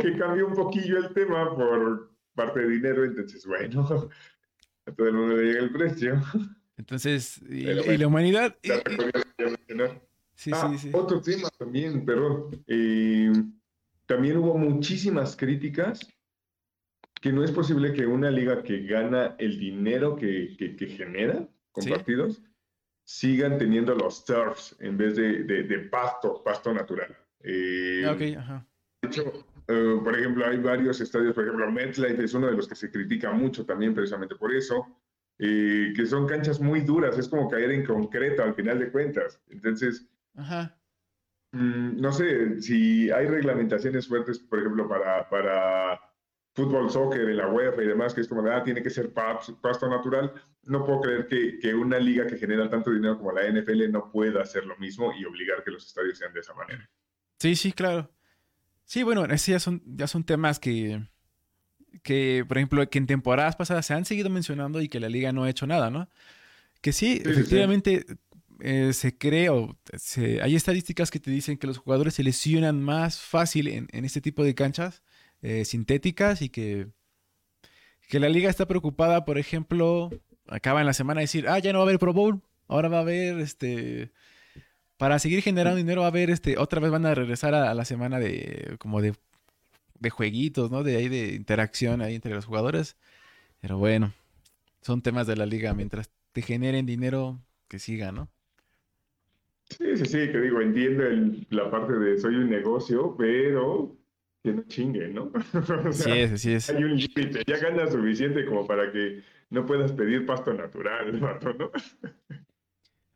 que 0.00 0.16
cambió 0.16 0.46
un 0.46 0.54
poquillo 0.54 0.98
el 0.98 1.12
tema 1.12 1.54
por 1.54 2.12
parte 2.34 2.60
de 2.60 2.68
dinero, 2.68 3.04
entonces, 3.04 3.44
bueno, 3.46 4.08
a 4.86 4.92
todo 4.92 5.08
el 5.08 5.14
mundo 5.14 5.36
le 5.36 5.44
llega 5.44 5.60
el 5.60 5.72
precio. 5.72 6.22
Entonces, 6.76 7.40
y, 7.48 7.64
la 7.64 8.06
humanidad. 8.06 8.56
Sí, 10.34 10.50
ah, 10.52 10.68
sí, 10.72 10.78
sí. 10.78 10.90
Otro 10.92 11.20
tema 11.20 11.48
también, 11.56 12.04
perdón. 12.04 12.62
Eh, 12.66 13.32
también 14.06 14.36
hubo 14.36 14.58
muchísimas 14.58 15.36
críticas 15.36 16.00
que 17.20 17.32
no 17.32 17.42
es 17.42 17.52
posible 17.52 17.92
que 17.92 18.06
una 18.06 18.30
liga 18.30 18.62
que 18.62 18.84
gana 18.84 19.36
el 19.38 19.58
dinero 19.58 20.16
que, 20.16 20.56
que, 20.58 20.86
genera 20.88 21.48
con 21.72 21.84
partidos 21.86 22.42
sigan 23.04 23.58
teniendo 23.58 23.94
los 23.94 24.24
turfs 24.24 24.76
en 24.80 24.96
vez 24.96 25.16
de, 25.16 25.44
de, 25.44 25.78
pasto, 25.90 26.42
pasto 26.42 26.72
natural. 26.72 27.16
Eh, 27.40 28.36
ajá. 28.38 28.66
De 29.02 29.08
hecho, 29.08 29.46
eh, 29.68 30.00
por 30.02 30.18
ejemplo, 30.18 30.46
hay 30.46 30.58
varios 30.58 31.00
estadios, 31.00 31.34
por 31.34 31.44
ejemplo, 31.44 31.70
MetLife 31.70 32.24
es 32.24 32.34
uno 32.34 32.46
de 32.46 32.54
los 32.54 32.66
que 32.66 32.74
se 32.74 32.90
critica 32.90 33.32
mucho 33.32 33.64
también 33.66 33.94
precisamente 33.94 34.34
por 34.36 34.54
eso, 34.54 34.86
eh, 35.38 35.92
que 35.94 36.06
son 36.06 36.26
canchas 36.26 36.60
muy 36.60 36.80
duras, 36.80 37.18
es 37.18 37.28
como 37.28 37.48
caer 37.50 37.70
en 37.72 37.84
concreto 37.84 38.42
al 38.42 38.54
final 38.54 38.78
de 38.78 38.90
cuentas. 38.90 39.40
Entonces, 39.48 40.06
Ajá. 40.36 40.76
Mm, 41.54 42.00
no 42.00 42.12
sé 42.12 42.60
si 42.60 43.10
hay 43.10 43.26
reglamentaciones 43.26 44.08
fuertes, 44.08 44.40
por 44.40 44.58
ejemplo, 44.58 44.88
para, 44.88 45.28
para 45.28 46.00
fútbol, 46.54 46.90
soccer, 46.90 47.26
de 47.26 47.34
la 47.34 47.48
UEFA 47.48 47.82
y 47.82 47.86
demás, 47.86 48.14
que 48.14 48.20
es 48.20 48.28
como, 48.28 48.48
ah, 48.48 48.62
tiene 48.62 48.82
que 48.82 48.90
ser 48.90 49.12
pasto 49.12 49.88
natural. 49.88 50.32
No 50.62 50.84
puedo 50.84 51.00
creer 51.00 51.26
que, 51.26 51.58
que, 51.58 51.74
una 51.74 51.98
liga 51.98 52.26
que 52.26 52.38
genera 52.38 52.70
tanto 52.70 52.92
dinero 52.92 53.18
como 53.18 53.32
la 53.32 53.48
NFL 53.48 53.90
no 53.90 54.10
pueda 54.10 54.42
hacer 54.42 54.64
lo 54.64 54.76
mismo 54.78 55.12
y 55.12 55.24
obligar 55.24 55.64
que 55.64 55.72
los 55.72 55.84
estadios 55.84 56.16
sean 56.16 56.32
de 56.32 56.40
esa 56.40 56.54
manera. 56.54 56.88
Sí, 57.38 57.56
sí, 57.56 57.72
claro. 57.72 58.10
Sí, 58.84 59.02
bueno, 59.02 59.24
esos 59.24 59.46
ya 59.46 59.58
son, 59.58 59.82
ya 59.84 60.06
son 60.06 60.24
temas 60.24 60.60
que, 60.60 61.02
que, 62.02 62.44
por 62.46 62.58
ejemplo, 62.58 62.88
que 62.88 62.98
en 62.98 63.06
temporadas 63.06 63.56
pasadas 63.56 63.86
se 63.86 63.94
han 63.94 64.04
seguido 64.04 64.30
mencionando 64.30 64.80
y 64.80 64.88
que 64.88 65.00
la 65.00 65.08
liga 65.08 65.32
no 65.32 65.44
ha 65.44 65.50
hecho 65.50 65.66
nada, 65.66 65.90
¿no? 65.90 66.08
Que 66.80 66.92
sí, 66.92 67.20
efectivamente 67.24 68.04
eh, 68.60 68.92
se 68.92 69.16
cree 69.16 69.48
o 69.48 69.76
se, 69.96 70.40
hay 70.40 70.54
estadísticas 70.54 71.10
que 71.10 71.18
te 71.18 71.30
dicen 71.30 71.56
que 71.56 71.66
los 71.66 71.78
jugadores 71.78 72.14
se 72.14 72.22
lesionan 72.22 72.80
más 72.82 73.20
fácil 73.20 73.68
en, 73.68 73.88
en 73.90 74.04
este 74.04 74.20
tipo 74.20 74.44
de 74.44 74.54
canchas 74.54 75.02
eh, 75.44 75.66
sintéticas 75.66 76.40
y 76.40 76.48
que, 76.48 76.88
que 78.08 78.18
la 78.18 78.30
liga 78.30 78.48
está 78.48 78.66
preocupada, 78.66 79.26
por 79.26 79.36
ejemplo, 79.36 80.08
acaba 80.48 80.80
en 80.80 80.86
la 80.86 80.94
semana 80.94 81.20
de 81.20 81.24
decir, 81.24 81.46
ah, 81.48 81.58
ya 81.58 81.70
no 81.70 81.80
va 81.80 81.84
a 81.84 81.88
haber 81.88 81.98
Pro 81.98 82.14
Bowl, 82.14 82.40
ahora 82.66 82.88
va 82.88 82.98
a 82.98 83.02
haber 83.02 83.38
este 83.40 84.10
para 84.96 85.18
seguir 85.18 85.42
generando 85.42 85.76
dinero 85.76 86.00
va 86.00 86.06
a 86.06 86.10
haber 86.10 86.30
este 86.30 86.56
otra 86.56 86.80
vez 86.80 86.90
van 86.90 87.04
a 87.04 87.14
regresar 87.14 87.54
a, 87.54 87.74
la 87.74 87.84
semana 87.84 88.18
de 88.18 88.76
como 88.78 89.02
de, 89.02 89.12
de 90.00 90.08
jueguitos, 90.08 90.70
¿no? 90.70 90.82
De 90.82 90.96
ahí 90.96 91.10
de 91.10 91.34
interacción 91.34 92.00
ahí 92.00 92.14
entre 92.14 92.34
los 92.34 92.46
jugadores. 92.46 92.96
Pero 93.60 93.76
bueno, 93.76 94.14
son 94.80 95.02
temas 95.02 95.26
de 95.26 95.36
la 95.36 95.44
liga 95.44 95.74
mientras 95.74 96.10
te 96.32 96.40
generen 96.40 96.86
dinero 96.86 97.38
que 97.68 97.78
siga, 97.78 98.12
¿no? 98.12 98.30
Sí, 99.68 99.96
sí, 99.96 100.06
sí, 100.06 100.32
que 100.32 100.40
digo, 100.40 100.62
entiendo 100.62 101.04
la 101.50 101.70
parte 101.70 101.92
de 101.92 102.18
soy 102.18 102.34
un 102.36 102.48
negocio, 102.48 103.14
pero 103.18 103.94
que 104.44 104.52
no 104.52 104.62
chingue, 104.64 105.08
¿no? 105.08 105.32
sí 105.92 106.10
es, 106.10 106.40
sí 106.42 106.52
es. 106.52 106.68
Hay 106.68 106.84
un 106.84 106.96
límite, 106.96 107.42
ya 107.46 107.58
ganas 107.58 107.92
suficiente 107.92 108.44
como 108.44 108.66
para 108.66 108.92
que 108.92 109.22
no 109.48 109.64
puedas 109.64 109.92
pedir 109.92 110.26
pasto 110.26 110.52
natural, 110.52 111.18
¿no? 111.58 111.70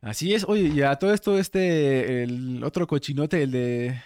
Así 0.01 0.33
es, 0.33 0.43
oye, 0.47 0.69
y 0.73 0.81
a 0.81 0.95
todo 0.95 1.13
esto, 1.13 1.37
este, 1.37 2.23
el 2.23 2.63
otro 2.63 2.87
cochinote, 2.87 3.43
el 3.43 3.51
de, 3.51 4.01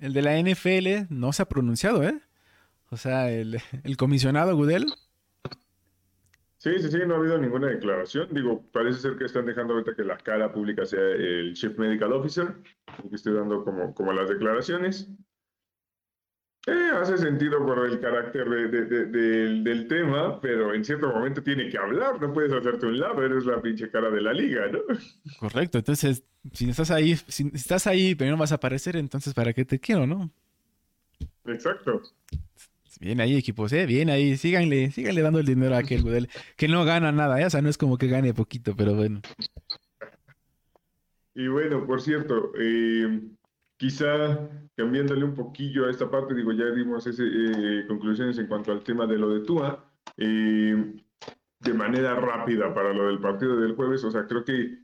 el 0.00 0.12
de 0.12 0.22
la 0.22 0.38
NFL, 0.38 1.06
no 1.08 1.32
se 1.32 1.42
ha 1.42 1.48
pronunciado, 1.48 2.02
¿eh? 2.02 2.20
O 2.90 2.98
sea, 2.98 3.30
el, 3.30 3.58
el 3.82 3.96
comisionado 3.96 4.54
Gudel 4.54 4.86
Sí, 6.58 6.78
sí, 6.78 6.90
sí, 6.90 6.98
no 7.06 7.14
ha 7.14 7.16
habido 7.16 7.38
ninguna 7.38 7.68
declaración. 7.68 8.28
Digo, 8.34 8.62
parece 8.70 8.98
ser 9.00 9.16
que 9.16 9.24
están 9.24 9.46
dejando 9.46 9.72
ahorita 9.72 9.94
que 9.94 10.04
la 10.04 10.18
cara 10.18 10.52
pública 10.52 10.84
sea 10.84 11.00
el 11.00 11.54
Chief 11.54 11.78
Medical 11.78 12.12
Officer, 12.12 12.54
que 13.08 13.16
estoy 13.16 13.32
dando 13.32 13.64
como, 13.64 13.94
como 13.94 14.12
las 14.12 14.28
declaraciones. 14.28 15.08
Eh, 16.66 16.90
hace 16.94 17.16
sentido 17.16 17.64
por 17.64 17.86
el 17.86 18.00
carácter 18.00 18.46
del 18.48 19.88
tema, 19.88 20.40
pero 20.40 20.74
en 20.74 20.84
cierto 20.84 21.08
momento 21.08 21.42
tiene 21.42 21.70
que 21.70 21.78
hablar, 21.78 22.20
no 22.20 22.32
puedes 22.34 22.52
hacerte 22.52 22.86
un 22.86 22.98
lado, 22.98 23.24
eres 23.24 23.46
la 23.46 23.62
pinche 23.62 23.90
cara 23.90 24.10
de 24.10 24.20
la 24.20 24.34
liga, 24.34 24.68
¿no? 24.68 24.80
Correcto, 25.38 25.78
entonces, 25.78 26.22
si 26.52 26.68
estás 26.68 26.90
ahí, 26.90 27.16
si 27.16 27.50
estás 27.54 27.86
ahí, 27.86 28.14
pero 28.14 28.30
no 28.32 28.36
vas 28.36 28.52
a 28.52 28.56
aparecer, 28.56 28.96
entonces, 28.96 29.32
¿para 29.32 29.54
qué 29.54 29.64
te 29.64 29.80
quiero, 29.80 30.06
no? 30.06 30.30
Exacto. 31.46 32.02
Bien 33.00 33.18
ahí, 33.22 33.34
equipos, 33.34 33.72
¿eh? 33.72 33.86
Bien 33.86 34.10
ahí. 34.10 34.36
Síganle, 34.36 34.90
síganle 34.90 35.22
dando 35.22 35.38
el 35.38 35.46
dinero 35.46 35.74
a 35.74 35.78
aquel 35.78 36.04
modelo 36.04 36.28
que 36.56 36.68
no 36.68 36.84
gana 36.84 37.10
nada, 37.10 37.40
¿eh? 37.40 37.46
O 37.46 37.50
sea, 37.50 37.62
no 37.62 37.70
es 37.70 37.78
como 37.78 37.96
que 37.96 38.08
gane 38.08 38.34
poquito, 38.34 38.76
pero 38.76 38.94
bueno. 38.94 39.22
Y 41.34 41.48
bueno, 41.48 41.86
por 41.86 42.02
cierto, 42.02 42.52
eh, 42.60 43.20
quizá 43.80 44.38
cambiándole 44.76 45.24
un 45.24 45.34
poquillo 45.34 45.86
a 45.86 45.90
esta 45.90 46.10
parte, 46.10 46.34
digo, 46.34 46.52
ya 46.52 46.66
dimos 46.66 47.06
ese, 47.06 47.24
eh, 47.24 47.86
conclusiones 47.88 48.36
en 48.36 48.46
cuanto 48.46 48.72
al 48.72 48.84
tema 48.84 49.06
de 49.06 49.16
lo 49.16 49.30
de 49.30 49.40
Tua. 49.40 49.82
Eh, 50.18 50.94
de 51.60 51.74
manera 51.74 52.14
rápida 52.14 52.74
para 52.74 52.92
lo 52.92 53.06
del 53.06 53.20
partido 53.20 53.58
del 53.58 53.74
jueves, 53.74 54.04
o 54.04 54.10
sea, 54.10 54.26
creo 54.26 54.44
que 54.44 54.80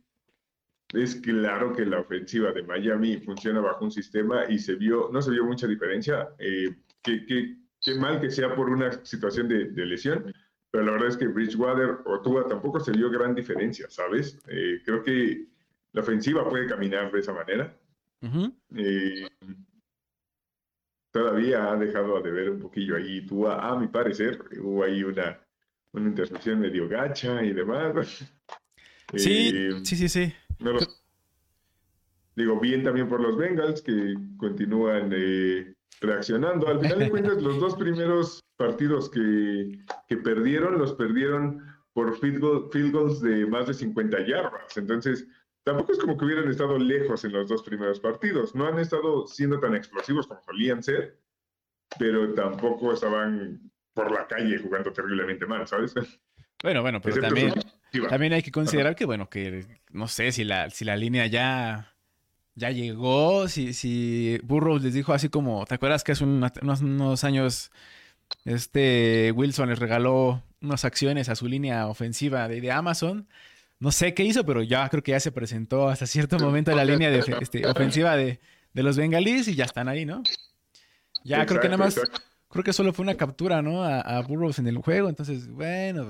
es 0.94 1.16
claro 1.16 1.74
que 1.74 1.84
la 1.84 2.00
ofensiva 2.00 2.52
de 2.52 2.62
Miami 2.62 3.18
funciona 3.18 3.60
bajo 3.60 3.84
un 3.84 3.90
sistema 3.90 4.44
y 4.48 4.58
se 4.58 4.76
vio, 4.76 5.10
no 5.12 5.20
se 5.20 5.30
vio 5.30 5.44
mucha 5.44 5.66
diferencia. 5.66 6.30
que, 6.38 7.26
que 7.26 7.56
qué 7.82 7.94
mal 7.94 8.18
que 8.18 8.30
sea 8.30 8.54
por 8.54 8.70
una 8.70 9.04
situación 9.04 9.46
de, 9.46 9.70
lesión, 9.86 10.32
pero 10.70 10.84
la 10.84 10.92
verdad 10.92 11.08
es 11.08 11.16
que 11.16 11.28
Bridgewater 11.28 11.98
o 12.06 12.20
Tua 12.22 12.46
tampoco 12.48 12.80
se 12.80 12.92
vio 12.92 13.10
gran 13.10 13.34
diferencia, 13.34 13.88
¿sabes? 13.90 14.38
Eh, 14.48 14.80
creo 14.84 15.02
que 15.02 15.46
la 15.92 16.00
ofensiva 16.00 16.48
puede 16.48 16.66
caminar 16.66 17.12
de 17.12 17.20
esa 17.20 17.32
manera. 17.32 17.76
Eh, 18.20 19.28
todavía 21.10 21.70
ha 21.72 21.76
dejado 21.76 22.20
de 22.20 22.30
ver 22.30 22.50
un 22.50 22.60
poquillo 22.60 22.96
ahí 22.96 23.24
Tua, 23.26 23.68
a 23.68 23.78
mi 23.78 23.88
parecer, 23.88 24.38
hubo 24.60 24.84
ahí 24.84 25.02
una, 25.04 25.40
una 25.92 26.08
intercepción 26.08 26.60
medio 26.60 26.88
gacha 26.88 27.42
y 27.42 27.52
demás. 27.52 28.24
Sí, 29.14 29.52
eh, 29.54 29.70
sí, 29.84 29.94
sí, 29.94 30.08
sí. 30.08 30.34
digo, 32.34 32.58
bien 32.58 32.82
también 32.82 33.08
por 33.08 33.20
los 33.20 33.36
Bengals 33.36 33.80
que 33.80 34.16
continúan 34.36 35.10
reaccionando. 36.00 36.66
Al 36.66 36.80
final 36.80 36.98
de 36.98 37.10
cuentas, 37.10 37.40
los 37.40 37.60
dos 37.60 37.76
primeros 37.76 38.44
partidos 38.56 39.08
que, 39.08 39.78
que 40.08 40.16
perdieron, 40.16 40.76
los 40.76 40.94
perdieron 40.94 41.62
por 41.96 42.18
field, 42.18 42.40
goals 42.92 43.22
de 43.22 43.46
más 43.46 43.68
de 43.68 43.74
50 43.74 44.26
yardas. 44.26 44.76
Entonces, 44.76 45.26
tampoco 45.66 45.92
es 45.92 45.98
como 45.98 46.16
que 46.16 46.24
hubieran 46.24 46.48
estado 46.48 46.78
lejos 46.78 47.24
en 47.24 47.32
los 47.32 47.48
dos 47.48 47.64
primeros 47.64 47.98
partidos. 47.98 48.54
No 48.54 48.68
han 48.68 48.78
estado 48.78 49.26
siendo 49.26 49.58
tan 49.58 49.74
explosivos 49.74 50.28
como 50.28 50.40
solían 50.42 50.80
ser, 50.80 51.18
pero 51.98 52.32
tampoco 52.34 52.92
estaban 52.92 53.68
por 53.92 54.12
la 54.12 54.28
calle 54.28 54.58
jugando 54.58 54.92
terriblemente 54.92 55.44
mal, 55.44 55.66
¿sabes? 55.66 55.92
Bueno, 56.62 56.82
bueno, 56.82 57.00
pero 57.00 57.20
también, 57.20 57.52
también 58.08 58.32
hay 58.32 58.42
que 58.42 58.52
considerar 58.52 58.94
que, 58.94 59.06
bueno, 59.06 59.28
que 59.28 59.66
no 59.90 60.06
sé 60.06 60.30
si 60.30 60.44
la, 60.44 60.70
si 60.70 60.84
la 60.84 60.96
línea 60.96 61.26
ya 61.26 61.96
ya 62.54 62.70
llegó, 62.70 63.48
si, 63.48 63.74
si 63.74 64.38
Burroughs 64.44 64.82
les 64.82 64.94
dijo 64.94 65.12
así 65.12 65.28
como, 65.28 65.66
¿te 65.66 65.74
acuerdas 65.74 66.04
que 66.04 66.12
hace 66.12 66.24
unos, 66.24 67.24
años 67.24 67.70
este 68.44 69.32
Wilson 69.32 69.68
les 69.68 69.78
regaló 69.78 70.42
unas 70.62 70.84
acciones 70.84 71.28
a 71.28 71.36
su 71.36 71.48
línea 71.48 71.86
ofensiva 71.86 72.48
de, 72.48 72.70
Amazon? 72.72 73.28
No 73.78 73.92
sé 73.92 74.14
qué 74.14 74.24
hizo, 74.24 74.44
pero 74.44 74.62
ya 74.62 74.88
creo 74.88 75.02
que 75.02 75.12
ya 75.12 75.20
se 75.20 75.32
presentó 75.32 75.88
hasta 75.88 76.06
cierto 76.06 76.38
momento 76.38 76.74
la 76.74 76.84
línea 76.84 77.10
de, 77.10 77.18
este, 77.40 77.66
ofensiva 77.66 78.16
de, 78.16 78.40
los 78.72 78.96
bengalíes 78.96 79.48
y 79.48 79.54
ya 79.54 79.64
están 79.64 79.88
ahí, 79.88 80.06
¿no? 80.06 80.22
Ya 81.24 81.44
creo 81.44 81.60
que 81.60 81.68
nada 81.68 81.84
más, 81.84 82.00
creo 82.48 82.64
que 82.64 82.72
solo 82.72 82.92
fue 82.92 83.02
una 83.02 83.16
captura, 83.16 83.60
¿no? 83.62 83.84
A, 83.84 84.20
Burroughs 84.22 84.58
en 84.58 84.68
el 84.68 84.78
juego, 84.78 85.08
entonces, 85.08 85.48
bueno, 85.48 86.08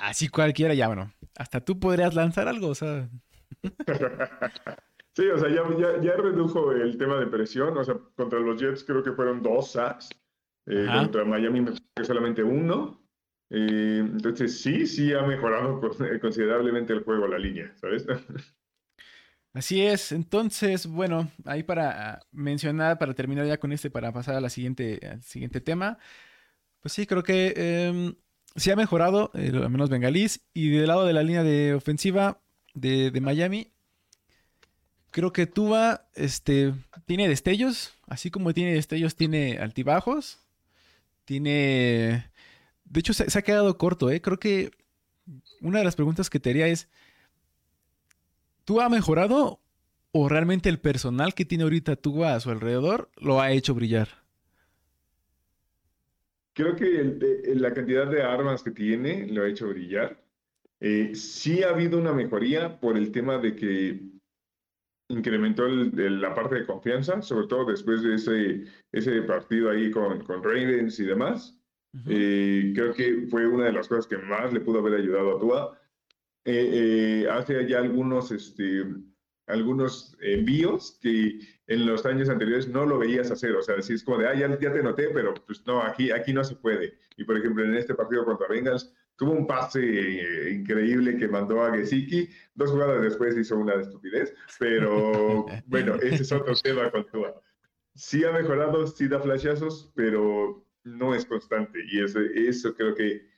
así 0.00 0.28
cualquiera, 0.28 0.74
ya, 0.74 0.86
bueno, 0.86 1.12
hasta 1.36 1.60
tú 1.60 1.80
podrías 1.80 2.14
lanzar 2.14 2.48
algo, 2.48 2.68
o 2.68 2.74
sea. 2.74 3.08
Sí, 5.14 5.26
o 5.28 5.36
sea, 5.36 5.50
ya, 5.50 6.00
ya, 6.00 6.16
redujo 6.16 6.72
el 6.72 6.96
tema 6.96 7.18
de 7.18 7.26
presión. 7.26 7.76
O 7.76 7.84
sea, 7.84 7.96
contra 8.16 8.40
los 8.40 8.58
Jets 8.58 8.82
creo 8.82 9.02
que 9.02 9.12
fueron 9.12 9.42
dos 9.42 9.72
sacks. 9.72 10.08
Eh, 10.66 10.86
contra 10.90 11.24
Miami 11.24 11.60
me 11.60 11.72
fue 11.72 12.04
solamente 12.04 12.42
uno. 12.42 13.01
Eh, 13.52 13.98
entonces 14.00 14.60
sí, 14.60 14.86
sí 14.86 15.12
ha 15.12 15.22
mejorado 15.22 15.80
considerablemente 16.20 16.92
el 16.92 17.04
juego, 17.04 17.26
la 17.28 17.38
línea, 17.38 17.72
¿sabes? 17.76 18.06
Así 19.54 19.82
es. 19.82 20.12
Entonces, 20.12 20.86
bueno, 20.86 21.30
ahí 21.44 21.62
para 21.62 22.20
mencionar, 22.32 22.98
para 22.98 23.12
terminar 23.12 23.46
ya 23.46 23.58
con 23.58 23.72
este, 23.72 23.90
para 23.90 24.10
pasar 24.10 24.36
a 24.36 24.40
la 24.40 24.48
siguiente, 24.48 24.98
al 25.06 25.22
siguiente 25.22 25.60
tema. 25.60 25.98
Pues 26.80 26.94
sí, 26.94 27.06
creo 27.06 27.22
que 27.22 27.52
eh, 27.54 28.14
sí 28.56 28.70
ha 28.70 28.76
mejorado, 28.76 29.30
eh, 29.34 29.52
al 29.54 29.68
menos 29.68 29.90
bengalís. 29.90 30.40
Y 30.54 30.70
del 30.70 30.88
lado 30.88 31.04
de 31.04 31.12
la 31.12 31.22
línea 31.22 31.42
de 31.42 31.74
ofensiva 31.74 32.40
de, 32.72 33.10
de 33.10 33.20
Miami, 33.20 33.72
Creo 35.12 35.30
que 35.30 35.46
Tuba 35.46 36.08
este, 36.14 36.72
tiene 37.04 37.28
destellos, 37.28 37.92
así 38.06 38.30
como 38.30 38.54
tiene 38.54 38.72
destellos, 38.72 39.14
tiene 39.14 39.58
altibajos. 39.58 40.38
Tiene. 41.26 42.30
De 42.92 43.00
hecho, 43.00 43.14
se, 43.14 43.38
ha 43.38 43.42
quedado 43.42 43.78
corto, 43.78 44.10
¿eh? 44.10 44.20
Creo 44.20 44.38
que 44.38 44.70
una 45.62 45.78
de 45.78 45.84
las 45.84 45.96
preguntas 45.96 46.28
que 46.28 46.38
te 46.38 46.50
haría 46.50 46.66
es: 46.66 46.90
¿Tú 48.66 48.82
ha 48.82 48.90
mejorado 48.90 49.60
o 50.12 50.28
realmente 50.28 50.68
el 50.68 50.78
personal 50.78 51.32
que 51.32 51.46
tiene 51.46 51.64
ahorita 51.64 51.96
Tuba 51.96 52.34
a 52.34 52.40
su 52.40 52.50
alrededor 52.50 53.10
lo 53.16 53.40
ha 53.40 53.50
hecho 53.52 53.74
brillar? 53.74 54.08
Creo 56.52 56.76
que 56.76 57.16
la 57.54 57.72
cantidad 57.72 58.06
de 58.06 58.22
armas 58.22 58.62
que 58.62 58.72
tiene 58.72 59.26
lo 59.26 59.44
ha 59.44 59.48
hecho 59.48 59.68
brillar. 59.68 60.22
Eh, 60.80 61.14
sí 61.14 61.62
ha 61.62 61.70
habido 61.70 61.98
una 61.98 62.12
mejoría 62.12 62.78
por 62.78 62.98
el 62.98 63.10
tema 63.10 63.38
de 63.38 63.56
que 63.56 64.02
incrementó 65.08 65.66
la 65.66 66.34
parte 66.34 66.56
de 66.56 66.66
confianza, 66.66 67.22
sobre 67.22 67.46
todo 67.46 67.64
después 67.64 68.02
de 68.02 68.66
ese, 68.92 69.22
partido 69.22 69.70
ahí 69.70 69.90
con, 69.90 70.22
con 70.24 70.44
Ravens 70.44 71.00
y 71.00 71.04
demás. 71.04 71.58
Eh, 72.08 72.72
creo 72.74 72.94
que 72.94 73.26
fue 73.30 73.46
una 73.46 73.66
de 73.66 73.72
las 73.72 73.86
cosas 73.86 74.06
que 74.06 74.16
más 74.16 74.52
le 74.52 74.60
pudo 74.60 74.78
haber 74.78 74.94
ayudado 74.94 75.36
a 75.36 75.40
Tua. 75.40 75.80
Eh, 76.44 76.70
eh, 77.24 77.28
hace 77.30 77.68
ya 77.68 77.78
algunos, 77.78 78.30
este, 78.32 78.84
algunos 79.46 80.16
envíos 80.20 80.98
que 81.02 81.38
en 81.66 81.86
los 81.86 82.06
años 82.06 82.28
anteriores 82.28 82.68
no 82.68 82.86
lo 82.86 82.98
veías 82.98 83.30
hacer. 83.30 83.54
O 83.56 83.62
sea, 83.62 83.80
si 83.82 83.94
es 83.94 84.04
como 84.04 84.18
de, 84.18 84.28
ah, 84.28 84.34
ya, 84.34 84.48
ya 84.58 84.72
te 84.72 84.82
noté, 84.82 85.08
pero 85.08 85.34
pues 85.34 85.66
no, 85.66 85.82
aquí, 85.82 86.10
aquí 86.10 86.32
no 86.32 86.42
se 86.42 86.56
puede. 86.56 86.98
Y 87.16 87.24
por 87.24 87.36
ejemplo, 87.36 87.64
en 87.64 87.74
este 87.74 87.94
partido 87.94 88.24
contra 88.24 88.48
Bengals, 88.48 88.92
Tuvo 89.16 89.32
un 89.32 89.46
pase 89.46 89.80
eh, 89.80 90.52
increíble 90.52 91.16
que 91.16 91.28
mandó 91.28 91.62
a 91.62 91.72
Gesicki. 91.72 92.28
Dos 92.54 92.70
jugadas 92.70 93.02
después 93.02 93.36
hizo 93.36 93.56
una 93.56 93.76
de 93.76 93.82
estupidez. 93.82 94.34
Pero 94.58 95.46
bueno, 95.66 95.94
ese 95.96 96.22
es 96.22 96.32
otro 96.32 96.54
tema 96.54 96.90
con 96.90 97.06
Tua. 97.06 97.40
Sí 97.94 98.24
ha 98.24 98.32
mejorado, 98.32 98.86
sí 98.86 99.06
da 99.06 99.20
flashazos, 99.20 99.92
pero 99.94 100.66
no 100.84 101.14
es 101.14 101.24
constante. 101.24 101.80
Y 101.90 102.02
eso, 102.02 102.20
eso 102.20 102.74
creo 102.74 102.94
que 102.94 103.32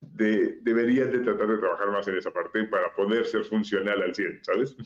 de, 0.00 0.58
de 0.62 1.18
tratar 1.20 1.48
de 1.48 1.58
trabajar 1.58 1.90
más 1.90 2.06
en 2.08 2.16
esa 2.16 2.32
parte 2.32 2.64
para 2.64 2.92
poder 2.94 3.24
ser 3.24 3.44
funcional 3.44 4.02
al 4.02 4.14
100, 4.14 4.40
¿sabes? 4.42 4.76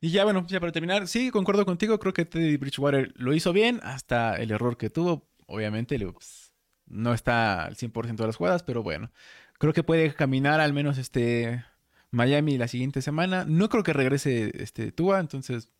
Y 0.00 0.10
ya, 0.10 0.24
bueno, 0.24 0.46
ya 0.46 0.60
para 0.60 0.72
terminar, 0.72 1.08
sí, 1.08 1.30
concuerdo 1.30 1.64
contigo, 1.64 1.98
creo 1.98 2.12
que 2.12 2.24
Teddy 2.24 2.56
Bridgewater 2.56 3.12
lo 3.16 3.32
hizo 3.32 3.52
bien 3.52 3.80
hasta 3.82 4.36
el 4.36 4.50
error 4.50 4.76
que 4.76 4.90
tuvo. 4.90 5.28
Obviamente, 5.46 5.98
pues, 6.12 6.52
no 6.86 7.14
está 7.14 7.64
al 7.64 7.76
100% 7.76 8.16
de 8.16 8.26
las 8.26 8.36
jugadas, 8.36 8.62
pero 8.62 8.82
bueno, 8.82 9.10
creo 9.58 9.72
que 9.72 9.82
puede 9.82 10.14
caminar 10.14 10.60
al 10.60 10.72
menos 10.72 10.98
este 10.98 11.64
Miami 12.10 12.58
la 12.58 12.68
siguiente 12.68 13.02
semana. 13.02 13.44
No 13.46 13.68
creo 13.68 13.82
que 13.82 13.92
regrese 13.92 14.52
este 14.62 14.92
Tua, 14.92 15.20
entonces 15.20 15.72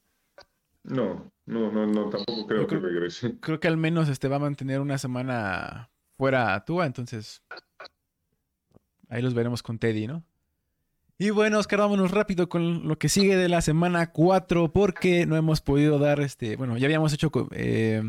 No, 0.88 1.30
no, 1.44 1.70
no, 1.70 1.86
no, 1.86 2.08
tampoco 2.08 2.46
creo 2.46 2.66
que 2.66 2.78
regrese. 2.78 3.38
creo 3.40 3.60
que 3.60 3.68
al 3.68 3.76
menos 3.76 4.08
este 4.08 4.28
va 4.28 4.36
a 4.36 4.40
mantener 4.40 4.80
una 4.80 4.98
semana 4.98 5.90
fuera 6.16 6.64
Tua, 6.64 6.86
entonces 6.86 7.42
ahí 9.08 9.22
los 9.22 9.34
veremos 9.34 9.62
con 9.62 9.78
Teddy, 9.78 10.06
¿no? 10.06 10.24
Y 11.18 11.30
bueno, 11.30 11.58
Oscar, 11.58 11.80
vámonos 11.80 12.12
rápido 12.12 12.48
con 12.48 12.86
lo 12.86 12.96
que 12.98 13.08
sigue 13.08 13.36
de 13.36 13.48
la 13.48 13.60
semana 13.60 14.12
4 14.12 14.72
porque 14.72 15.26
no 15.26 15.36
hemos 15.36 15.60
podido 15.60 15.98
dar 15.98 16.20
este, 16.20 16.56
bueno, 16.56 16.76
ya 16.76 16.86
habíamos 16.86 17.12
hecho 17.12 17.30
eh, 17.52 18.02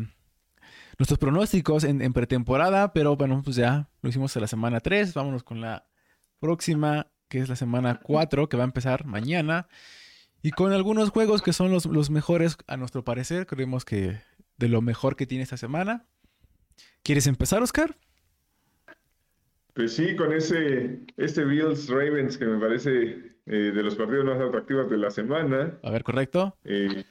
nuestros 0.96 1.18
pronósticos 1.18 1.84
en, 1.84 2.02
en 2.02 2.12
pretemporada, 2.12 2.92
pero 2.92 3.16
bueno, 3.16 3.42
pues 3.42 3.56
ya 3.56 3.88
lo 4.00 4.10
hicimos 4.10 4.36
a 4.36 4.40
la 4.40 4.46
semana 4.46 4.80
3, 4.80 5.12
vámonos 5.12 5.42
con 5.42 5.60
la 5.60 5.86
próxima, 6.38 7.08
que 7.28 7.40
es 7.40 7.48
la 7.48 7.56
semana 7.56 8.00
4, 8.00 8.48
que 8.48 8.56
va 8.56 8.62
a 8.62 8.66
empezar 8.66 9.04
mañana. 9.04 9.66
Y 10.42 10.52
con 10.52 10.72
algunos 10.72 11.10
juegos 11.10 11.42
que 11.42 11.52
son 11.52 11.70
los, 11.70 11.86
los 11.86 12.10
mejores 12.10 12.56
a 12.66 12.76
nuestro 12.76 13.04
parecer, 13.04 13.46
creemos 13.46 13.84
que 13.84 14.20
de 14.56 14.68
lo 14.68 14.82
mejor 14.82 15.16
que 15.16 15.26
tiene 15.26 15.44
esta 15.44 15.56
semana. 15.56 16.06
¿Quieres 17.02 17.26
empezar, 17.26 17.62
Oscar? 17.62 17.96
Pues 19.74 19.94
sí, 19.94 20.16
con 20.16 20.32
ese, 20.32 21.00
este 21.16 21.44
Bills 21.44 21.88
Ravens 21.88 22.36
que 22.36 22.44
me 22.44 22.58
parece 22.58 23.36
eh, 23.46 23.72
de 23.74 23.82
los 23.82 23.96
partidos 23.96 24.24
más 24.24 24.40
atractivos 24.40 24.90
de 24.90 24.98
la 24.98 25.10
semana. 25.10 25.78
A 25.82 25.90
ver, 25.90 26.02
correcto. 26.02 26.56
Eh, 26.64 27.04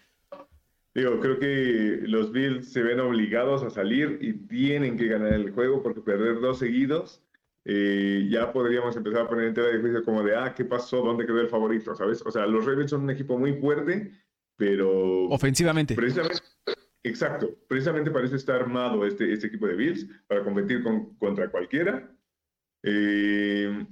digo, 0.94 1.20
creo 1.20 1.40
que 1.40 2.02
los 2.04 2.32
Bills 2.32 2.72
se 2.72 2.84
ven 2.84 3.00
obligados 3.00 3.64
a 3.64 3.70
salir 3.70 4.20
y 4.22 4.34
tienen 4.34 4.98
que 4.98 5.08
ganar 5.08 5.34
el 5.34 5.52
juego 5.52 5.82
porque 5.82 6.02
perder 6.02 6.40
dos 6.42 6.60
seguidos, 6.60 7.24
eh, 7.72 8.28
ya 8.30 8.52
podríamos 8.52 8.96
empezar 8.98 9.22
a 9.22 9.28
poner 9.28 9.46
en 9.46 9.54
tela 9.54 9.68
de 9.68 9.80
juicio 9.80 10.04
como 10.04 10.24
de, 10.24 10.36
ah, 10.36 10.54
¿qué 10.56 10.66
pasó? 10.66 11.04
¿Dónde 11.04 11.26
quedó 11.28 11.40
el 11.40 11.50
favorito? 11.50 11.96
¿Sabes? 11.96 12.24
O 12.26 12.32
sea, 12.32 12.48
los 12.48 12.66
Ravens 12.66 12.90
son 12.90 13.02
un 13.04 13.12
equipo 13.12 13.38
muy 13.38 13.54
fuerte, 13.54 14.12
pero 14.56 15.26
Ofensivamente. 15.30 15.94
precisamente, 15.94 16.42
exacto, 17.04 17.56
precisamente 17.68 18.10
parece 18.10 18.38
estar 18.38 18.62
armado 18.62 19.06
este, 19.06 19.32
este 19.32 19.48
equipo 19.48 19.68
de 19.68 19.76
Bills 19.76 20.08
para 20.26 20.44
competir 20.44 20.82
con, 20.82 21.16
contra 21.18 21.50
cualquiera. 21.52 22.12
Eh, 22.84 23.86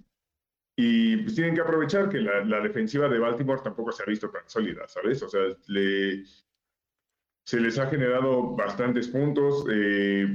y 0.75 1.17
pues 1.17 1.35
tienen 1.35 1.53
que 1.55 1.61
aprovechar 1.61 2.09
que 2.09 2.19
la, 2.19 2.43
la 2.45 2.59
defensiva 2.61 3.07
de 3.09 3.19
Baltimore 3.19 3.61
tampoco 3.63 3.91
se 3.91 4.03
ha 4.03 4.05
visto 4.05 4.29
tan 4.29 4.43
sólida, 4.47 4.87
¿sabes? 4.87 5.21
O 5.21 5.29
sea, 5.29 5.41
le, 5.67 6.23
se 7.45 7.59
les 7.59 7.77
ha 7.79 7.87
generado 7.87 8.55
bastantes 8.55 9.07
puntos. 9.07 9.65
eh, 9.71 10.27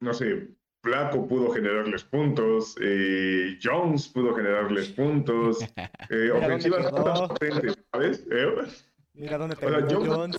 no 0.00 0.14
sé, 0.14 0.48
Flaco 0.82 1.28
pudo 1.28 1.50
generarles 1.52 2.04
puntos, 2.04 2.74
eh, 2.80 3.58
Jones 3.62 4.08
pudo 4.08 4.34
generarles 4.34 4.88
puntos. 4.88 5.58
eh, 6.10 6.30
ofensivas 6.30 6.90
tan 6.92 7.28
potentes, 7.28 7.78
¿sabes? 7.92 8.26
¿Eh? 8.30 8.46
Mira 9.14 9.36
dónde 9.38 9.56
O 9.56 9.58
sea, 9.58 9.68
terminó 9.86 9.90
Jones- 9.90 10.16
Jones. 10.16 10.38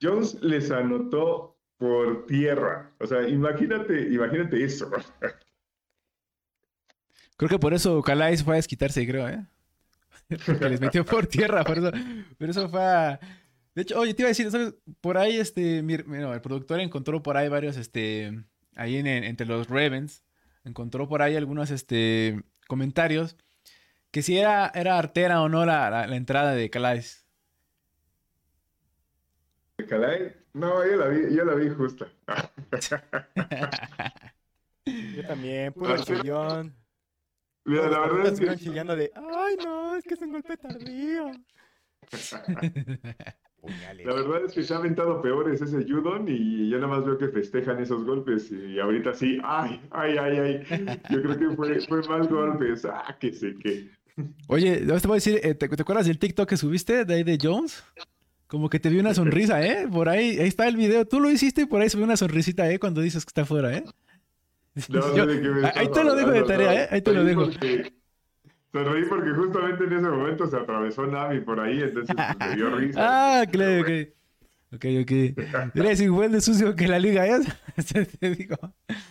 Jones 0.00 0.34
les 0.42 0.70
anotó 0.70 1.58
por 1.78 2.24
tierra. 2.26 2.92
O 2.98 3.06
sea, 3.06 3.28
imagínate, 3.28 4.08
imagínate 4.12 4.64
eso. 4.64 4.90
Creo 7.36 7.48
que 7.50 7.58
por 7.58 7.74
eso 7.74 8.00
Calais 8.02 8.42
fue 8.42 8.54
a 8.54 8.56
desquitarse, 8.56 9.06
creo, 9.06 9.28
¿eh? 9.28 9.44
Porque 10.46 10.68
les 10.70 10.80
metió 10.80 11.04
por 11.04 11.26
tierra, 11.26 11.64
por 11.64 11.76
eso. 11.78 11.90
Pero 12.38 12.50
eso 12.50 12.68
fue 12.70 12.80
a- 12.82 13.20
De 13.74 13.82
hecho, 13.82 14.00
oye, 14.00 14.14
te 14.14 14.22
iba 14.22 14.28
a 14.28 14.30
decir, 14.30 14.50
¿sabes? 14.50 14.74
Por 15.02 15.18
ahí, 15.18 15.36
este, 15.36 15.82
mi- 15.82 15.98
bueno, 15.98 16.32
el 16.32 16.40
productor 16.40 16.80
encontró 16.80 17.22
por 17.22 17.36
ahí 17.36 17.50
varios, 17.50 17.76
este, 17.76 18.42
ahí 18.76 18.96
en, 18.98 19.06
en- 19.06 19.24
entre 19.24 19.46
los 19.46 19.68
Ravens, 19.68 20.24
encontró 20.64 21.08
por 21.08 21.22
ahí 21.22 21.36
algunos, 21.36 21.70
este, 21.70 22.42
comentarios 22.68 23.36
que 24.10 24.22
si 24.22 24.38
era, 24.38 24.70
era 24.74 24.98
artera 24.98 25.42
o 25.42 25.48
no 25.48 25.66
la, 25.66 25.90
la- 25.90 26.06
la 26.06 26.16
entrada 26.16 26.54
de 26.54 26.70
Calais. 26.70 27.26
Calais, 29.88 30.32
no, 30.54 30.84
yo 30.86 30.96
la 30.96 31.08
vi, 31.08 31.36
yo 31.36 31.44
la 31.44 31.54
vi 31.54 31.68
justa. 31.70 32.06
Yo 34.86 35.26
también, 35.26 35.72
puro 35.74 35.96
chillón. 36.02 36.74
Mira, 37.64 37.90
la 37.90 38.00
verdad 38.00 38.26
es 38.28 38.40
que 38.40 38.56
chillando 38.56 38.96
de, 38.96 39.10
ay 39.14 39.56
no, 39.64 39.96
es 39.96 40.04
que 40.04 40.14
es 40.14 40.20
un 40.20 40.32
golpe 40.32 40.56
tardío. 40.56 41.30
Puñales. 43.66 44.06
la 44.06 44.14
verdad 44.14 44.44
es 44.46 44.52
que 44.52 44.62
se 44.62 44.72
ha 44.74 44.78
aventado 44.78 45.20
peores 45.20 45.60
ese 45.60 45.84
Judon 45.84 46.26
y 46.28 46.68
yo 46.70 46.76
nada 46.78 46.88
más 46.96 47.04
veo 47.04 47.18
que 47.18 47.28
festejan 47.28 47.78
esos 47.80 48.04
golpes 48.04 48.50
y 48.52 48.78
ahorita 48.78 49.12
sí, 49.14 49.38
ay, 49.44 49.80
ay, 49.90 50.16
ay, 50.18 50.38
ay. 50.38 51.00
Yo 51.10 51.22
creo 51.22 51.38
que 51.38 51.56
fue, 51.56 51.80
fue 51.80 52.02
más 52.08 52.28
golpes. 52.28 52.84
Ah, 52.86 53.16
que 53.20 53.32
sé 53.32 53.54
que. 53.62 53.88
Oye, 54.48 54.78
te 54.78 54.84
voy 55.06 55.12
a 55.12 55.14
decir, 55.14 55.40
eh, 55.42 55.54
¿te, 55.54 55.68
te 55.68 55.82
acuerdas 55.82 56.06
del 56.06 56.18
TikTok 56.18 56.48
que 56.48 56.56
subiste 56.56 57.04
de 57.04 57.14
ahí 57.14 57.22
de 57.22 57.38
Jones? 57.40 57.84
Como 58.46 58.70
que 58.70 58.78
te 58.78 58.88
vi 58.88 58.98
una 58.98 59.12
sonrisa, 59.12 59.66
¿eh? 59.66 59.88
Por 59.92 60.08
ahí, 60.08 60.38
ahí 60.38 60.46
está 60.48 60.68
el 60.68 60.76
video. 60.76 61.04
Tú 61.04 61.18
lo 61.20 61.28
hiciste 61.30 61.62
y 61.62 61.66
por 61.66 61.82
ahí 61.82 61.90
se 61.90 61.98
ve 61.98 62.04
una 62.04 62.16
sonrisita, 62.16 62.70
¿eh? 62.70 62.78
Cuando 62.78 63.00
dices 63.00 63.24
que 63.24 63.30
está 63.30 63.42
afuera, 63.42 63.76
¿eh? 63.76 63.84
No 64.88 65.02
sé 65.02 65.16
Yo- 65.16 65.26
de 65.26 65.40
qué 65.40 65.48
me 65.48 65.66
ahí 65.74 65.88
te 65.90 66.04
lo 66.04 66.14
dejo 66.14 66.30
de 66.30 66.42
tarea. 66.44 66.84
¿eh? 66.84 66.88
Ahí 66.92 67.02
te 67.02 67.12
lo 67.12 67.24
dejo. 67.24 67.44
porque- 67.46 67.92
Sonreí 68.72 69.04
porque 69.06 69.30
justamente 69.30 69.84
en 69.84 69.92
ese 69.94 70.08
momento 70.08 70.46
se 70.46 70.56
atravesó 70.56 71.06
Nami 71.06 71.40
por 71.40 71.60
ahí, 71.60 71.80
entonces 71.82 72.14
pues, 72.14 72.48
me 72.50 72.56
dio 72.56 72.70
risa. 72.76 73.00
Ah, 73.40 73.46
claro, 73.46 73.80
ok. 73.82 73.88
Ok, 74.74 74.84
ok. 75.02 75.12
Eres 75.76 76.00
igual 76.00 76.32
de 76.32 76.40
sucio 76.40 76.74
que 76.74 76.88
la 76.88 76.98
liga, 76.98 77.26
¿eh? 77.26 77.40
Te 78.20 78.30
digo. 78.30 78.56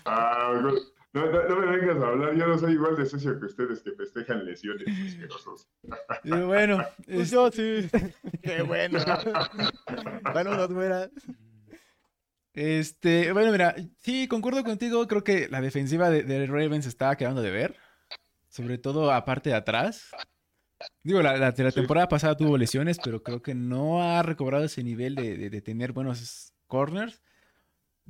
Ah, 0.03 0.51
no, 0.62 1.26
no, 1.32 1.47
no 1.49 1.56
me 1.62 1.78
vengas 1.78 2.03
a 2.03 2.08
hablar, 2.10 2.36
yo 2.36 2.45
no 2.45 2.58
soy 2.58 2.74
igual 2.74 2.97
de 2.97 3.06
sucio 3.06 3.39
que 3.39 3.45
ustedes 3.45 3.82
que 3.82 3.91
festejan 3.93 4.45
lesiones 4.45 4.86
asquerosos. 5.08 5.70
Bueno, 6.24 6.84
es- 7.08 7.32
yo 7.32 7.49
sí. 7.51 7.88
Qué 8.43 8.62
bueno. 8.64 8.99
Saludos, 10.34 10.74
güera. 10.74 11.10
este, 12.53 13.32
bueno, 13.32 13.51
mira, 13.51 13.76
sí, 13.99 14.28
concuerdo 14.28 14.64
contigo. 14.64 15.08
Creo 15.08 15.24
que 15.24 15.47
la 15.49 15.62
defensiva 15.62 16.10
de, 16.10 16.24
de 16.24 16.45
Ravens 16.47 16.86
está 16.86 17.16
quedando 17.16 17.41
de 17.41 17.51
ver. 17.51 17.76
Sobre 18.56 18.78
todo 18.78 19.12
aparte 19.12 19.49
de 19.49 19.56
atrás. 19.58 20.12
Digo, 21.03 21.22
la, 21.22 21.36
la, 21.36 21.51
Sí. 21.51 21.62
temporada 21.74 22.08
pasada 22.08 22.38
tuvo 22.38 22.58
lesiones, 22.58 22.97
pero 23.03 23.22
creo 23.22 23.41
que 23.41 23.53
no 23.53 24.01
ha 24.01 24.24
recobrado 24.24 24.64
ese 24.64 24.82
nivel 24.82 25.14
de, 25.16 25.36
de- 25.38 25.49
de 25.49 25.62
tener 25.62 25.91
buenos 25.91 26.53
corners. 26.68 27.22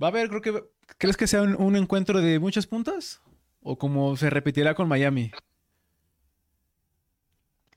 Va 0.01 0.07
a 0.07 0.09
haber, 0.11 0.29
creo 0.29 0.41
que, 0.41 0.63
¿crees 0.99 1.17
que 1.17 1.25
sea 1.25 1.41
un, 1.41 1.55
un 1.59 1.75
encuentro 1.75 2.21
de 2.21 2.37
muchos 2.37 2.67
puntos? 2.67 3.23
¿O 3.61 3.75
como 3.79 4.15
se 4.17 4.29
repetirá 4.29 4.75
con 4.75 4.87
Miami? 4.87 5.31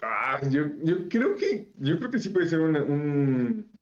Ah, 0.02 0.38
yo, 0.50 0.64
yo 0.82 1.08
creo 1.08 1.36
que, 1.36 1.72
yo 1.78 1.98
creo 1.98 2.10
que 2.10 2.18
sí 2.18 2.28
puede 2.28 2.48
ser 2.48 2.60
un, 2.60 2.76
un, 2.76 3.78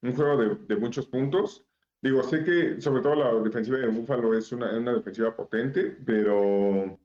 un 0.00 0.14
juego 0.14 0.36
de, 0.42 0.54
de 0.66 0.76
muchos 0.76 1.06
puntos. 1.06 1.66
Digo, 2.00 2.22
sé 2.22 2.42
que 2.42 2.80
sobre 2.80 3.02
todo 3.02 3.16
la 3.16 3.34
defensiva 3.42 3.76
de 3.76 3.88
Buffalo 3.88 4.32
es 4.32 4.50
una, 4.52 4.74
una 4.78 4.94
defensiva 4.94 5.36
potente, 5.36 5.94
pero 6.06 6.98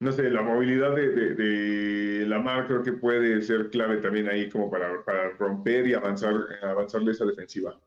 no 0.00 0.12
sé, 0.12 0.30
la 0.30 0.42
movilidad 0.42 0.94
de, 0.96 1.08
de, 1.10 1.34
de 1.34 2.26
Lamar 2.26 2.66
creo 2.66 2.82
que 2.82 2.92
puede 2.94 3.42
ser 3.42 3.70
clave 3.70 3.98
también 3.98 4.28
ahí 4.28 4.48
como 4.48 4.70
para, 4.70 5.04
para 5.04 5.30
romper 5.30 5.86
y 5.86 5.94
avanzar, 5.94 6.34
avanzarle 6.62 7.12
esa 7.12 7.24
defensiva. 7.26 7.78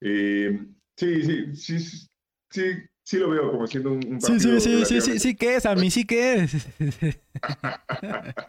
Eh, 0.00 0.58
sí, 0.96 1.22
sí, 1.22 1.56
sí, 1.56 1.78
sí, 1.80 2.08
sí, 2.50 2.62
sí 3.02 3.18
lo 3.18 3.30
veo 3.30 3.50
como 3.52 3.66
siendo 3.66 3.92
un, 3.92 4.06
un 4.06 4.20
Sí, 4.20 4.32
partido 4.32 4.60
sí, 4.60 4.60
sí, 4.60 4.84
sí, 4.84 5.00
sí, 5.00 5.18
sí 5.18 5.34
que 5.36 5.56
es, 5.56 5.66
a 5.66 5.74
mí 5.74 5.90
sí 5.90 6.04
que 6.04 6.34
es. 6.34 6.68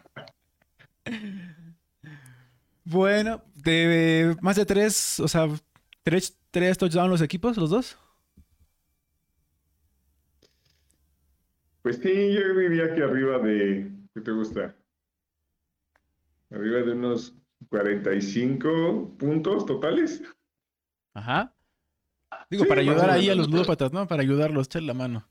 Bueno, 2.84 3.42
de 3.54 4.36
más 4.40 4.56
de 4.56 4.64
tres, 4.64 5.20
o 5.20 5.28
sea, 5.28 5.48
tres, 6.02 6.36
tres 6.50 6.78
touchdowns 6.78 7.10
los 7.10 7.20
equipos, 7.22 7.56
los 7.56 7.70
dos. 7.70 7.98
Pues 11.88 12.00
sí, 12.02 12.34
yo 12.34 12.54
diría 12.54 12.94
que 12.94 13.02
arriba 13.02 13.38
de, 13.38 13.90
¿qué 14.14 14.20
te 14.20 14.30
gusta? 14.30 14.76
Arriba 16.50 16.82
de 16.82 16.92
unos 16.92 17.34
45 17.70 19.16
puntos 19.18 19.64
totales. 19.64 20.22
Ajá. 21.14 21.54
Digo, 22.50 22.64
Sí, 22.64 22.68
para 22.68 22.82
ayudar 22.82 23.08
ahí 23.08 23.30
a 23.30 23.34
los 23.34 23.48
ludópatas, 23.48 23.90
¿no? 23.90 24.06
Para 24.06 24.20
ayudarlos, 24.20 24.66
echar 24.66 24.82
la 24.82 24.92
mano. 24.92 25.26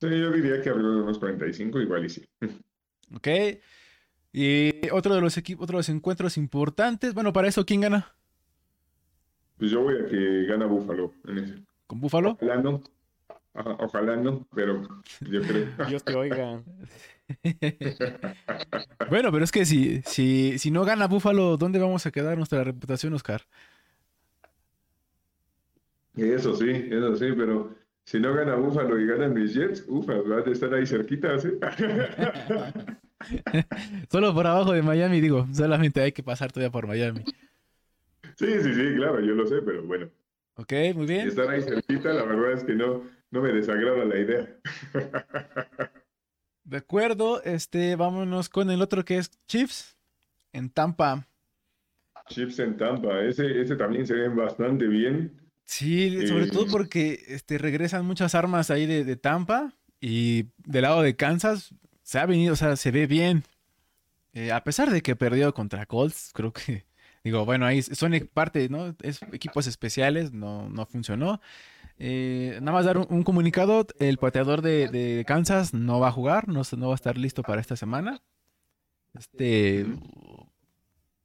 Sí, 0.00 0.08
yo 0.10 0.32
diría 0.32 0.60
que 0.60 0.70
arriba 0.70 0.88
de 0.88 1.02
unos 1.02 1.20
45, 1.20 1.80
igual 1.80 2.06
y 2.06 2.08
sí. 2.08 2.24
Ok. 3.14 3.28
Y 4.32 4.90
otro 4.90 5.14
de 5.14 5.20
los 5.20 5.38
equipos, 5.38 5.62
otro 5.62 5.76
de 5.76 5.78
los 5.78 5.88
encuentros 5.90 6.38
importantes. 6.38 7.14
Bueno, 7.14 7.32
para 7.32 7.46
eso, 7.46 7.64
¿quién 7.64 7.82
gana? 7.82 8.16
Pues 9.58 9.70
yo 9.70 9.80
voy 9.80 9.94
a 9.94 10.06
que 10.06 10.44
gana 10.46 10.66
Búfalo 10.66 11.12
en 11.28 11.38
ese. 11.38 11.62
¿Con 11.86 12.00
Búfalo? 12.00 12.36
Ajá, 12.40 12.80
ojalá 13.78 14.16
no, 14.16 14.46
pero 14.54 14.82
yo 15.20 15.42
creo. 15.42 15.66
Dios 15.88 16.04
te 16.04 16.14
oiga. 16.14 16.62
Bueno, 19.10 19.32
pero 19.32 19.42
es 19.42 19.50
que 19.50 19.64
si, 19.64 20.00
si, 20.02 20.58
si 20.58 20.70
no 20.70 20.84
gana 20.84 21.08
Búfalo, 21.08 21.56
¿dónde 21.56 21.80
vamos 21.80 22.06
a 22.06 22.12
quedar 22.12 22.36
nuestra 22.36 22.62
reputación, 22.62 23.14
Oscar? 23.14 23.42
Eso 26.16 26.54
sí, 26.54 26.70
eso 26.70 27.16
sí, 27.16 27.26
pero 27.36 27.74
si 28.04 28.20
no 28.20 28.32
gana 28.34 28.54
Buffalo 28.54 29.00
y 29.00 29.06
ganan 29.06 29.34
mis 29.34 29.52
Jets, 29.52 29.84
ufa, 29.88 30.14
van 30.14 30.48
a 30.48 30.52
estar 30.52 30.72
ahí 30.72 30.86
cerquita, 30.86 31.38
¿sí? 31.38 31.50
Solo 34.10 34.32
por 34.32 34.46
abajo 34.46 34.72
de 34.72 34.82
Miami, 34.82 35.20
digo, 35.20 35.46
solamente 35.52 36.00
hay 36.00 36.12
que 36.12 36.22
pasar 36.22 36.52
todavía 36.52 36.70
por 36.70 36.86
Miami. 36.86 37.24
Sí, 38.36 38.62
sí, 38.62 38.74
sí, 38.74 38.94
claro, 38.94 39.20
yo 39.20 39.34
lo 39.34 39.46
sé, 39.46 39.60
pero 39.60 39.82
bueno. 39.82 40.08
Ok, 40.54 40.72
muy 40.94 41.06
bien. 41.06 41.28
Estar 41.28 41.50
ahí 41.50 41.62
cerquita, 41.62 42.12
la 42.12 42.22
verdad 42.22 42.52
es 42.52 42.64
que 42.64 42.74
no, 42.74 43.02
no 43.36 43.42
me 43.42 43.52
desagrada 43.52 44.04
la 44.04 44.18
idea. 44.18 44.56
De 46.64 46.76
acuerdo, 46.78 47.42
este, 47.44 47.96
vámonos 47.96 48.48
con 48.48 48.70
el 48.70 48.82
otro 48.82 49.04
que 49.04 49.18
es 49.18 49.30
Chiefs 49.46 49.96
en 50.52 50.70
Tampa. 50.70 51.26
Chiefs 52.28 52.58
en 52.60 52.76
Tampa, 52.76 53.20
ese, 53.24 53.60
ese 53.60 53.76
también 53.76 54.06
se 54.06 54.14
ve 54.14 54.28
bastante 54.28 54.86
bien. 54.86 55.40
Sí, 55.64 56.22
sobre 56.26 56.46
todo 56.46 56.66
Eh, 56.66 56.68
porque 56.68 57.22
este, 57.28 57.58
regresan 57.58 58.04
muchas 58.06 58.34
armas 58.34 58.70
ahí 58.70 58.86
de, 58.86 59.04
de 59.04 59.16
Tampa 59.16 59.72
y 60.00 60.46
del 60.58 60.82
lado 60.82 61.02
de 61.02 61.16
Kansas 61.16 61.74
se 62.02 62.18
ha 62.18 62.26
venido, 62.26 62.52
o 62.52 62.56
sea, 62.56 62.76
se 62.76 62.90
ve 62.92 63.06
bien. 63.06 63.44
Eh, 64.34 64.52
a 64.52 64.64
pesar 64.64 64.90
de 64.90 65.02
que 65.02 65.16
perdió 65.16 65.54
contra 65.54 65.86
Colts, 65.86 66.30
creo 66.34 66.52
que, 66.52 66.86
digo, 67.24 67.44
bueno, 67.46 67.66
ahí 67.66 67.82
son 67.82 68.14
e- 68.14 68.26
parte, 68.26 68.68
¿no? 68.68 68.94
Es 69.02 69.22
equipos 69.32 69.66
especiales, 69.66 70.32
no, 70.32 70.68
no 70.70 70.86
funcionó. 70.86 71.40
Eh, 71.98 72.58
nada 72.60 72.72
más 72.72 72.84
dar 72.84 72.98
un, 72.98 73.06
un 73.08 73.22
comunicado, 73.22 73.86
el 73.98 74.18
pateador 74.18 74.60
de, 74.62 74.88
de 74.88 75.24
Kansas 75.26 75.72
no 75.72 75.98
va 76.00 76.08
a 76.08 76.12
jugar, 76.12 76.46
no, 76.48 76.62
no 76.76 76.86
va 76.88 76.92
a 76.92 76.96
estar 76.96 77.16
listo 77.16 77.42
para 77.42 77.60
esta 77.60 77.76
semana. 77.76 78.20
Este, 79.14 79.86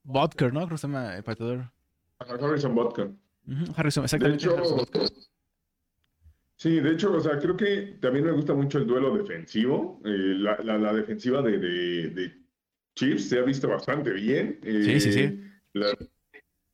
Butker, 0.03 0.53
¿no? 0.53 0.61
Creo 0.61 0.69
que 0.71 0.77
se 0.77 0.87
llama 0.87 1.15
el 1.17 1.23
pateador. 1.23 1.71
Harrison 2.19 2.73
Butker. 2.75 3.11
Ujú, 3.47 3.73
Harrison, 3.75 4.03
De 4.03 4.05
exactamente. 4.05 4.45
hecho, 4.45 4.55
Harrison 4.55 4.77
Butker. 4.77 5.01
sí, 6.55 6.79
de 6.79 6.91
hecho, 6.91 7.11
o 7.13 7.19
sea, 7.19 7.39
creo 7.39 7.57
que 7.57 7.97
también 8.01 8.25
me 8.25 8.31
gusta 8.31 8.53
mucho 8.53 8.77
el 8.77 8.87
duelo 8.87 9.15
defensivo. 9.17 9.99
Eh, 10.05 10.35
la, 10.37 10.57
la- 10.63 10.77
la 10.77 10.93
defensiva 10.93 11.41
de, 11.41 11.57
de- 11.57 12.09
de 12.11 12.41
Chiefs 12.95 13.29
se 13.29 13.39
ha 13.39 13.43
visto 13.43 13.67
bastante 13.67 14.11
bien. 14.11 14.59
Sí, 14.63 14.99
sí, 15.01 15.11
sí. 15.11 15.19
Eh, 15.19 15.51
La, 15.73 15.87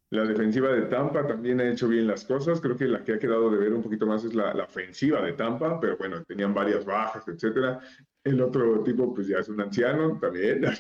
la 0.10 0.24
defensiva 0.26 0.70
de 0.72 0.84
Tampa 0.84 1.28
también 1.28 1.60
ha 1.60 1.70
hecho 1.70 1.88
bien 1.88 2.08
las 2.08 2.24
cosas. 2.26 2.62
Creo 2.62 2.78
que 2.78 2.86
la 2.86 3.04
que 3.04 3.14
ha 3.14 3.20
quedado 3.20 3.50
de 3.52 3.58
ver 3.58 3.74
un 3.74 3.84
poquito 3.84 4.06
más 4.06 4.24
es 4.24 4.34
la, 4.34 4.54
la 4.54 4.64
ofensiva 4.64 5.22
de 5.22 5.34
Tampa, 5.34 5.80
pero 5.80 5.98
bueno, 5.98 6.24
tenían 6.24 6.54
varias 6.54 6.86
bajas, 6.86 7.28
etcétera. 7.28 7.80
El 8.24 8.42
otro 8.42 8.84
tipo, 8.84 9.14
pues 9.14 9.28
ya 9.28 9.40
es 9.40 9.50
un 9.50 9.60
anciano 9.62 10.18
también. 10.20 10.62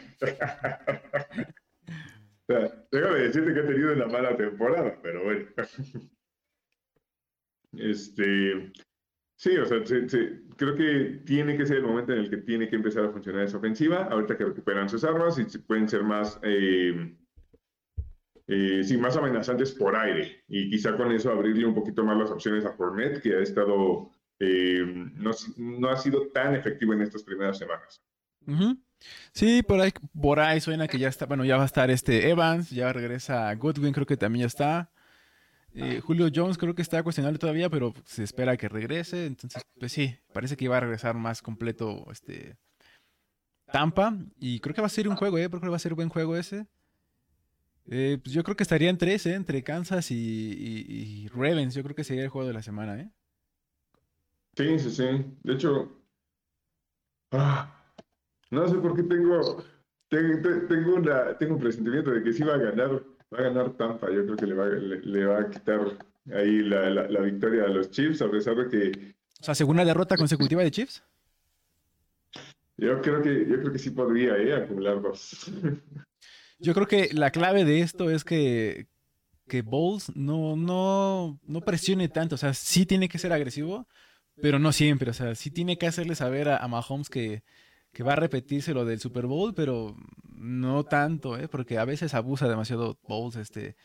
O 2.49 2.53
sea, 2.53 2.87
déjame 2.91 3.19
decirte 3.19 3.53
que 3.53 3.59
ha 3.59 3.67
tenido 3.67 3.91
una 3.93 4.05
mala 4.07 4.37
temporada, 4.37 4.97
pero 5.01 5.23
bueno. 5.25 5.47
Este, 7.73 8.71
sí, 9.37 9.57
o 9.57 9.65
sea, 9.65 9.85
se- 9.85 10.07
se- 10.09 10.41
creo 10.57 10.75
que 10.75 11.21
tiene 11.25 11.57
que 11.57 11.65
ser 11.65 11.77
el 11.77 11.83
momento 11.83 12.13
en 12.13 12.19
el 12.19 12.29
que 12.29 12.37
tiene 12.37 12.69
que 12.69 12.77
empezar 12.77 13.05
a 13.05 13.11
funcionar 13.11 13.43
esa 13.43 13.57
ofensiva, 13.57 14.05
ahorita 14.05 14.37
que 14.37 14.45
recuperan 14.45 14.89
sus 14.89 15.03
armas 15.03 15.37
y 15.39 15.57
pueden 15.59 15.89
ser 15.89 16.03
más, 16.03 16.39
eh, 16.43 17.17
eh, 18.47 18.81
sí, 18.83 18.97
más 18.97 19.17
amenazantes 19.17 19.73
por 19.73 19.95
aire 19.95 20.43
y 20.47 20.69
quizá 20.69 20.95
con 20.95 21.11
eso 21.11 21.31
abrirle 21.31 21.65
un 21.65 21.75
poquito 21.75 22.03
más 22.03 22.17
las 22.17 22.31
opciones 22.31 22.65
a 22.65 22.73
Fournette, 22.73 23.21
que 23.21 23.35
ha 23.35 23.41
estado, 23.41 24.09
eh, 24.39 24.83
no, 25.15 25.31
no 25.57 25.89
ha 25.89 25.97
sido 25.97 26.27
tan 26.27 26.55
efectivo 26.55 26.93
en 26.93 27.01
estas 27.01 27.23
primeras 27.23 27.57
semanas. 27.57 28.01
Sí, 29.33 29.61
por 29.61 29.81
ahí, 29.81 29.91
por 30.19 30.39
ahí 30.39 30.61
suena 30.61 30.87
que 30.87 30.97
ya 30.97 31.09
está, 31.09 31.25
bueno, 31.25 31.43
ya 31.43 31.57
va 31.57 31.63
a 31.63 31.67
estar 31.67 31.91
este 31.91 32.29
Evans, 32.29 32.69
ya 32.69 32.93
regresa 32.93 33.53
Goodwin, 33.55 33.93
creo 33.93 34.05
que 34.05 34.17
también 34.17 34.43
ya 34.43 34.47
está. 34.47 34.91
Eh, 35.73 36.01
Julio 36.01 36.29
Jones 36.33 36.57
creo 36.57 36.73
que 36.73 36.81
está 36.81 37.03
cuestionable 37.03 37.37
todavía, 37.37 37.69
pero 37.69 37.93
se 38.05 38.23
espera 38.23 38.57
que 38.57 38.67
regrese. 38.67 39.27
Entonces, 39.27 39.61
pues 39.79 39.91
sí, 39.91 40.15
parece 40.33 40.57
que 40.57 40.65
iba 40.65 40.77
a 40.77 40.79
regresar 40.79 41.15
más 41.15 41.41
completo 41.43 42.05
este 42.11 42.57
Tampa. 43.71 44.17
Y 44.39 44.59
creo 44.59 44.73
que 44.73 44.81
va 44.81 44.87
a 44.87 44.89
ser 44.89 45.07
un 45.07 45.15
juego, 45.15 45.37
¿eh? 45.37 45.49
Creo 45.49 45.61
que 45.61 45.69
va 45.69 45.75
a 45.75 45.79
ser 45.79 45.93
un 45.93 45.97
buen 45.97 46.09
juego 46.09 46.35
ese. 46.35 46.65
Eh, 47.89 48.19
pues 48.21 48.33
yo 48.33 48.43
creo 48.43 48.55
que 48.57 48.63
estaría 48.63 48.89
en 48.89 48.97
tres, 48.97 49.25
¿eh? 49.25 49.33
Entre 49.35 49.63
Kansas 49.63 50.11
y, 50.11 50.15
y- 50.15 51.23
y 51.23 51.27
Ravens. 51.29 51.73
Yo 51.73 51.83
creo 51.83 51.95
que 51.95 52.03
sería 52.03 52.23
el 52.23 52.29
juego 52.29 52.47
de 52.47 52.53
la 52.53 52.61
semana, 52.61 52.99
¿eh? 52.99 53.09
Sí, 54.57 54.79
sí, 54.79 54.91
sí. 54.91 55.03
De 55.43 55.53
hecho, 55.53 55.91
ah, 57.31 57.73
no 58.51 58.67
sé 58.67 58.75
por 58.79 58.95
qué 58.95 59.03
tengo, 59.03 59.63
te- 60.09 60.37
te- 60.37 60.59
tengo, 60.67 60.95
una, 60.95 61.37
tengo 61.37 61.55
un 61.55 61.61
presentimiento 61.61 62.11
de 62.11 62.23
que 62.23 62.33
sí 62.33 62.43
va 62.43 62.55
a 62.55 62.57
ganar, 62.57 62.91
va 63.33 63.37
a 63.39 63.41
ganar 63.43 63.77
Tampa. 63.77 64.07
Yo 64.11 64.23
creo 64.25 64.35
que 64.35 64.47
le 64.47 64.55
va, 64.55 64.65
le, 64.67 64.99
le 65.01 65.25
va 65.25 65.39
a 65.41 65.49
quitar 65.49 65.79
ahí 66.33 66.59
la, 66.63 66.89
la- 66.89 67.07
la 67.07 67.21
victoria 67.21 67.65
a 67.65 67.67
los 67.69 67.91
Chiefs, 67.91 68.21
a 68.21 68.29
pesar 68.31 68.55
de 68.55 68.67
que 68.67 69.15
O 69.39 69.43
sea, 69.43 69.55
segunda 69.55 69.85
derrota 69.85 70.17
consecutiva 70.17 70.63
de 70.63 70.71
Chiefs. 70.71 71.03
yo 72.77 73.01
creo 73.01 73.21
que, 73.21 73.45
yo 73.47 73.59
creo 73.59 73.71
que 73.71 73.79
sí 73.79 73.91
podría 73.91 74.35
eh, 74.37 74.55
acumular 74.55 75.01
dos. 75.01 75.51
Yo 76.59 76.73
creo 76.73 76.87
que 76.87 77.09
la 77.13 77.31
clave 77.31 77.65
de 77.65 77.81
esto 77.81 78.09
es 78.09 78.23
que, 78.23 78.87
que 79.47 79.61
Bowles 79.63 80.15
no, 80.15 80.55
no, 80.55 81.39
no 81.45 81.61
presione 81.61 82.09
tanto. 82.09 82.35
O 82.35 82.37
sea, 82.37 82.53
sí 82.53 82.85
tiene 82.85 83.09
que 83.09 83.19
ser 83.19 83.33
agresivo, 83.33 83.87
pero 84.41 84.59
no 84.59 84.71
siempre. 84.71 85.11
O 85.11 85.13
sea, 85.13 85.35
sí 85.35 85.51
tiene 85.51 85.77
que 85.77 85.87
hacerle 85.87 86.15
saber 86.15 86.49
a, 86.49 86.57
a 86.57 86.67
Mahomes 86.67 87.09
que, 87.09 87.43
que 87.93 88.03
va 88.03 88.13
a 88.13 88.17
repetirse 88.17 88.73
lo 88.73 88.85
del 88.85 88.99
Super 88.99 89.27
Bowl, 89.27 89.53
pero 89.55 89.95
no 90.35 90.83
tanto, 90.85 91.37
¿eh? 91.37 91.47
Porque 91.47 91.77
a 91.79 91.85
veces 91.85 92.13
abusa 92.13 92.47
demasiado 92.49 92.99
Bowles 93.07 93.35
este, 93.37 93.75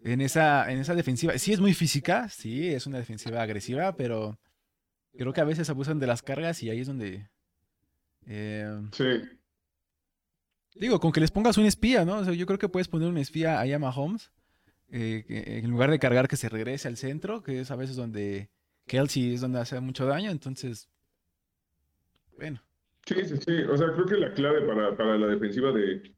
en 0.00 0.20
esa, 0.20 0.70
en 0.70 0.78
esa 0.78 0.94
defensiva. 0.94 1.36
Sí 1.38 1.52
es 1.52 1.60
muy 1.60 1.74
física, 1.74 2.28
sí, 2.28 2.68
es 2.68 2.86
una 2.86 2.98
defensiva 2.98 3.42
agresiva, 3.42 3.96
pero 3.96 4.38
creo 5.18 5.32
que 5.32 5.40
a 5.42 5.44
veces 5.44 5.70
abusan 5.70 5.98
de 6.00 6.06
las 6.08 6.22
cargas 6.22 6.62
y 6.62 6.70
ahí 6.70 6.80
es 6.80 6.86
donde... 6.88 7.28
eh, 8.26 8.80
Sí, 8.92 9.04
Digo, 10.78 11.00
con 11.00 11.12
que 11.12 11.20
les 11.20 11.30
pongas 11.30 11.58
un 11.58 11.64
espía, 11.64 12.04
¿no? 12.04 12.32
Yo 12.32 12.46
creo 12.46 12.58
que 12.58 12.68
puedes 12.68 12.88
poner 12.88 13.08
un 13.08 13.18
espía 13.18 13.60
ahí 13.60 13.72
a 13.72 13.78
Mahomes, 13.78 14.30
eh, 14.90 15.24
que 15.26 15.58
en 15.58 15.70
lugar 15.70 15.90
de 15.90 15.98
cargar 15.98 16.28
que 16.28 16.36
se 16.36 16.48
regrese 16.48 16.88
al 16.88 16.96
centro, 16.96 17.42
que 17.42 17.60
es 17.60 17.70
a 17.70 17.76
veces 17.76 17.96
donde 17.96 18.50
Kelsey 18.86 19.34
es 19.34 19.40
donde 19.40 19.60
hace 19.60 19.80
mucho 19.80 20.06
daño, 20.06 20.30
entonces, 20.30 20.88
bueno, 22.36 22.62
sí, 23.06 23.16
sí, 23.24 23.36
sí. 23.38 23.62
O 23.62 23.76
sea, 23.76 23.92
creo 23.92 24.06
que 24.06 24.16
la 24.16 24.32
clave 24.34 24.62
para, 24.62 24.96
para 24.96 25.16
la 25.16 25.26
defensiva 25.26 25.72
de, 25.72 26.14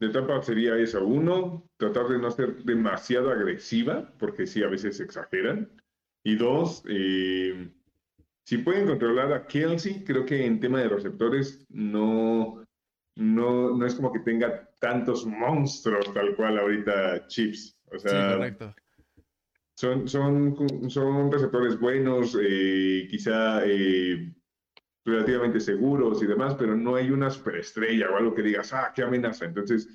de 0.00 0.08
Tampa 0.08 0.42
sería 0.42 0.76
esa. 0.78 1.00
Uno, 1.00 1.68
tratar 1.76 2.08
de 2.08 2.18
no 2.18 2.30
ser 2.30 2.64
demasiado 2.64 3.30
agresiva, 3.30 4.12
porque 4.18 4.46
sí, 4.46 4.62
a 4.62 4.68
veces 4.68 5.00
exageran. 5.00 5.70
Y 6.24 6.34
dos, 6.36 6.82
eh, 6.88 7.70
si 8.44 8.58
pueden 8.58 8.86
controlar 8.86 9.32
a 9.32 9.46
Kelsey, 9.46 10.04
creo 10.04 10.26
que 10.26 10.44
en 10.44 10.60
tema 10.60 10.80
de 10.80 10.88
receptores 10.88 11.64
no, 11.68 12.65
no, 13.16 13.76
no 13.76 13.86
es 13.86 13.94
como 13.94 14.12
que 14.12 14.20
tenga 14.20 14.70
tantos 14.78 15.26
monstruos 15.26 16.12
tal 16.12 16.36
cual 16.36 16.58
ahorita 16.58 17.26
Chips. 17.26 17.78
O 17.90 17.98
sí, 17.98 18.08
sea, 18.08 18.34
correcto. 18.34 18.74
son, 19.74 20.08
son, 20.08 20.90
son 20.90 21.32
receptores 21.32 21.78
buenos, 21.78 22.36
eh, 22.40 23.06
quizá 23.10 23.64
eh, 23.64 24.34
relativamente 25.04 25.60
seguros 25.60 26.22
y 26.22 26.26
demás, 26.26 26.54
pero 26.56 26.76
no 26.76 26.96
hay 26.96 27.10
una 27.10 27.30
superestrella 27.30 28.10
o 28.10 28.16
algo 28.16 28.34
que 28.34 28.42
digas, 28.42 28.72
ah, 28.72 28.92
qué 28.94 29.02
amenaza. 29.02 29.44
Entonces, 29.44 29.88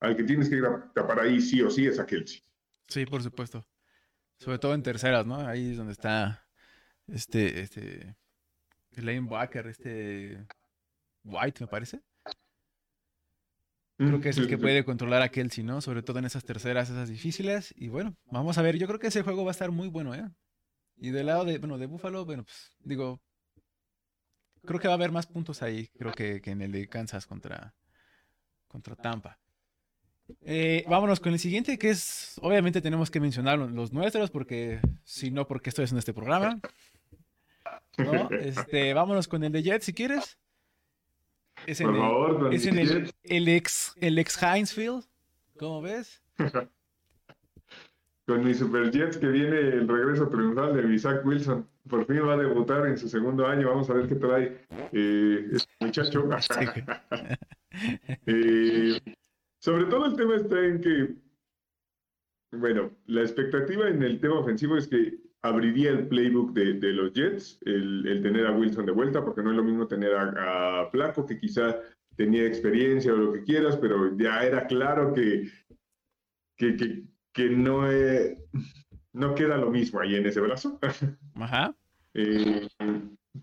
al 0.00 0.16
que 0.16 0.24
tienes 0.24 0.48
que 0.48 0.56
ir 0.56 0.64
a 0.64 0.92
tapar 0.92 1.20
ahí 1.20 1.40
sí 1.40 1.60
o 1.62 1.70
sí 1.70 1.86
es 1.86 1.98
a 1.98 2.06
Kelsey. 2.06 2.42
Sí, 2.86 3.06
por 3.06 3.22
supuesto. 3.22 3.66
Sobre 4.38 4.58
todo 4.58 4.74
en 4.74 4.82
terceras, 4.82 5.26
¿no? 5.26 5.36
Ahí 5.36 5.72
es 5.72 5.76
donde 5.76 5.92
está 5.92 6.46
este, 7.08 7.60
este, 7.60 8.16
el 8.92 9.06
linebacker, 9.06 9.66
este 9.66 10.46
White, 11.24 11.64
me 11.64 11.66
parece. 11.66 12.00
Creo 13.98 14.20
que 14.20 14.28
es 14.28 14.38
el 14.38 14.46
que 14.46 14.58
puede 14.58 14.84
controlar 14.84 15.22
a 15.22 15.28
Kelsey, 15.28 15.64
¿no? 15.64 15.80
Sobre 15.80 16.02
todo 16.02 16.20
en 16.20 16.24
esas 16.24 16.44
terceras, 16.44 16.88
esas 16.88 17.08
difíciles. 17.08 17.74
Y 17.76 17.88
bueno, 17.88 18.16
vamos 18.30 18.56
a 18.56 18.62
ver. 18.62 18.78
Yo 18.78 18.86
creo 18.86 19.00
que 19.00 19.08
ese 19.08 19.22
juego 19.22 19.44
va 19.44 19.50
a 19.50 19.52
estar 19.52 19.72
muy 19.72 19.88
bueno, 19.88 20.14
¿eh? 20.14 20.24
Y 20.96 21.10
del 21.10 21.26
lado 21.26 21.44
de, 21.44 21.58
bueno, 21.58 21.78
de 21.78 21.86
Buffalo, 21.86 22.24
bueno, 22.24 22.44
pues 22.44 22.72
digo, 22.78 23.20
creo 24.64 24.78
que 24.78 24.88
va 24.88 24.94
a 24.94 24.96
haber 24.96 25.12
más 25.12 25.26
puntos 25.26 25.62
ahí, 25.62 25.88
creo 25.98 26.12
que, 26.12 26.40
que 26.40 26.50
en 26.50 26.62
el 26.62 26.72
de 26.72 26.88
Kansas 26.88 27.26
contra, 27.26 27.74
contra 28.66 28.96
Tampa. 28.96 29.38
Eh, 30.42 30.84
vámonos 30.88 31.20
con 31.20 31.32
el 31.32 31.38
siguiente, 31.38 31.78
que 31.78 31.90
es, 31.90 32.38
obviamente 32.42 32.80
tenemos 32.80 33.10
que 33.10 33.20
mencionar 33.20 33.58
los 33.58 33.92
nuestros, 33.92 34.30
porque 34.30 34.80
si 35.04 35.30
no, 35.30 35.46
¿por 35.46 35.62
qué 35.62 35.70
estoy 35.70 35.84
haciendo 35.84 36.00
este 36.00 36.14
programa? 36.14 36.60
¿No? 37.96 38.28
Este, 38.30 38.94
vámonos 38.94 39.26
con 39.26 39.42
el 39.42 39.52
de 39.52 39.62
Jets, 39.62 39.86
si 39.86 39.92
quieres. 39.92 40.38
Es 41.68 41.80
en 41.82 41.86
Por 41.88 41.96
el- 41.96 42.00
favor, 42.00 42.54
es 42.54 42.64
en 42.66 42.78
el, 42.78 43.12
el 43.24 43.48
ex, 43.48 43.94
el 44.00 44.18
ex 44.18 44.42
Heinz 44.42 44.72
Field, 44.72 45.04
¿cómo 45.58 45.82
ves? 45.82 46.22
Con 48.26 48.42
mis 48.42 48.58
Super 48.58 48.90
Jets 48.90 49.18
que 49.18 49.26
viene 49.28 49.58
el 49.58 49.86
regreso 49.86 50.28
triunfal 50.30 50.74
de 50.74 50.94
Isaac 50.94 51.24
Wilson. 51.26 51.68
Por 51.86 52.06
fin 52.06 52.26
va 52.26 52.34
a 52.34 52.36
debutar 52.38 52.86
en 52.86 52.96
su 52.96 53.06
segundo 53.08 53.46
año. 53.46 53.68
Vamos 53.68 53.88
a 53.90 53.94
ver 53.94 54.08
qué 54.08 54.14
trae 54.14 54.66
eh, 54.92 55.48
este 55.52 55.72
muchacho. 55.80 56.26
Eh, 58.26 58.98
sobre 59.60 59.84
todo 59.84 60.06
el 60.06 60.16
tema 60.16 60.36
está 60.36 60.58
en 60.64 60.80
que, 60.80 61.14
bueno, 62.52 62.90
la 63.06 63.20
expectativa 63.20 63.88
en 63.88 64.02
el 64.02 64.18
tema 64.20 64.40
ofensivo 64.40 64.76
es 64.78 64.88
que 64.88 65.18
abriría 65.42 65.90
el 65.90 66.08
playbook 66.08 66.52
de, 66.52 66.74
de 66.74 66.92
los 66.92 67.12
Jets, 67.12 67.58
el, 67.64 68.06
el, 68.06 68.22
tener 68.22 68.46
a 68.46 68.52
Wilson 68.52 68.86
de 68.86 68.92
vuelta, 68.92 69.24
porque 69.24 69.42
no 69.42 69.50
es 69.50 69.56
lo 69.56 69.64
mismo 69.64 69.86
tener 69.86 70.14
a, 70.14 70.82
a 70.82 70.90
Flaco, 70.90 71.26
que 71.26 71.38
quizá 71.38 71.76
tenía 72.16 72.46
experiencia 72.46 73.12
o 73.12 73.16
lo 73.16 73.32
que 73.32 73.44
quieras, 73.44 73.76
pero 73.76 74.16
ya 74.16 74.42
era 74.42 74.66
claro 74.66 75.14
que, 75.14 75.50
que, 76.56 76.76
que, 76.76 77.04
que 77.32 77.50
no, 77.50 77.90
eh, 77.90 78.36
no 79.12 79.34
queda 79.34 79.56
lo 79.56 79.70
mismo 79.70 80.00
ahí 80.00 80.16
en 80.16 80.26
ese 80.26 80.40
brazo. 80.40 80.78
Ajá. 81.36 81.74
Eh, 82.14 82.66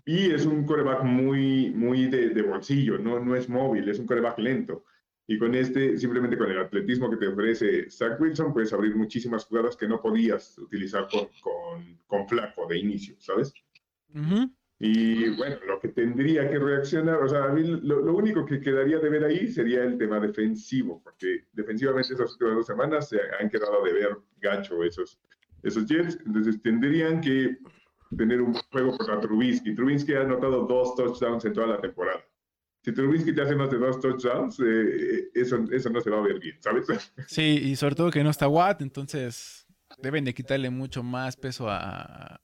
y 0.04 0.30
es 0.30 0.44
un 0.44 0.66
coreback 0.66 1.02
muy, 1.04 1.70
muy 1.70 2.06
de, 2.06 2.30
de, 2.30 2.42
bolsillo, 2.42 2.98
no, 2.98 3.18
no 3.18 3.34
es 3.34 3.48
móvil, 3.48 3.88
es 3.88 3.98
un 3.98 4.06
coreback 4.06 4.38
lento. 4.38 4.84
Y 5.28 5.38
con 5.38 5.54
este, 5.54 5.96
simplemente 5.96 6.38
con 6.38 6.50
el 6.50 6.58
atletismo 6.58 7.10
que 7.10 7.16
te 7.16 7.26
ofrece 7.26 7.90
Zach 7.90 8.20
Wilson, 8.20 8.52
puedes 8.52 8.72
abrir 8.72 8.94
muchísimas 8.94 9.44
jugadas 9.44 9.76
que 9.76 9.88
no 9.88 10.00
podías 10.00 10.56
utilizar 10.58 11.08
con, 11.10 11.28
con, 11.40 11.98
con 12.06 12.28
Flaco 12.28 12.66
de 12.68 12.78
inicio, 12.78 13.16
¿sabes? 13.18 13.52
Uh 14.14 14.18
-huh. 14.18 14.56
Y 14.78 15.30
bueno, 15.36 15.56
lo 15.66 15.80
que 15.80 15.88
tendría 15.88 16.48
que 16.50 16.58
reaccionar, 16.58 17.22
o 17.22 17.28
sea, 17.28 17.44
a 17.44 17.48
mí 17.48 17.62
lo, 17.62 18.00
lo, 18.02 18.14
único 18.14 18.44
que 18.44 18.60
quedaría 18.60 18.98
de 18.98 19.08
ver 19.08 19.24
ahí 19.24 19.48
sería 19.48 19.82
el 19.82 19.96
tema 19.96 20.20
defensivo, 20.20 21.00
porque 21.02 21.46
defensivamente 21.54 22.12
esas 22.12 22.32
últimas 22.32 22.56
dos 22.56 22.66
semanas 22.66 23.08
se 23.08 23.18
han 23.40 23.48
quedado 23.48 23.82
de 23.82 23.92
ver 23.94 24.18
gacho 24.38 24.84
esos, 24.84 25.18
esos 25.62 25.86
Jets, 25.86 26.18
entonces 26.26 26.60
tendrían 26.60 27.22
que 27.22 27.56
tener 28.18 28.42
un 28.42 28.52
juego 28.52 28.96
contra 28.98 29.18
Trubisky. 29.18 29.74
Trubisky 29.74 30.12
ha 30.12 30.20
anotado 30.20 30.66
dos 30.66 30.94
touchdowns 30.94 31.46
en 31.46 31.54
toda 31.54 31.68
la 31.68 31.80
temporada. 31.80 32.22
Si 32.86 32.92
Trubisky 32.92 33.34
te 33.34 33.42
hace 33.42 33.56
más 33.56 33.68
de 33.68 33.78
dos 33.78 33.98
touchdowns, 33.98 34.60
eh, 34.60 35.28
eso, 35.34 35.58
eso 35.72 35.90
no 35.90 36.00
se 36.00 36.08
va 36.08 36.18
a 36.18 36.20
ver 36.20 36.38
bien, 36.38 36.56
¿sabes? 36.60 36.86
Sí, 37.26 37.42
y 37.64 37.74
sobre 37.74 37.96
todo 37.96 38.12
que 38.12 38.22
no 38.22 38.30
está 38.30 38.46
Watt, 38.46 38.80
entonces 38.80 39.66
deben 39.98 40.24
de 40.24 40.32
quitarle 40.32 40.70
mucho 40.70 41.02
más 41.02 41.34
peso 41.36 41.66
a... 41.68 42.40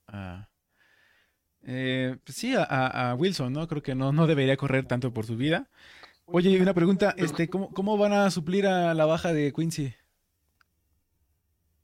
eh, 1.62 2.16
pues 2.24 2.36
sí, 2.36 2.57
a, 2.57 2.64
a, 2.64 3.14
Wilson, 3.14 3.53
¿no? 3.53 3.68
Creo 3.68 3.84
que 3.84 3.95
no, 3.95 4.11
no 4.11 4.26
debería 4.26 4.57
correr 4.57 4.84
tanto 4.84 5.14
por 5.14 5.26
su 5.26 5.36
vida. 5.36 5.70
Oye, 6.24 6.61
una 6.61 6.74
pregunta, 6.74 7.14
este, 7.16 7.49
¿cómo, 7.49 7.72
¿cómo 7.72 7.97
van 7.97 8.12
a 8.12 8.28
suplir 8.32 8.66
a 8.66 8.95
la 8.95 9.07
baja 9.07 9.32
de 9.32 9.53
Quincy? 9.53 9.95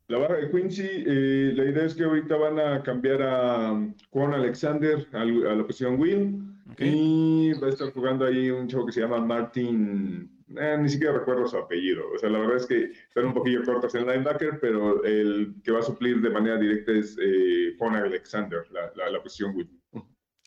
La 0.09 0.17
baja 0.17 0.37
de 0.37 0.51
Quincy, 0.51 1.05
eh, 1.07 1.53
la 1.55 1.65
idea 1.67 1.85
es 1.85 1.95
que 1.95 2.05
ahorita 2.05 2.35
van 2.37 2.59
a 2.59 2.83
cambiar 2.83 3.21
a 3.21 3.79
Juan 4.11 4.33
Alexander 4.33 5.07
a, 5.13 5.23
la 5.23 5.67
posición 5.67 6.01
Will 6.01 6.41
okay. 6.73 6.95
y 6.95 7.53
va 7.61 7.67
a 7.67 7.71
estar 7.71 7.93
jugando 7.93 8.25
ahí 8.25 8.49
un 8.49 8.67
chavo 8.69 8.87
que 8.87 8.93
se 8.93 9.03
llama 9.03 9.21
Martin, 9.21 10.31
eh, 10.57 10.79
ni 10.81 10.89
siquiera 10.89 11.13
recuerdo 11.13 11.47
su 11.47 11.59
apellido. 11.59 12.05
O 12.15 12.19
sea, 12.19 12.31
la 12.31 12.39
verdad 12.39 12.57
es 12.57 12.65
que 12.65 12.85
están 12.85 13.27
un 13.27 13.35
poquillo 13.35 13.63
cortos 13.65 13.95
en 13.95 14.09
el 14.09 14.15
linebacker, 14.15 14.59
pero 14.61 15.05
el 15.05 15.57
que 15.63 15.73
va 15.73 15.81
a 15.81 15.83
suplir 15.83 16.23
de 16.23 16.31
manera 16.31 16.57
directa 16.57 16.93
es 16.93 17.15
eh, 17.21 17.75
Juan 17.79 17.97
Alexander, 17.97 18.65
la, 18.71 18.91
la, 18.97 19.11
la, 19.11 19.23
posición 19.23 19.55
Will. 19.55 19.71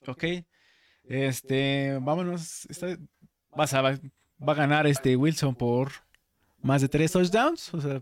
Ok. 0.07 0.23
Este, 1.03 1.99
vámonos. 2.01 2.65
Está, 2.65 2.97
vas 3.55 3.75
a, 3.75 3.83
va 3.83 3.91
a 4.39 4.55
ganar 4.55 4.87
este 4.87 5.15
Wilson 5.15 5.53
por 5.53 5.91
más 6.63 6.81
de 6.81 6.89
tres 6.89 7.11
touchdowns. 7.11 7.71
O 7.75 7.79
sea, 7.79 8.01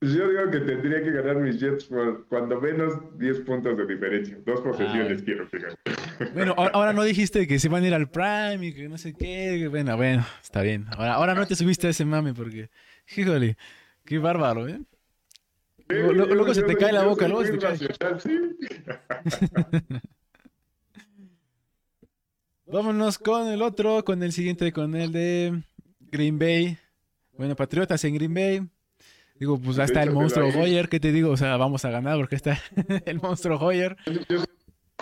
yo 0.00 0.28
digo 0.28 0.50
que 0.50 0.60
tendría 0.60 1.02
que 1.02 1.10
ganar 1.10 1.36
mis 1.36 1.60
Jets 1.60 1.84
por 1.84 2.26
cuando 2.28 2.58
menos 2.60 2.94
10 3.18 3.40
puntos 3.40 3.76
de 3.76 3.86
diferencia. 3.86 4.38
Dos 4.46 4.60
posesiones 4.62 5.22
quiero 5.22 5.48
que. 5.50 5.58
Bueno, 6.32 6.54
ahora 6.56 6.92
no 6.94 7.02
dijiste 7.02 7.46
que 7.46 7.58
se 7.58 7.68
van 7.68 7.84
a 7.84 7.88
ir 7.88 7.94
al 7.94 8.10
Prime 8.10 8.66
y 8.66 8.74
que 8.74 8.88
no 8.88 8.96
sé 8.96 9.14
qué. 9.14 9.68
Bueno, 9.68 9.96
bueno, 9.96 10.24
está 10.42 10.62
bien. 10.62 10.86
Ahora, 10.96 11.14
ahora 11.14 11.34
no 11.34 11.46
te 11.46 11.54
subiste 11.54 11.86
a 11.88 11.90
ese 11.90 12.06
mame 12.06 12.32
porque, 12.32 12.70
híjole, 13.14 13.56
qué 14.04 14.18
bárbaro, 14.18 14.68
¿eh? 14.68 14.80
Sí, 15.76 15.96
luego, 15.96 16.34
luego 16.34 16.54
se 16.54 16.62
te 16.62 16.76
cae 16.76 16.92
la 16.92 17.04
boca, 17.04 17.28
luego 17.28 17.44
se 17.44 17.52
te 17.52 17.58
cae. 17.58 17.76
¿sí? 18.20 18.40
Vámonos 22.66 23.18
con 23.18 23.48
el 23.48 23.62
otro, 23.62 24.04
con 24.04 24.22
el 24.22 24.32
siguiente, 24.32 24.72
con 24.72 24.94
el 24.94 25.10
de 25.12 25.60
Green 25.98 26.38
Bay. 26.38 26.78
Bueno, 27.32 27.56
Patriotas 27.56 28.04
en 28.04 28.14
Green 28.14 28.32
Bay. 28.32 28.62
Digo, 29.40 29.58
pues 29.58 29.76
ya 29.76 29.84
está 29.84 30.02
el 30.02 30.10
monstruo 30.10 30.48
Hoyer, 30.48 30.90
¿qué 30.90 31.00
te 31.00 31.12
digo? 31.12 31.30
O 31.30 31.36
sea, 31.38 31.56
vamos 31.56 31.86
a 31.86 31.90
ganar 31.90 32.18
porque 32.18 32.36
está 32.36 32.58
el 33.06 33.20
monstruo 33.22 33.58
Hoyer. 33.58 33.96
Yo, 34.04 34.44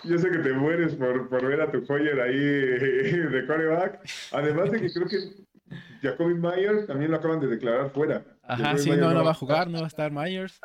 yo, 0.05 0.19
sé 0.19 0.31
que 0.31 0.39
te 0.39 0.53
mueres 0.53 0.95
por, 0.95 1.29
por 1.29 1.45
ver 1.45 1.61
a 1.61 1.73
tu 1.73 1.85
Hoyer 1.93 2.21
ahí 2.21 2.39
de 3.33 3.47
coreback. 3.49 3.99
Además 4.31 4.71
de 4.71 4.81
que 4.81 4.93
creo 4.93 5.09
que 5.09 5.19
Jacoby 6.03 6.35
Myers 6.35 6.87
también 6.87 7.11
lo 7.11 7.17
acaban 7.17 7.41
de 7.41 7.49
declarar 7.49 7.91
fuera. 7.91 8.25
Ajá, 8.45 8.65
Jacoby 8.65 8.83
sí, 8.83 8.91
no, 8.93 9.13
no 9.13 9.25
va 9.25 9.33
a 9.33 9.35
jugar, 9.35 9.69
no 9.69 9.81
va 9.81 9.87
a 9.87 9.89
estar 9.89 10.13
Myers. 10.13 10.61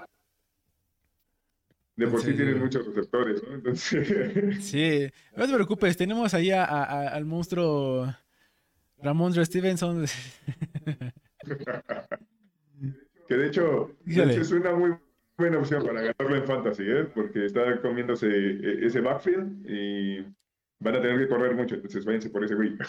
De 1.96 2.08
por 2.08 2.22
sí 2.22 2.34
tienen 2.34 2.60
muchos 2.60 2.86
receptores, 2.86 3.42
¿no? 3.42 3.56
Entonces... 3.56 4.62
Sí, 4.62 5.10
no 5.36 5.48
te 5.48 5.54
preocupes, 5.54 5.98
tenemos 5.98 6.32
ahí 6.36 6.52
a, 6.52 6.64
a, 6.64 7.08
al 7.08 7.26
monstruo 7.26 8.08
Ramondre 9.00 9.44
Stevenson. 9.46 10.06
De 13.44 13.50
hecho, 13.50 13.92
de 14.06 14.24
hecho, 14.24 14.42
es 14.42 14.52
una 14.54 14.74
muy 14.74 14.96
buena 15.38 15.58
opción 15.58 15.86
para 15.86 16.00
ganarlo 16.00 16.38
en 16.38 16.46
fantasy, 16.46 16.84
¿eh? 16.84 17.04
porque 17.14 17.46
está 17.46 17.82
comiéndose 17.82 18.86
ese 18.86 19.02
backfield 19.02 19.70
y 19.70 20.22
van 20.80 20.96
a 20.96 21.02
tener 21.02 21.20
que 21.20 21.28
correr 21.28 21.54
mucho, 21.54 21.76
entonces 21.76 22.06
váyanse 22.06 22.30
por 22.30 22.46
ese 22.46 22.56
güey. 22.56 22.78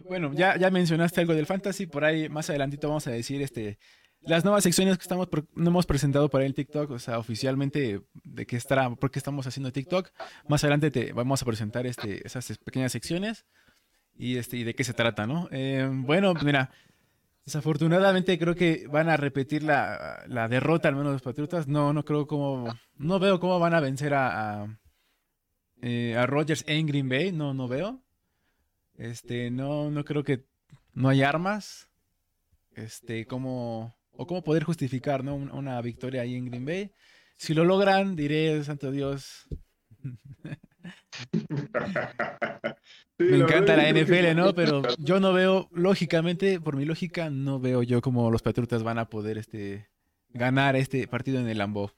Bueno, 0.00 0.32
ya, 0.34 0.56
ya 0.56 0.70
mencionaste 0.70 1.20
algo 1.20 1.34
del 1.34 1.46
fantasy, 1.46 1.86
por 1.86 2.04
ahí 2.04 2.28
más 2.28 2.50
adelantito 2.50 2.88
vamos 2.88 3.06
a 3.06 3.12
decir 3.12 3.40
este 3.40 3.78
las 4.22 4.44
nuevas 4.44 4.64
secciones 4.64 4.98
que 4.98 5.02
estamos 5.02 5.28
no 5.54 5.70
hemos 5.70 5.86
presentado 5.86 6.28
para 6.28 6.44
el 6.44 6.54
TikTok, 6.54 6.90
o 6.90 6.98
sea, 6.98 7.18
oficialmente 7.18 8.00
de 8.24 8.46
qué 8.46 8.56
estará, 8.56 8.90
por 8.96 9.10
qué 9.10 9.18
estamos 9.18 9.46
haciendo 9.46 9.70
TikTok. 9.70 10.10
Más 10.48 10.64
adelante 10.64 10.90
te 10.90 11.12
vamos 11.12 11.40
a 11.40 11.46
presentar 11.46 11.86
este, 11.86 12.26
esas 12.26 12.58
pequeñas 12.58 12.90
secciones 12.92 13.46
y 14.16 14.36
este 14.36 14.56
y 14.56 14.64
de 14.64 14.74
qué 14.74 14.82
se 14.82 14.94
trata, 14.94 15.26
¿no? 15.26 15.48
Eh, 15.52 15.88
bueno, 15.90 16.32
pues 16.32 16.44
mira, 16.44 16.70
Desafortunadamente 17.44 18.38
creo 18.38 18.54
que 18.54 18.86
van 18.88 19.10
a 19.10 19.18
repetir 19.18 19.62
la, 19.62 20.24
la, 20.28 20.48
derrota, 20.48 20.88
al 20.88 20.96
menos 20.96 21.12
los 21.12 21.22
Patriotas. 21.22 21.68
No, 21.68 21.92
no 21.92 22.04
creo 22.04 22.26
cómo, 22.26 22.74
no 22.96 23.18
veo 23.18 23.38
cómo 23.38 23.58
van 23.58 23.74
a 23.74 23.80
vencer 23.80 24.14
a, 24.14 24.62
a, 24.62 24.80
eh, 25.82 26.16
en 26.66 26.86
Green 26.86 27.08
Bay. 27.08 27.32
No, 27.32 27.52
no 27.52 27.68
veo. 27.68 28.02
Este, 28.96 29.50
no, 29.50 29.90
no 29.90 30.04
creo 30.04 30.24
que 30.24 30.46
no 30.94 31.10
hay 31.10 31.22
armas. 31.22 31.90
Este, 32.76 33.26
cómo, 33.26 33.94
o 34.12 34.26
cómo 34.26 34.42
poder 34.42 34.64
justificar, 34.64 35.22
¿no? 35.22 35.34
Una, 35.34 35.52
una 35.54 35.80
victoria 35.82 36.22
ahí 36.22 36.36
en 36.36 36.46
Green 36.46 36.64
Bay. 36.64 36.92
Si 37.36 37.52
lo 37.52 37.64
logran, 37.64 38.16
diré, 38.16 38.64
santo 38.64 38.90
Dios. 38.90 39.46
Sí, 43.16 43.26
me 43.26 43.36
encanta 43.36 43.76
la 43.76 43.88
NFL, 43.88 44.34
¿no? 44.34 44.54
Pero 44.54 44.82
yo 44.98 45.20
no 45.20 45.32
veo, 45.32 45.68
lógicamente, 45.72 46.60
por 46.60 46.74
mi 46.74 46.84
lógica, 46.84 47.30
no 47.30 47.60
veo 47.60 47.84
yo 47.84 48.00
cómo 48.00 48.28
los 48.28 48.42
Patriotas 48.42 48.82
van 48.82 48.98
a 48.98 49.08
poder 49.08 49.38
este, 49.38 49.88
ganar 50.30 50.74
este 50.74 51.06
partido 51.06 51.38
en 51.38 51.48
el 51.48 51.58
Lambeau. 51.58 51.92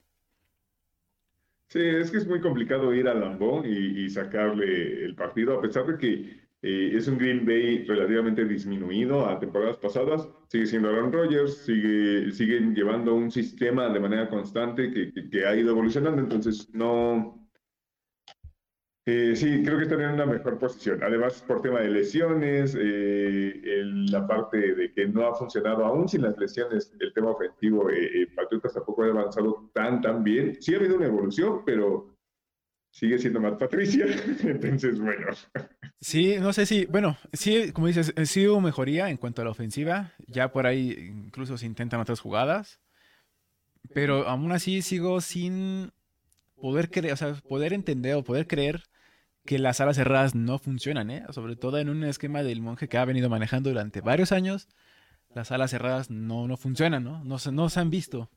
Sí, 1.69 1.79
es 1.79 2.11
que 2.11 2.17
es 2.17 2.27
muy 2.27 2.39
complicado 2.39 2.93
ir 2.93 3.07
al 3.07 3.19
Lambeau 3.19 3.65
y, 3.65 4.05
y 4.05 4.09
sacarle 4.11 5.05
el 5.05 5.15
partido, 5.15 5.57
a 5.57 5.61
pesar 5.61 5.87
de 5.87 5.97
que 5.97 6.47
eh, 6.61 6.91
es 6.95 7.07
un 7.07 7.17
Green 7.17 7.45
Bay 7.45 7.83
relativamente 7.85 8.45
disminuido 8.45 9.27
a 9.27 9.39
temporadas 9.39 9.77
pasadas. 9.77 10.27
Sigue 10.49 10.67
siendo 10.67 10.89
Aaron 10.89 11.11
Rodgers, 11.11 11.57
sigue, 11.65 12.31
siguen 12.31 12.75
llevando 12.75 13.15
un 13.15 13.31
sistema 13.31 13.89
de 13.89 13.99
manera 13.99 14.29
constante 14.29 14.91
que, 14.91 15.11
que, 15.11 15.29
que 15.29 15.45
ha 15.45 15.55
ido 15.55 15.71
evolucionando, 15.71 16.21
entonces 16.21 16.69
no, 16.73 17.46
eh, 19.09 19.37
sí, 19.37 19.63
creo 19.63 19.77
que 19.77 19.83
están 19.83 20.01
en 20.01 20.15
una 20.15 20.25
mejor 20.25 20.59
posición. 20.59 21.01
Además, 21.01 21.41
por 21.47 21.61
tema 21.61 21.79
de 21.79 21.87
lesiones, 21.87 22.75
eh, 22.77 23.81
la 24.11 24.27
parte 24.27 24.75
de 24.75 24.91
que 24.91 25.07
no 25.07 25.25
ha 25.25 25.33
funcionado 25.33 25.85
aún 25.85 26.09
sin 26.09 26.23
las 26.23 26.37
lesiones, 26.37 26.93
el 26.99 27.13
tema 27.13 27.31
ofensivo, 27.31 27.89
eh, 27.89 28.23
eh, 28.23 28.27
Patriotas 28.35 28.73
tampoco 28.73 29.03
ha 29.03 29.07
avanzado 29.07 29.69
tan, 29.73 30.01
tan 30.01 30.25
bien. 30.25 30.61
Sí 30.61 30.73
ha 30.73 30.77
habido 30.77 30.97
una 30.97 31.05
evolución, 31.05 31.63
pero 31.65 32.17
sigue 32.91 33.17
siendo 33.17 33.39
más 33.39 33.53
Patricia. 33.53 34.07
Entonces, 34.43 34.99
bueno. 34.99 35.27
Sí, 36.01 36.35
no 36.41 36.51
sé 36.51 36.65
si, 36.65 36.85
bueno, 36.87 37.15
sí, 37.31 37.71
como 37.71 37.87
dices, 37.87 38.13
sí 38.25 38.45
hubo 38.45 38.59
mejoría 38.59 39.09
en 39.09 39.15
cuanto 39.15 39.41
a 39.41 39.45
la 39.45 39.51
ofensiva. 39.51 40.11
Ya 40.27 40.51
por 40.51 40.67
ahí 40.67 41.13
incluso 41.25 41.57
se 41.57 41.65
intentan 41.65 42.01
otras 42.01 42.19
jugadas. 42.19 42.81
Pero 43.93 44.27
aún 44.27 44.51
así 44.51 44.81
sigo 44.81 45.21
sin 45.21 45.93
poder 46.59 46.89
creer, 46.89 47.13
o 47.13 47.15
sea, 47.15 47.35
poder 47.35 47.71
entender 47.71 48.15
o 48.15 48.23
poder 48.25 48.47
creer 48.47 48.83
que 49.47 49.57
las 49.57 49.81
alas 49.81 49.95
cerradas 49.95 50.35
no 50.35 50.59
funcionan, 50.59 51.09
¿eh? 51.09 51.25
Sobre 51.31 51.55
todo 51.55 51.79
en 51.79 51.89
un 51.89 52.03
esquema 52.03 52.43
del 52.43 52.61
monje 52.61 52.87
que 52.87 52.97
ha 52.97 53.05
venido 53.05 53.29
manejando 53.29 53.69
durante 53.71 54.01
varios 54.01 54.31
años, 54.31 54.67
las 55.33 55.51
alas 55.51 55.71
cerradas 55.71 56.11
no, 56.11 56.47
no 56.47 56.57
funcionan, 56.57 57.03
¿no? 57.03 57.23
No 57.23 57.39
se, 57.39 57.51
no 57.51 57.69
se 57.69 57.79
han 57.79 57.89
visto. 57.89 58.29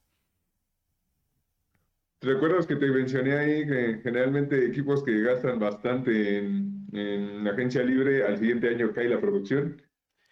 ¿Te 2.21 2.29
recuerdas 2.29 2.67
que 2.67 2.77
te 2.77 2.91
mencioné 2.91 3.33
ahí 3.37 3.67
que 3.67 4.01
generalmente 4.03 4.67
equipos 4.67 5.03
que 5.03 5.21
gastan 5.23 5.59
bastante 5.59 6.39
en, 6.39 7.49
agencia 7.49 7.83
libre, 7.83 8.25
al 8.25 8.39
siguiente 8.39 8.69
año 8.69 8.93
cae 8.93 9.09
la 9.09 9.21
producción? 9.21 9.83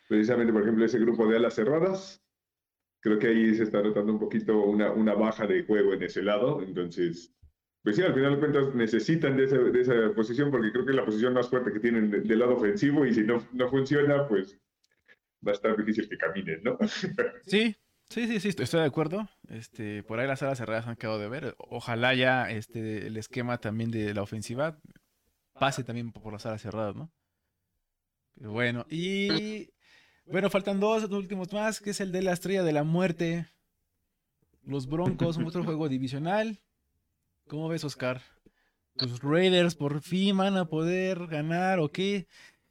Precisamente, 0.09 0.53
por 0.53 0.63
ejemplo, 0.63 0.85
ese 0.85 0.99
grupo 0.99 1.27
de 1.27 1.37
alas 1.37 1.55
cerradas. 1.55 2.23
creo 3.01 3.19
que 3.19 3.29
ahí 3.29 3.55
se 3.55 3.65
está 3.65 3.83
notando 3.83 4.13
un 4.13 4.19
poquito 4.19 4.63
una, 4.63 4.93
una 4.93 5.15
baja 5.15 5.47
de 5.47 5.65
juego 5.65 5.93
en 5.95 6.03
ese 6.03 6.23
lado. 6.23 6.63
Entonces, 6.63 7.35
pues 7.83 7.97
sí, 7.97 8.03
al 8.03 8.15
final 8.15 8.35
de 8.35 8.39
cuentas 8.41 8.75
necesitan 8.75 9.37
de 9.37 9.45
esa, 9.45 9.57
de 9.59 9.81
esa 9.81 9.95
posición 10.15 10.51
porque 10.51 10.71
creo 10.73 10.85
que 10.85 10.91
es 10.91 10.97
la 10.97 11.05
posición 11.05 11.33
más 11.35 11.49
fuerte 11.49 11.73
que 11.73 11.81
tienen 11.81 12.11
de- 12.11 12.21
del 12.21 12.39
lado 12.39 12.57
ofensivo 12.57 13.07
y 13.07 13.15
si 13.15 13.23
no, 13.23 13.47
no 13.53 13.69
funciona, 13.71 14.27
pues 14.29 14.59
va 15.47 15.53
a 15.53 15.55
estar 15.55 15.77
difícil 15.77 16.09
que 16.09 16.17
caminen, 16.19 16.63
¿no? 16.65 16.77
Sí, 17.47 17.77
sí, 18.11 18.27
sí, 18.27 18.41
sí, 18.41 18.49
estoy 18.63 18.81
de 18.81 18.87
acuerdo. 18.87 19.29
Este, 19.49 20.03
por 20.03 20.19
ahí 20.19 20.27
las 20.27 20.43
alas 20.43 20.59
cerradas 20.59 20.87
han 20.87 20.97
quedado 20.97 21.19
de 21.19 21.29
ver. 21.29 21.55
Ojalá 21.59 22.15
ya 22.15 22.51
este, 22.51 23.07
el 23.07 23.17
esquema 23.17 23.59
también 23.59 23.91
de 23.91 24.13
la 24.15 24.23
ofensiva 24.23 24.79
pase 25.59 25.85
también 25.85 26.13
por 26.13 26.33
las 26.33 26.45
alas 26.47 26.63
cerradas, 26.63 26.95
¿no? 26.97 27.11
Pero 28.37 28.53
bueno, 28.53 28.87
y 28.91 29.71
bueno, 30.27 30.51
faltan 30.51 30.79
dos 30.79 31.11
últimos 31.11 31.53
más, 31.53 31.81
que 31.81 31.91
es 31.91 32.01
el 32.01 32.13
de 32.13 32.23
la 32.23 32.33
estrella 32.33 32.63
de 32.63 32.73
la 32.73 32.85
muerte. 32.85 33.49
Los 34.65 34.87
Broncos, 34.89 35.39
otro 35.39 35.65
juego 35.65 35.89
divisional. 35.89 36.61
¿Cómo 37.49 37.69
ves, 37.69 37.83
Oscar? 37.85 38.21
Los 38.95 39.23
Raiders 39.23 39.75
por 39.75 40.01
fin 40.03 40.37
van 40.37 40.57
a 40.57 40.67
poder 40.67 41.27
ganar 41.27 41.79
o 41.79 41.91
qué? 41.91 42.27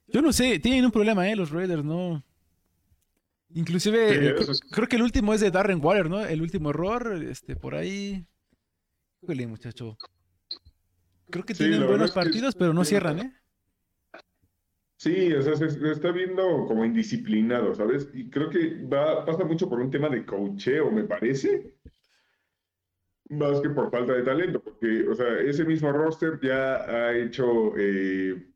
Yo 0.06 0.22
no 0.22 0.32
sé, 0.32 0.58
tienen 0.58 0.84
un 0.84 0.90
problema, 0.90 1.28
¿eh? 1.28 1.36
Los 1.36 1.50
Raiders, 1.50 1.84
¿no? 1.84 2.24
Inclusive, 3.54 4.08
Sí, 4.08 4.26
eh, 4.26 4.34
es- 4.52 4.60
creo 4.70 4.88
que 4.88 4.96
el 4.96 5.02
último 5.02 5.34
es 5.34 5.40
de 5.40 5.50
Darren 5.50 5.84
Waller, 5.84 6.08
¿no? 6.08 6.24
El 6.24 6.42
último 6.42 6.70
error, 6.70 7.22
este, 7.28 7.56
por 7.56 7.74
ahí. 7.74 8.26
Híjole, 9.22 9.46
muchacho. 9.46 9.96
Creo 11.30 11.44
que 11.44 11.54
Sí, 11.54 11.64
tienen 11.64 11.86
buenos 11.86 12.10
es 12.10 12.14
que 12.14 12.20
partidos, 12.20 12.54
pero 12.54 12.72
no 12.72 12.84
cierran, 12.84 13.18
¿eh? 13.18 13.32
Sí, 15.00 15.32
o 15.32 15.42
sea, 15.42 15.54
se, 15.56 15.70
se 15.70 15.92
está 15.92 16.10
viendo 16.10 16.42
como 16.66 16.84
indisciplinado, 16.84 17.72
¿sabes? 17.74 18.08
Y 18.14 18.28
creo 18.30 18.50
que 18.50 18.84
va, 18.84 19.24
pasa 19.24 19.44
mucho 19.44 19.68
por 19.68 19.80
un 19.80 19.90
tema 19.90 20.08
de 20.08 20.26
coacheo, 20.26 20.90
me 20.90 21.04
parece, 21.04 21.72
más 23.30 23.60
que 23.60 23.70
por 23.70 23.90
falta 23.90 24.14
de 24.14 24.22
talento, 24.22 24.62
porque, 24.62 25.06
o 25.08 25.14
sea, 25.14 25.40
ese 25.40 25.64
mismo 25.64 25.92
roster 25.92 26.38
ya 26.42 26.76
ha 26.84 27.16
hecho, 27.16 27.74
eh, 27.76 28.52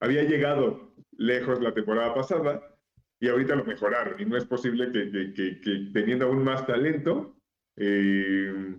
había 0.00 0.24
llegado 0.24 0.94
lejos 1.12 1.60
la 1.60 1.74
temporada 1.74 2.14
pasada 2.14 2.78
y 3.20 3.28
ahorita 3.28 3.54
lo 3.56 3.64
mejoraron 3.64 4.20
y 4.20 4.24
no 4.24 4.36
es 4.36 4.44
posible 4.44 4.90
que, 4.92 5.10
que- 5.10 5.32
que- 5.34 5.60
que 5.60 5.90
teniendo 5.92 6.26
aún 6.26 6.42
más 6.44 6.66
talento 6.66 7.36
eh, 7.76 8.76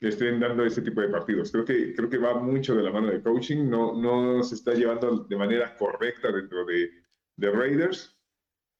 estén 0.00 0.40
dando 0.40 0.64
ese 0.64 0.82
tipo 0.82 1.00
de 1.00 1.08
partidos. 1.08 1.50
Creo 1.52 1.64
que, 1.64 1.94
creo 1.94 2.10
que 2.10 2.18
va 2.18 2.34
mucho 2.34 2.74
de 2.74 2.82
la 2.82 2.90
mano 2.92 3.08
de 3.08 3.22
coaching, 3.22 3.68
no, 3.68 3.94
no 4.00 4.42
se 4.42 4.54
está 4.56 4.74
llevando 4.74 5.24
de 5.24 5.36
manera 5.36 5.76
correcta 5.76 6.30
dentro 6.32 6.64
de, 6.64 6.90
de 7.36 7.50
Raiders. 7.50 8.18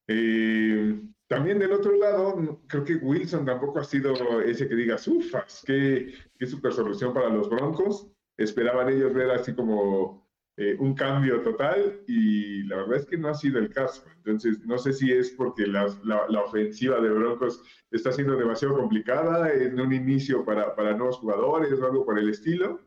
Eh, 0.09 1.01
también 1.27 1.59
del 1.59 1.73
otro 1.73 1.97
lado, 1.97 2.61
creo 2.67 2.85
que 2.85 2.97
Wilson 2.97 3.45
tampoco 3.45 3.79
ha 3.79 3.85
sido 3.85 4.41
ese 4.43 4.69
que 4.69 4.75
digas, 4.75 5.09
ufas, 5.09 5.63
qué, 5.67 6.13
qué 6.39 6.47
super 6.47 6.73
solución 6.73 7.15
para 7.15 7.31
los 7.31 7.49
Broncos. 7.49 8.09
Esperaban 8.37 8.91
ellos 8.91 9.15
ver 9.15 9.31
así 9.31 9.55
como 9.55 10.29
eh, 10.57 10.77
un 10.79 10.95
cambio 10.95 11.41
total 11.41 12.03
y 12.07 12.63
la 12.65 12.77
verdad 12.77 12.99
es 12.99 13.07
que 13.07 13.17
no 13.17 13.29
ha 13.29 13.35
sido 13.35 13.59
el 13.59 13.71
caso. 13.71 14.05
Entonces, 14.19 14.65
no 14.67 14.77
sé 14.77 14.93
si 14.93 15.13
es 15.13 15.31
porque 15.31 15.67
la, 15.67 15.87
la 16.05 16.41
ofensiva 16.43 17.01
de 17.01 17.11
Broncos 17.11 17.63
está 17.91 18.13
siendo 18.13 18.37
demasiado 18.37 18.77
complicada 18.77 19.53
en 19.53 19.81
un 19.81 19.93
inicio 19.93 20.45
para, 20.45 20.75
para 20.75 20.95
nuevos 20.95 21.17
jugadores 21.19 21.81
o 21.81 21.87
algo 21.87 22.05
por 22.05 22.19
el 22.19 22.29
estilo. 22.29 22.81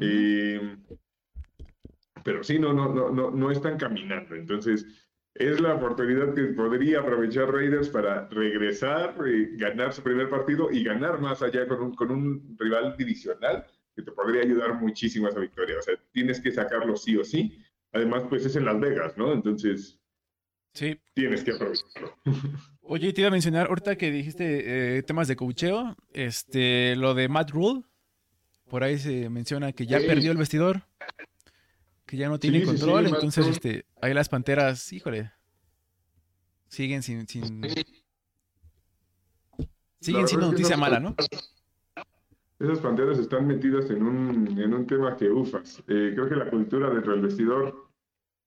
Eh, 0.00 0.76
pero 2.22 2.42
sí, 2.44 2.58
no, 2.58 2.72
no, 2.72 2.88
no, 2.92 3.10
no, 3.10 3.30
no 3.30 3.50
están 3.50 3.78
caminando. 3.78 4.34
Entonces, 4.34 5.07
es 5.34 5.60
la 5.60 5.74
oportunidad 5.74 6.34
que 6.34 6.42
podría 6.48 7.00
aprovechar 7.00 7.52
Raiders 7.52 7.88
para 7.88 8.26
regresar, 8.28 9.14
eh, 9.26 9.50
ganar 9.52 9.92
su 9.92 10.02
primer 10.02 10.28
partido 10.28 10.70
y 10.70 10.82
ganar 10.82 11.20
más 11.20 11.42
allá 11.42 11.66
con 11.68 11.80
un, 11.82 11.94
con 11.94 12.10
un 12.10 12.56
rival 12.58 12.96
divisional 12.96 13.64
que 13.94 14.02
te 14.02 14.12
podría 14.12 14.42
ayudar 14.42 14.74
muchísimo 14.80 15.26
a 15.26 15.30
esa 15.30 15.40
victoria. 15.40 15.76
O 15.78 15.82
sea, 15.82 15.94
tienes 16.12 16.40
que 16.40 16.50
sacarlo 16.50 16.96
sí 16.96 17.16
o 17.16 17.24
sí. 17.24 17.56
Además, 17.92 18.24
pues 18.28 18.44
es 18.46 18.54
en 18.56 18.64
Las 18.64 18.78
Vegas, 18.80 19.16
¿no? 19.16 19.32
Entonces, 19.32 19.98
Sí. 20.74 21.00
tienes 21.14 21.42
que 21.42 21.52
aprovecharlo. 21.52 22.14
Oye, 22.82 23.12
te 23.12 23.20
iba 23.22 23.28
a 23.28 23.32
mencionar, 23.32 23.66
ahorita 23.68 23.96
que 23.96 24.10
dijiste 24.10 24.98
eh, 24.98 25.02
temas 25.02 25.28
de 25.28 25.36
coacheo, 25.36 25.96
este, 26.12 26.96
lo 26.96 27.14
de 27.14 27.28
Matt 27.28 27.50
Rule, 27.50 27.82
por 28.68 28.82
ahí 28.84 28.98
se 28.98 29.28
menciona 29.30 29.72
que 29.72 29.86
ya 29.86 30.00
Sí. 30.00 30.06
perdió 30.06 30.30
el 30.32 30.36
vestidor, 30.38 30.82
que 32.08 32.16
ya 32.16 32.28
no 32.28 32.38
tiene 32.38 32.60
Sí, 32.60 32.64
sí, 32.64 32.72
sí, 32.72 32.80
control, 32.80 33.06
entonces, 33.06 33.46
este, 33.46 33.84
ahí 34.00 34.14
las 34.14 34.30
Panteras, 34.30 34.92
híjole, 34.94 35.30
siguen 36.66 37.02
sin, 37.02 37.28
sin, 37.28 37.62
siguen 40.00 40.26
siendo 40.26 40.50
noticia 40.50 40.76
mala, 40.78 41.00
¿no? 41.00 41.14
Esas 42.58 42.80
panteras 42.80 43.20
están 43.20 43.46
metidas 43.46 43.88
en 43.90 44.02
un, 44.02 44.58
en 44.58 44.74
un 44.74 44.84
tema 44.84 45.16
que 45.16 45.30
ufas. 45.30 45.78
Eh, 45.86 46.10
creo 46.14 46.28
que 46.28 46.34
la 46.34 46.50
cultura 46.50 46.90
dentro 46.90 47.12
del 47.12 47.20
vestidor 47.20 47.88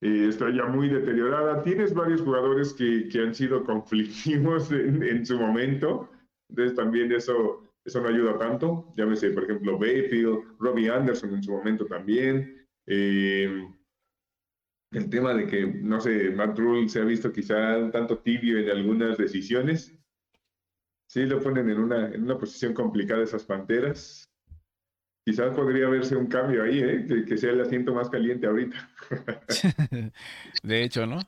eh, 0.02 0.26
está 0.28 0.50
ya 0.50 0.66
muy 0.66 0.90
deteriorada. 0.90 1.64
Tienes 1.64 1.94
varios 1.94 2.20
jugadores 2.22 2.74
que, 2.74 3.08
que 3.08 3.20
han 3.20 3.34
sido 3.34 3.64
conflictivos 3.64 4.70
en, 4.72 5.02
en 5.02 5.26
su 5.26 5.40
momento. 5.40 6.10
Entonces 6.50 6.76
también 6.76 7.10
eso, 7.14 7.72
eso 7.86 8.02
no 8.02 8.10
ayuda 8.10 8.38
tanto. 8.38 8.92
Llámese, 8.98 9.30
por 9.30 9.46
ejemplo, 9.46 9.80
Bayfield, 9.80 10.58
Robbie 10.60 10.90
Anderson 10.90 11.34
en 11.36 11.44
su 11.44 11.52
momento 11.52 11.86
también. 11.86 12.61
Eh, 12.88 13.68
el 14.92 15.10
tema 15.10 15.34
de 15.34 15.48
que, 15.48 15.66
no 15.66 16.02
sé, 16.02 16.32
Matt 16.32 16.58
Rule 16.58 16.90
se 16.90 17.00
ha 17.00 17.06
visto 17.06 17.32
quizá 17.32 17.78
un 17.78 17.92
tanto 17.92 18.20
tibio 18.20 18.58
en 18.60 18.70
algunas 18.70 19.18
decisiones. 19.18 19.98
Sí, 21.08 21.26
lo 21.26 21.42
ponen 21.42 21.70
en 21.70 21.80
una, 21.80 22.08
en 22.08 22.24
una 22.24 22.38
posición 22.38 22.74
complicada 22.74 23.24
esas 23.24 23.44
panteras. 23.44 24.30
Quizás 25.26 25.56
podría 25.56 25.88
verse 25.88 26.16
un 26.16 26.28
cambio 26.28 26.64
ahí, 26.64 26.80
¿eh? 26.80 27.06
que, 27.08 27.26
que 27.26 27.38
sea 27.38 27.52
el 27.52 27.62
asiento 27.62 27.94
más 27.94 28.10
caliente 28.10 28.48
ahorita. 28.48 28.90
De 30.64 30.84
hecho, 30.84 31.06
¿no? 31.06 31.20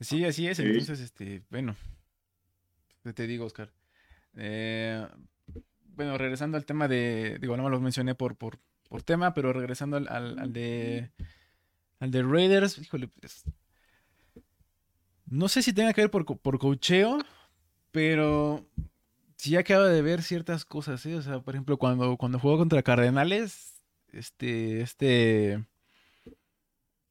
Sí, 0.00 0.24
así 0.24 0.46
es. 0.46 0.58
Sí. 0.58 0.64
Entonces, 0.64 1.00
este, 1.00 1.42
bueno, 1.50 1.74
¿qué 3.02 3.12
te 3.12 3.26
digo, 3.26 3.46
Oscar? 3.46 3.72
Eh, 4.36 5.06
bueno, 5.96 6.16
regresando 6.16 6.56
al 6.56 6.64
tema 6.64 6.86
de, 6.86 7.38
digo, 7.40 7.56
no 7.56 7.64
me 7.64 7.70
lo 7.70 7.80
mencioné 7.80 8.14
por, 8.14 8.36
por, 8.36 8.58
por 8.88 9.02
tema, 9.02 9.34
pero 9.34 9.52
regresando 9.52 9.96
al, 9.96 10.08
al, 10.08 10.38
al 10.38 10.52
de, 10.52 11.10
al 12.00 12.10
de 12.10 12.22
Raiders, 12.22 12.78
híjole, 12.78 13.08
pues, 13.08 13.44
no 15.26 15.48
sé 15.48 15.62
si 15.62 15.72
tenga 15.72 15.92
que 15.92 16.00
ver 16.02 16.10
por, 16.10 16.24
por 16.24 16.58
cocheo, 16.58 17.18
pero 17.90 18.66
sí 19.36 19.56
acaba 19.56 19.86
de 19.88 20.02
ver 20.02 20.22
ciertas 20.22 20.64
cosas, 20.64 21.04
¿eh? 21.06 21.14
O 21.16 21.22
sea, 21.22 21.40
por 21.40 21.54
ejemplo, 21.54 21.76
cuando, 21.76 22.16
cuando 22.16 22.38
jugó 22.38 22.58
contra 22.58 22.82
Cardenales, 22.82 23.74
este, 24.12 24.80
este, 24.80 25.64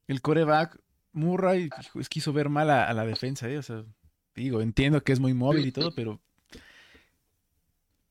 el 0.08 0.20
coreback 0.20 0.80
Murray 1.12 1.70
es 1.94 2.08
quiso 2.08 2.32
ver 2.32 2.48
mal 2.48 2.70
a, 2.70 2.84
a 2.84 2.92
la 2.92 3.06
defensa, 3.06 3.48
¿eh? 3.48 3.58
O 3.58 3.62
sea, 3.62 3.84
digo, 4.34 4.60
entiendo 4.60 5.02
que 5.02 5.12
es 5.12 5.20
muy 5.20 5.34
móvil 5.34 5.66
y 5.66 5.72
todo, 5.72 5.94
pero 5.94 6.20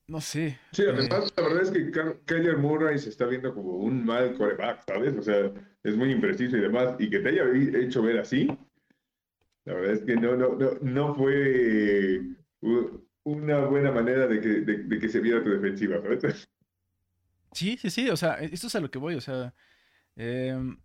no 0.08 0.20
sé. 0.20 0.58
Sí, 0.72 0.82
eh, 0.82 0.90
además, 0.90 1.32
la 1.36 1.42
verdad 1.44 1.62
es 1.62 1.70
que 1.70 1.90
Ky- 1.90 2.24
Kyler 2.26 2.56
Murray 2.58 2.98
se 2.98 3.08
está 3.10 3.26
viendo 3.26 3.54
como 3.54 3.76
un 3.76 4.04
mal 4.04 4.36
coreback, 4.36 4.84
¿sabes? 4.86 5.16
O 5.16 5.22
sea, 5.22 5.52
es 5.82 5.96
muy 5.96 6.10
impreciso 6.12 6.56
y 6.56 6.60
demás. 6.60 6.96
Y 6.98 7.08
que 7.10 7.20
te 7.20 7.28
haya 7.30 7.44
hecho 7.78 8.02
ver 8.02 8.18
así, 8.18 8.48
la 9.64 9.74
verdad 9.74 9.92
es 9.94 10.02
que 10.04 10.16
no, 10.16 10.36
no, 10.36 10.54
no, 10.56 10.70
no 10.80 11.14
fue 11.14 12.20
una 13.24 13.64
buena 13.66 13.92
manera 13.92 14.26
de 14.26 14.40
que, 14.40 14.48
de, 14.48 14.78
de 14.84 14.98
que 14.98 15.08
se 15.08 15.20
viera 15.20 15.42
tu 15.42 15.50
defensiva, 15.50 16.00
¿sabes? 16.02 16.48
Sí, 17.52 17.76
sí, 17.78 17.90
sí, 17.90 18.08
o 18.10 18.16
sea, 18.16 18.34
esto 18.34 18.66
es 18.68 18.74
a 18.76 18.80
lo 18.80 18.90
que 18.90 18.98
voy, 18.98 19.14
o 19.14 19.20
sea, 19.20 19.54
em, 20.16 20.78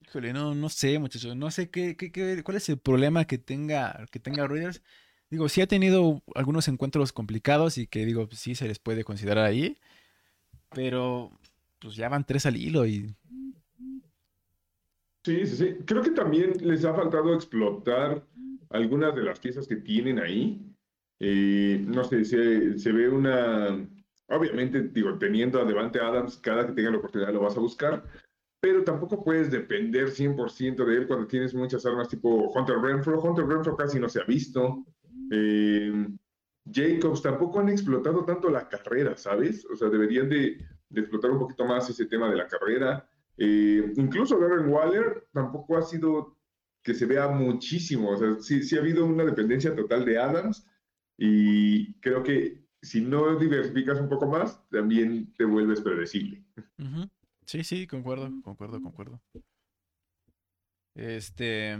híjole, 0.00 0.32
no, 0.32 0.54
no 0.54 0.68
sé, 0.68 0.98
muchachos, 0.98 1.36
no 1.36 1.50
sé 1.50 1.70
qué, 1.70 1.96
qué, 1.96 2.12
qué- 2.12 2.42
cuál 2.44 2.56
es 2.56 2.68
el 2.68 2.78
problema 2.78 3.26
que 3.26 3.38
tenga, 3.38 4.06
que 4.10 4.20
tenga 4.20 4.46
Raiders. 4.46 4.82
Digo, 5.30 5.48
sí 5.48 5.60
ha 5.60 5.66
tenido 5.66 6.22
algunos 6.34 6.68
encuentros 6.68 7.12
complicados 7.12 7.78
y 7.78 7.86
que 7.86 8.06
digo, 8.06 8.28
sí 8.32 8.54
se 8.54 8.68
les 8.68 8.78
puede 8.78 9.04
considerar 9.04 9.44
ahí, 9.44 9.76
pero 10.74 11.30
pues 11.80 11.96
ya 11.96 12.08
van 12.08 12.24
tres 12.24 12.46
al 12.46 12.56
hilo 12.56 12.86
y 12.86 13.14
Sí, 15.26 15.44
sí, 15.44 15.56
sí. 15.56 15.76
Creo 15.84 16.02
que 16.04 16.12
también 16.12 16.52
les 16.60 16.84
ha 16.84 16.94
faltado 16.94 17.34
explotar 17.34 18.24
algunas 18.70 19.12
de 19.12 19.24
las 19.24 19.40
piezas 19.40 19.66
que 19.66 19.74
tienen 19.74 20.20
ahí. 20.20 20.64
Eh, 21.18 21.84
no 21.84 22.04
sé, 22.04 22.24
se, 22.24 22.78
se 22.78 22.92
ve 22.92 23.08
una... 23.08 23.84
Obviamente, 24.28 24.82
digo, 24.82 25.18
teniendo 25.18 25.60
a 25.60 25.64
Adams, 25.64 26.36
cada 26.36 26.64
que 26.64 26.74
tenga 26.74 26.92
la 26.92 26.98
oportunidad 26.98 27.32
lo 27.32 27.40
vas 27.40 27.56
a 27.56 27.60
buscar, 27.60 28.04
pero 28.60 28.84
tampoco 28.84 29.24
puedes 29.24 29.50
depender 29.50 30.10
100% 30.10 30.84
de 30.84 30.96
él 30.96 31.08
cuando 31.08 31.26
tienes 31.26 31.52
muchas 31.54 31.84
armas 31.86 32.08
tipo 32.08 32.28
Hunter 32.52 32.78
Renfro. 32.78 33.20
Hunter 33.20 33.46
Renfro 33.46 33.76
casi 33.76 33.98
no 33.98 34.08
se 34.08 34.20
ha 34.20 34.24
visto. 34.24 34.86
Eh, 35.30 36.08
Jacobs 36.70 37.22
tampoco 37.22 37.60
han 37.60 37.68
explotado 37.68 38.24
tanto 38.24 38.50
la 38.50 38.68
carrera, 38.68 39.16
¿sabes? 39.16 39.64
O 39.66 39.76
sea, 39.76 39.88
deberían 39.88 40.28
de, 40.28 40.58
explotar 40.90 41.30
un 41.30 41.38
poquito 41.38 41.64
más 41.64 41.88
ese 41.88 42.06
tema 42.06 42.30
de 42.30 42.36
la 42.36 42.46
carrera. 42.46 43.08
Eh, 43.36 43.92
incluso 43.96 44.38
Darren 44.38 44.68
Waller 44.68 45.28
tampoco 45.32 45.76
ha 45.76 45.82
sido 45.82 46.36
que 46.82 46.94
se 46.94 47.06
vea 47.06 47.28
muchísimo. 47.28 48.10
O 48.10 48.16
sea, 48.16 48.36
sí, 48.40 48.62
sí 48.62 48.76
ha 48.76 48.80
habido 48.80 49.04
una 49.04 49.24
dependencia 49.24 49.74
total 49.74 50.04
de 50.04 50.18
Adams 50.18 50.66
y 51.18 51.94
creo 52.00 52.22
que 52.22 52.66
si 52.82 53.00
no 53.00 53.36
diversificas 53.38 54.00
un 54.00 54.08
poco 54.08 54.26
más, 54.26 54.60
también 54.70 55.32
te 55.34 55.44
vuelves 55.44 55.80
predecible. 55.80 56.44
Sí, 57.44 57.64
sí, 57.64 57.86
concuerdo, 57.86 58.30
concuerdo, 58.42 58.80
concuerdo. 58.80 59.20
Este. 60.94 61.76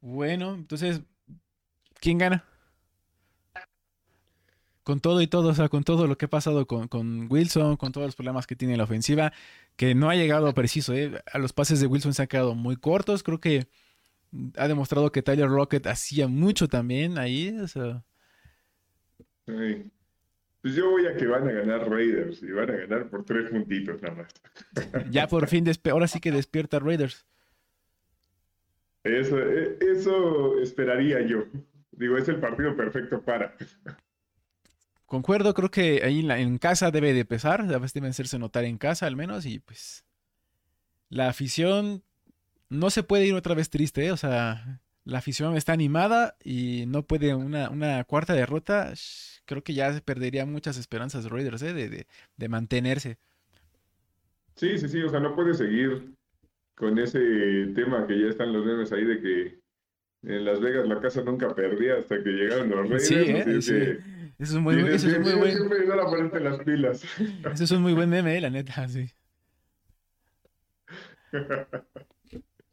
Bueno, 0.00 0.54
entonces, 0.54 1.02
¿quién 2.02 2.18
gana? 2.18 2.44
Con 4.82 5.00
todo 5.00 5.22
y 5.22 5.28
todo, 5.28 5.50
o 5.50 5.54
sea, 5.54 5.68
con 5.68 5.84
todo 5.84 6.08
lo 6.08 6.18
que 6.18 6.24
ha 6.24 6.30
pasado 6.30 6.66
con, 6.66 6.88
con 6.88 7.28
Wilson, 7.30 7.76
con 7.76 7.92
todos 7.92 8.08
los 8.08 8.16
problemas 8.16 8.48
que 8.48 8.56
tiene 8.56 8.76
la 8.76 8.82
ofensiva, 8.82 9.32
que 9.76 9.94
no 9.94 10.10
ha 10.10 10.16
llegado 10.16 10.52
preciso, 10.52 10.92
¿eh? 10.92 11.22
A 11.32 11.38
los 11.38 11.52
pases 11.52 11.80
de 11.80 11.86
Wilson 11.86 12.12
se 12.12 12.22
han 12.22 12.28
quedado 12.28 12.56
muy 12.56 12.76
cortos. 12.76 13.22
Creo 13.22 13.40
que 13.40 13.68
ha 14.56 14.66
demostrado 14.66 15.12
que 15.12 15.22
Tyler 15.22 15.48
Rocket 15.48 15.86
hacía 15.86 16.26
mucho 16.26 16.66
también 16.66 17.16
ahí. 17.16 17.56
O 17.60 17.68
sea. 17.68 18.04
Pues 19.46 20.74
yo 20.74 20.90
voy 20.90 21.06
a 21.06 21.16
que 21.16 21.26
van 21.26 21.46
a 21.46 21.52
ganar 21.52 21.88
Raiders 21.88 22.42
y 22.42 22.50
van 22.50 22.70
a 22.70 22.74
ganar 22.74 23.08
por 23.08 23.24
tres 23.24 23.50
puntitos 23.50 24.02
nada 24.02 24.16
más. 24.16 24.32
Ya 25.10 25.28
por 25.28 25.46
fin, 25.46 25.64
ahora 25.92 26.08
sí 26.08 26.18
que 26.18 26.32
despierta 26.32 26.80
Raiders. 26.80 27.24
Eso, 29.04 29.38
e, 29.38 29.78
eso 29.80 30.60
esperaría 30.60 31.20
yo. 31.26 31.44
Digo, 31.92 32.16
es 32.16 32.28
el 32.28 32.40
partido 32.40 32.76
perfecto 32.76 33.22
para. 33.22 33.54
Concuerdo, 35.06 35.54
creo 35.54 35.70
que 35.70 36.02
ahí 36.04 36.20
en, 36.20 36.30
en 36.30 36.58
casa 36.58 36.90
debe 36.90 37.12
de 37.12 37.24
pesar, 37.24 37.66
debe 37.66 38.08
hacerse 38.08 38.38
notar 38.38 38.64
en 38.64 38.78
casa 38.78 39.06
al 39.06 39.14
menos 39.14 39.44
y 39.44 39.58
pues 39.58 40.04
la 41.10 41.28
afición 41.28 42.02
no 42.70 42.88
se 42.88 43.02
puede 43.02 43.26
ir 43.26 43.34
otra 43.34 43.54
vez 43.54 43.68
triste, 43.68 44.06
¿eh? 44.06 44.12
o 44.12 44.16
sea, 44.16 44.80
la 45.04 45.18
afición 45.18 45.56
está 45.56 45.74
animada 45.74 46.36
y 46.42 46.86
no 46.86 47.02
puede 47.02 47.34
una, 47.34 47.68
una 47.68 48.02
cuarta 48.04 48.32
derrota, 48.32 48.94
creo 49.44 49.62
que 49.62 49.74
ya 49.74 49.92
se 49.92 50.00
perdería 50.00 50.46
muchas 50.46 50.78
esperanzas 50.78 51.24
de 51.24 51.30
Raiders 51.30 51.60
¿eh? 51.62 51.74
de, 51.74 52.06
de, 52.36 52.48
mantenerse. 52.48 53.18
Sí, 54.56 54.78
sí, 54.78 54.88
sí, 54.88 55.02
o 55.02 55.10
sea, 55.10 55.20
no 55.20 55.34
puede 55.36 55.52
seguir 55.52 56.14
con 56.74 56.98
ese 56.98 57.18
tema 57.74 58.06
que 58.06 58.18
ya 58.18 58.28
están 58.28 58.52
los 58.52 58.64
memes 58.64 58.90
ahí 58.92 59.04
de 59.04 59.20
que 59.20 59.61
en 60.22 60.44
Las 60.44 60.60
Vegas 60.60 60.86
la 60.86 61.00
casa 61.00 61.22
nunca 61.22 61.54
perdía 61.54 61.96
hasta 61.96 62.22
que 62.22 62.30
llegaron 62.30 62.70
los 62.70 62.80
Raiders. 62.80 63.06
Sí, 63.06 63.14
¿eh? 63.16 63.62
sí. 63.62 63.74
Eso 64.38 64.56
es 64.56 64.62
muy, 64.62 64.76
eso 64.88 65.08
es 65.08 65.20
muy 65.20 65.32
buen. 65.34 65.52
Siempre 65.52 65.78
a 66.38 66.40
las 66.40 66.58
pilas. 66.60 67.04
Eso 67.52 67.64
es 67.64 67.70
un 67.70 67.82
muy 67.82 67.92
buen 67.92 68.08
meme, 68.08 68.40
la 68.40 68.50
neta, 68.50 68.88
sí. 68.88 69.10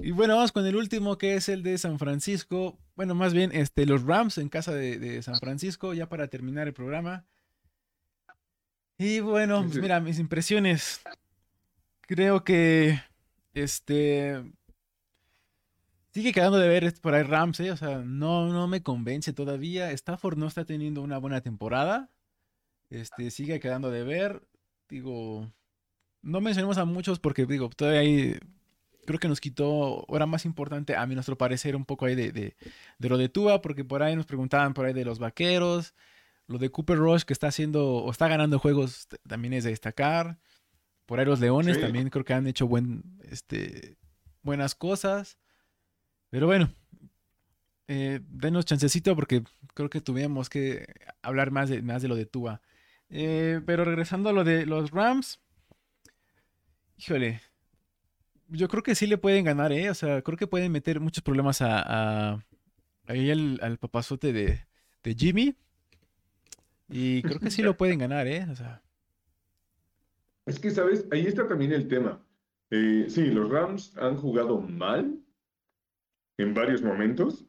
Y 0.02 0.12
bueno, 0.12 0.36
vamos 0.36 0.54
con 0.54 0.66
el 0.66 0.78
último 0.78 1.18
que 1.18 1.36
es 1.36 1.50
el 1.50 1.62
de 1.62 1.78
San 1.78 2.00
Francisco. 2.00 2.80
Bueno, 2.96 3.16
más 3.16 3.34
bien 3.34 3.52
este, 3.54 3.86
los 3.86 4.04
Rams 4.04 4.38
en 4.38 4.48
casa 4.48 4.74
de, 4.74 5.22
San 5.22 5.36
Francisco, 5.36 5.94
ya 5.94 6.08
para 6.08 6.30
terminar 6.30 6.68
el 6.68 6.74
programa. 6.74 7.26
Y 8.98 9.20
bueno, 9.20 9.62
pues 9.64 9.78
mira, 9.82 10.00
mis 10.00 10.18
impresiones. 10.18 11.02
Creo 12.08 12.46
que 12.46 12.98
este 13.54 14.42
sigue 16.20 16.34
quedando 16.34 16.58
de 16.58 16.68
ver 16.68 16.94
por 17.02 17.14
ahí 17.14 17.24
Rams, 17.24 17.60
¿eh? 17.62 17.72
o 17.72 17.78
sea, 17.78 18.00
no, 18.00 18.52
no 18.52 18.68
me 18.68 18.84
convence 18.84 19.32
todavía. 19.32 19.92
Stafford 19.92 20.38
no 20.38 20.48
está 20.48 20.66
teniendo 20.66 21.02
una 21.02 21.18
buena 21.18 21.40
temporada. 21.40 22.10
Este, 22.90 23.32
sigue 23.32 23.62
quedando 23.62 23.90
de 23.90 24.04
ver. 24.04 24.42
Digo, 24.90 25.50
no 26.22 26.42
mencionemos 26.42 26.78
a 26.78 26.86
muchos 26.86 27.20
porque, 27.20 27.46
digo, 27.46 27.70
todavía 27.70 28.02
hay. 28.02 28.40
Creo 29.06 29.20
que 29.20 29.30
nos 29.30 29.40
quitó, 29.40 30.06
era 30.10 30.26
más 30.26 30.46
importante 30.46 30.96
a 30.96 31.06
mí 31.08 31.16
nuestro 31.16 31.38
parecer 31.38 31.76
un 31.76 31.86
poco 31.86 32.06
ahí 32.06 32.16
de, 32.16 32.32
de, 32.32 33.10
lo 33.10 33.18
de 33.18 33.30
Tua, 33.30 33.62
porque 33.62 33.86
por 33.86 34.04
ahí 34.04 34.16
nos 34.16 34.26
preguntaban 34.26 34.74
por 34.74 34.86
ahí 34.86 34.94
de 34.94 35.06
los 35.06 35.18
vaqueros, 35.18 35.96
lo 36.48 36.60
de 36.60 36.70
Cooper 36.70 36.98
Rush 36.98 37.24
que 37.24 37.34
está 37.34 37.48
haciendo 37.48 37.88
o 37.88 38.12
está 38.12 38.28
ganando 38.28 38.60
juegos 38.60 39.08
también 39.28 39.54
es 39.54 39.64
de 39.64 39.72
destacar. 39.72 40.38
Por 41.08 41.20
ahí 41.20 41.26
los 41.26 41.40
Leones 41.40 41.80
también 41.80 42.10
creo 42.10 42.26
que 42.26 42.34
han 42.34 42.46
hecho 42.46 42.68
buen, 42.68 43.20
este, 43.24 43.98
buenas 44.44 44.76
cosas. 44.76 45.40
Pero 46.30 46.48
bueno, 46.48 46.70
eh, 47.88 48.20
denos 48.30 48.66
chancecito 48.66 49.16
porque 49.16 49.44
creo 49.74 49.90
que 49.90 50.02
tuvimos 50.02 50.50
que 50.50 50.86
hablar 51.22 51.52
más 51.52 51.70
de, 51.70 51.82
más 51.82 52.02
de 52.02 52.08
lo 52.08 52.16
de 52.16 52.26
Tua. 52.26 52.62
Eh, 53.10 53.62
pero 53.66 53.84
regresando 53.84 54.30
a 54.30 54.34
lo 54.34 54.44
de 54.44 54.66
los 54.66 54.92
Rams, 54.92 55.40
híjole, 56.98 57.42
yo 58.50 58.68
creo 58.68 58.84
que 58.84 58.96
sí 58.96 59.08
le 59.08 59.18
pueden 59.18 59.46
ganar, 59.46 59.72
¿eh? 59.72 59.90
O 59.90 59.94
sea, 59.94 60.22
creo 60.22 60.38
que 60.38 60.48
pueden 60.48 60.72
meter 60.72 61.00
muchos 61.00 61.24
problemas 61.24 61.62
a, 61.62 62.44
ahí 63.08 63.32
al, 63.32 63.78
papazote 63.80 64.34
de, 64.34 64.66
de, 65.04 65.16
Jimmy. 65.16 65.56
Y 66.90 67.22
creo 67.22 67.40
que 67.40 67.52
sí 67.52 67.62
lo 67.62 67.78
pueden 67.78 68.00
ganar, 68.00 68.28
¿eh? 68.28 68.46
O 68.52 68.56
sea. 68.56 68.82
Es 70.46 70.60
que, 70.60 70.72
¿sabes? 70.72 71.06
Ahí 71.12 71.28
está 71.28 71.48
también 71.48 71.72
el 71.72 71.88
tema. 71.88 72.24
Eh, 72.72 73.06
sí, 73.08 73.26
los 73.26 73.50
Rams 73.50 73.96
han 73.98 74.18
jugado 74.18 74.62
mal, 74.62 75.20
en 76.40 76.54
varios 76.54 76.82
momentos, 76.82 77.46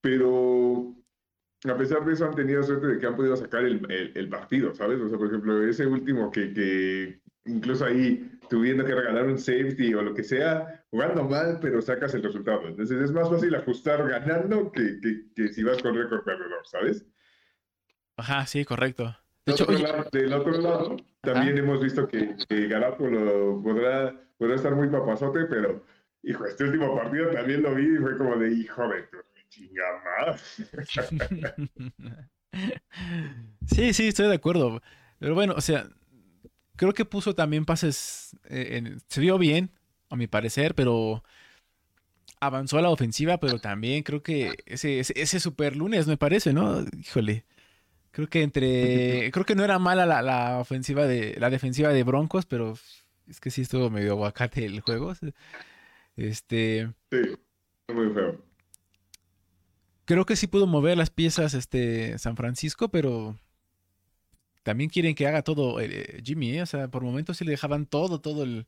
pero 0.00 0.94
a 1.68 1.76
pesar 1.76 2.04
de 2.04 2.12
eso 2.12 2.24
han 2.24 2.34
tenido 2.36 2.62
suerte 2.62 2.86
de 2.86 2.98
que 2.98 3.06
han 3.06 3.16
podido 3.16 3.36
sacar 3.36 3.64
el, 3.64 4.28
partido, 4.28 4.72
¿sabes? 4.74 5.00
O 5.00 5.08
sea, 5.08 5.18
por 5.18 5.26
ejemplo, 5.26 5.66
ese 5.66 5.86
último 5.86 6.30
que, 6.30 6.52
que 6.52 7.20
incluso 7.46 7.84
ahí 7.84 8.38
tuviendo 8.48 8.84
que 8.84 8.94
regalar 8.94 9.26
un 9.26 9.38
safety 9.38 9.92
o 9.94 10.02
lo 10.02 10.14
que 10.14 10.22
sea, 10.22 10.84
jugando 10.90 11.24
mal, 11.24 11.58
pero 11.60 11.82
sacas 11.82 12.14
el 12.14 12.22
resultado. 12.22 12.68
Entonces 12.68 13.00
es 13.02 13.10
más 13.10 13.28
fácil 13.28 13.52
ajustar 13.56 14.08
ganando 14.08 14.70
que, 14.70 15.00
que, 15.34 15.48
si 15.48 15.64
vas 15.64 15.82
con 15.82 15.96
récord 15.96 16.22
perdedor, 16.22 16.64
¿sabes? 16.64 17.04
Ajá, 18.16 18.46
sí, 18.46 18.64
correcto. 18.64 19.16
del 20.12 20.32
otro 20.32 20.60
lado, 20.60 20.96
también 21.22 21.58
hemos 21.58 21.82
visto 21.82 22.06
que, 22.06 22.36
que 22.48 22.68
podrá, 22.68 24.14
podrá 24.38 24.54
estar 24.54 24.76
muy 24.76 24.88
papazote, 24.88 25.46
pero 25.46 25.82
hijo, 26.26 26.44
este 26.44 26.64
último 26.64 26.94
partido 26.94 27.30
también 27.30 27.62
lo 27.62 27.74
vi 27.74 27.94
y 27.94 27.98
fue 27.98 28.18
como 28.18 28.36
de, 28.36 28.52
hijo 28.52 28.88
de 28.88 29.02
tu 29.04 29.16
chingada 29.48 30.36
Sí, 33.66 33.92
sí, 33.92 34.08
estoy 34.08 34.28
de 34.28 34.34
acuerdo. 34.34 34.82
Pero 35.18 35.34
bueno, 35.34 35.54
o 35.56 35.60
sea, 35.60 35.88
creo 36.74 36.92
que 36.94 37.04
puso 37.04 37.34
también 37.34 37.64
pases, 37.64 38.36
eh, 38.48 38.96
se 39.08 39.20
vio 39.20 39.38
bien, 39.38 39.70
a 40.10 40.16
mi 40.16 40.26
parecer, 40.26 40.74
pero 40.74 41.22
avanzó 42.40 42.78
a 42.78 42.82
la 42.82 42.90
ofensiva, 42.90 43.38
pero 43.38 43.60
también 43.60 44.02
creo 44.02 44.22
que 44.22 44.54
ese, 44.66 45.00
ese, 45.00 45.40
super 45.40 45.76
lunes, 45.76 46.06
me 46.06 46.16
parece, 46.16 46.52
¿no? 46.52 46.84
Híjole. 46.98 47.44
Creo 48.10 48.28
que 48.28 48.42
entre. 48.42 49.30
Creo 49.32 49.44
que 49.44 49.54
no 49.54 49.64
era 49.64 49.78
mala 49.78 50.06
la, 50.06 50.22
la, 50.22 50.58
ofensiva 50.58 51.06
de. 51.06 51.36
la 51.38 51.50
defensiva 51.50 51.90
de 51.90 52.02
Broncos, 52.02 52.46
pero 52.46 52.74
es 53.28 53.40
que 53.40 53.50
sí 53.50 53.62
estuvo 53.62 53.90
medio 53.90 54.12
aguacate 54.12 54.64
el 54.64 54.80
juego. 54.80 55.12
Este. 56.16 56.90
Sí, 57.10 57.18
muy 57.92 58.10
feo. 58.10 58.40
Creo 60.06 60.24
que 60.24 60.36
sí 60.36 60.46
pudo 60.46 60.66
mover 60.66 60.96
las 60.96 61.10
piezas 61.10 61.54
este 61.54 62.18
San 62.18 62.36
Francisco, 62.36 62.88
pero 62.88 63.36
también 64.62 64.88
quieren 64.88 65.14
que 65.14 65.26
haga 65.26 65.42
todo 65.42 65.80
eh, 65.80 66.20
Jimmy, 66.24 66.56
¿eh? 66.56 66.62
O 66.62 66.66
sea, 66.66 66.88
por 66.88 67.02
momentos 67.02 67.36
sí 67.36 67.44
le 67.44 67.50
dejaban 67.52 67.86
todo, 67.86 68.20
todo 68.20 68.44
el. 68.44 68.66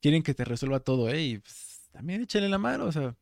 Quieren 0.00 0.22
que 0.22 0.34
te 0.34 0.44
resuelva 0.44 0.80
todo, 0.80 1.08
¿eh? 1.08 1.20
Y 1.20 1.38
pues, 1.38 1.88
también 1.92 2.22
échale 2.22 2.48
la 2.48 2.58
mano, 2.58 2.84
o 2.84 2.92
sea. 2.92 3.16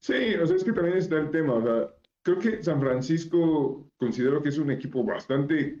Sí, 0.00 0.34
o 0.34 0.46
sea, 0.46 0.56
es 0.56 0.64
que 0.64 0.72
también 0.72 0.96
está 0.96 1.18
el 1.18 1.30
tema, 1.30 1.54
o 1.54 1.62
sea, 1.62 1.94
creo 2.22 2.38
que 2.38 2.62
San 2.62 2.80
Francisco 2.80 3.88
considero 3.96 4.42
que 4.42 4.48
es 4.48 4.58
un 4.58 4.70
equipo 4.70 5.04
bastante 5.04 5.78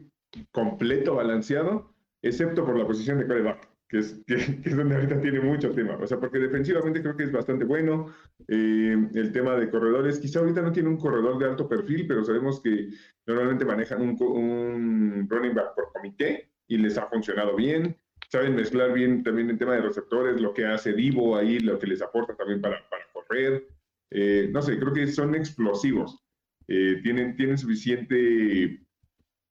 completo, 0.52 1.16
balanceado, 1.16 1.92
excepto 2.22 2.64
por 2.64 2.78
la 2.78 2.86
posición 2.86 3.18
de 3.18 3.26
coreback 3.26 3.71
que 3.92 3.98
es, 3.98 4.18
que, 4.26 4.34
es 4.64 4.74
donde 4.74 4.94
ahorita 4.94 5.20
tiene 5.20 5.40
mucho 5.40 5.70
tema. 5.70 5.96
O 6.00 6.06
sea, 6.06 6.18
porque 6.18 6.38
defensivamente 6.38 7.02
creo 7.02 7.14
que 7.14 7.24
es 7.24 7.32
bastante 7.32 7.66
bueno. 7.66 8.06
Eh, 8.48 8.96
el 9.14 9.32
tema 9.32 9.54
de 9.54 9.68
corredores, 9.68 10.18
quizá 10.18 10.40
ahorita 10.40 10.62
no 10.62 10.72
tiene 10.72 10.88
un 10.88 10.96
corredor 10.96 11.38
de 11.38 11.44
alto 11.44 11.68
perfil, 11.68 12.06
pero 12.08 12.24
sabemos 12.24 12.60
que 12.62 12.88
normalmente 13.26 13.66
manejan 13.66 14.00
un, 14.00 14.16
un 14.18 15.28
running 15.28 15.54
back 15.54 15.74
por 15.74 15.92
comité 15.92 16.48
y 16.66 16.78
les 16.78 16.96
ha 16.96 17.06
funcionado 17.06 17.54
bien. 17.54 17.94
Saben 18.30 18.56
mezclar 18.56 18.94
bien 18.94 19.22
también 19.22 19.50
el 19.50 19.58
tema 19.58 19.74
de 19.74 19.82
receptores, 19.82 20.40
lo 20.40 20.54
que 20.54 20.64
hace 20.64 20.94
Divo 20.94 21.36
ahí, 21.36 21.60
lo 21.60 21.78
que 21.78 21.86
les 21.86 22.00
aporta 22.00 22.34
también 22.34 22.62
para, 22.62 22.88
para 22.88 23.04
correr. 23.12 23.68
Eh, 24.10 24.48
no 24.50 24.62
sé, 24.62 24.78
creo 24.78 24.94
que 24.94 25.06
son 25.08 25.34
explosivos. 25.34 26.18
Eh, 26.66 27.00
tienen, 27.02 27.36
tienen 27.36 27.58
suficiente 27.58 28.80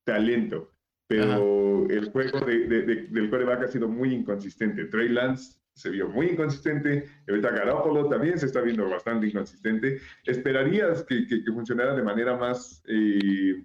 talento 0.03 0.70
pero 1.11 1.89
el 1.89 2.09
juego 2.09 2.39
de, 2.39 2.67
del 2.67 3.29
quarterback 3.29 3.63
ha 3.63 3.67
sido 3.67 3.89
muy 3.89 4.13
inconsistente. 4.13 4.85
Trey 4.85 5.09
Lance 5.09 5.59
se 5.73 5.89
vio 5.89 6.07
muy 6.07 6.27
inconsistente, 6.27 7.05
ahorita 7.27 7.49
Garoppolo 7.49 8.07
también 8.07 8.39
se 8.39 8.45
está 8.45 8.61
viendo 8.61 8.89
bastante 8.89 9.27
inconsistente. 9.27 9.99
Esperarías 10.25 11.03
que, 11.03 11.27
que, 11.27 11.43
funcionara 11.51 11.95
de 11.95 12.03
manera 12.03 12.37
más, 12.37 12.81
eh, 12.87 13.61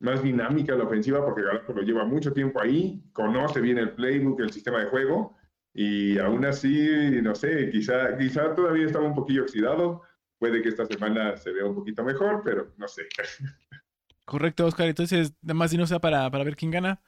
más 0.00 0.22
dinámica 0.22 0.74
la 0.76 0.84
ofensiva, 0.84 1.22
porque 1.22 1.42
Garoppolo 1.42 1.82
lleva 1.82 2.06
mucho 2.06 2.32
tiempo 2.32 2.58
ahí, 2.62 3.04
conoce 3.12 3.60
bien 3.60 3.76
el 3.76 3.90
playbook, 3.90 4.40
el 4.40 4.50
sistema 4.50 4.80
de 4.80 4.86
juego, 4.86 5.36
y 5.74 6.18
aún 6.18 6.42
así, 6.46 7.20
no 7.22 7.34
sé, 7.34 7.68
quizá, 7.70 8.16
quizá 8.16 8.54
todavía 8.54 8.86
estaba 8.86 9.06
un 9.06 9.14
poquillo 9.14 9.42
oxidado. 9.42 10.02
Puede 10.38 10.62
que 10.62 10.70
esta 10.70 10.86
semana 10.86 11.36
se 11.36 11.52
vea 11.52 11.66
un 11.66 11.74
poquito 11.74 12.02
mejor, 12.02 12.40
pero 12.42 12.72
no 12.78 12.88
sé. 12.88 13.02
Correcto, 14.28 14.66
Oscar. 14.66 14.88
Entonces, 14.88 15.32
no 15.42 15.86
sea 15.86 16.00
para, 16.00 16.30
para 16.30 16.44
ver 16.44 16.54
quién 16.54 16.70
gana. 16.70 17.00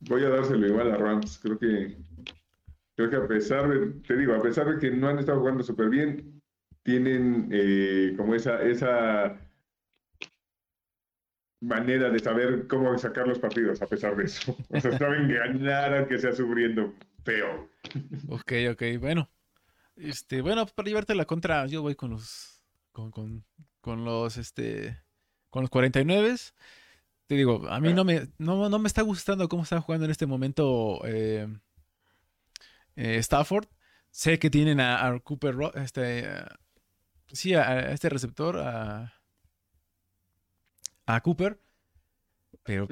Voy 0.00 0.22
a 0.22 0.28
dárselo 0.28 0.66
igual 0.66 0.92
a 0.92 0.96
Rams. 0.96 1.38
Creo 1.42 1.58
que, 1.58 1.96
creo 2.94 3.08
que 3.08 3.16
a 3.16 3.26
pesar 3.26 3.68
de, 3.68 4.00
te 4.06 4.16
digo, 4.16 4.34
a 4.34 4.42
pesar 4.42 4.66
de 4.68 4.78
que 4.78 4.94
no 4.94 5.08
han 5.08 5.18
estado 5.18 5.40
jugando 5.40 5.64
súper 5.64 5.88
bien, 5.88 6.42
tienen 6.82 7.48
eh, 7.50 8.12
como 8.18 8.34
esa, 8.34 8.62
esa 8.62 9.38
manera 11.60 12.10
de 12.10 12.18
saber 12.18 12.66
cómo 12.68 12.96
sacar 12.98 13.26
los 13.26 13.38
partidos 13.38 13.80
a 13.80 13.86
pesar 13.86 14.14
de 14.14 14.24
eso. 14.24 14.54
O 14.68 14.78
sea, 14.78 14.92
saben 14.98 15.28
ganar 15.28 15.96
aunque 15.96 16.18
sea 16.18 16.34
sufriendo 16.34 16.94
feo. 17.24 17.70
Ok, 18.28 18.52
ok, 18.72 18.82
bueno. 19.00 19.30
Este, 19.96 20.42
bueno, 20.42 20.66
para 20.66 20.86
llevarte 20.86 21.14
la 21.14 21.24
contra, 21.24 21.66
yo 21.66 21.80
voy 21.80 21.94
con 21.94 22.10
los 22.10 22.62
con, 22.92 23.10
con, 23.10 23.44
con 23.88 24.04
los 24.04 24.36
este 24.36 24.98
con 25.48 25.62
los 25.62 25.70
49. 25.70 26.36
Te 27.26 27.34
digo, 27.36 27.66
a 27.70 27.80
mí 27.80 27.88
no 27.94 28.04
me, 28.04 28.28
no, 28.36 28.68
no 28.68 28.78
me 28.78 28.86
está 28.86 29.00
gustando 29.00 29.48
cómo 29.48 29.62
está 29.62 29.80
jugando 29.80 30.04
en 30.04 30.10
este 30.10 30.26
momento 30.26 31.00
eh, 31.06 31.48
eh, 32.96 33.16
Stafford. 33.18 33.66
Sé 34.10 34.38
que 34.38 34.50
tienen 34.50 34.78
a, 34.80 35.06
a 35.06 35.18
Cooper, 35.20 35.54
este, 35.76 36.26
a- 36.26 36.58
sí, 37.32 37.54
a, 37.54 37.62
a 37.68 37.92
este 37.92 38.10
receptor, 38.10 38.58
a, 38.58 39.14
a 41.06 41.20
Cooper, 41.22 41.58
pero 42.62 42.86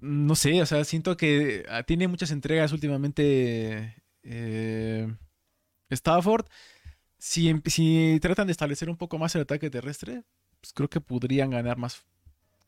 no 0.00 0.34
sé, 0.36 0.62
o 0.62 0.66
sea, 0.66 0.84
siento 0.84 1.16
que 1.16 1.64
ah, 1.68 1.82
tiene 1.82 2.06
muchas 2.06 2.30
entregas 2.30 2.72
últimamente 2.72 4.02
eh, 4.22 5.12
Stafford. 5.90 6.46
Si, 7.18 7.48
em- 7.48 7.62
si 7.66 8.18
tratan 8.20 8.46
de 8.46 8.52
establecer 8.52 8.90
un 8.90 8.96
poco 8.96 9.18
más 9.18 9.34
el 9.34 9.42
ataque 9.42 9.70
terrestre, 9.70 10.24
pues 10.60 10.72
creo 10.72 10.88
que 10.90 11.00
podrían 11.00 11.50
ganar 11.50 11.76
más 11.78 12.04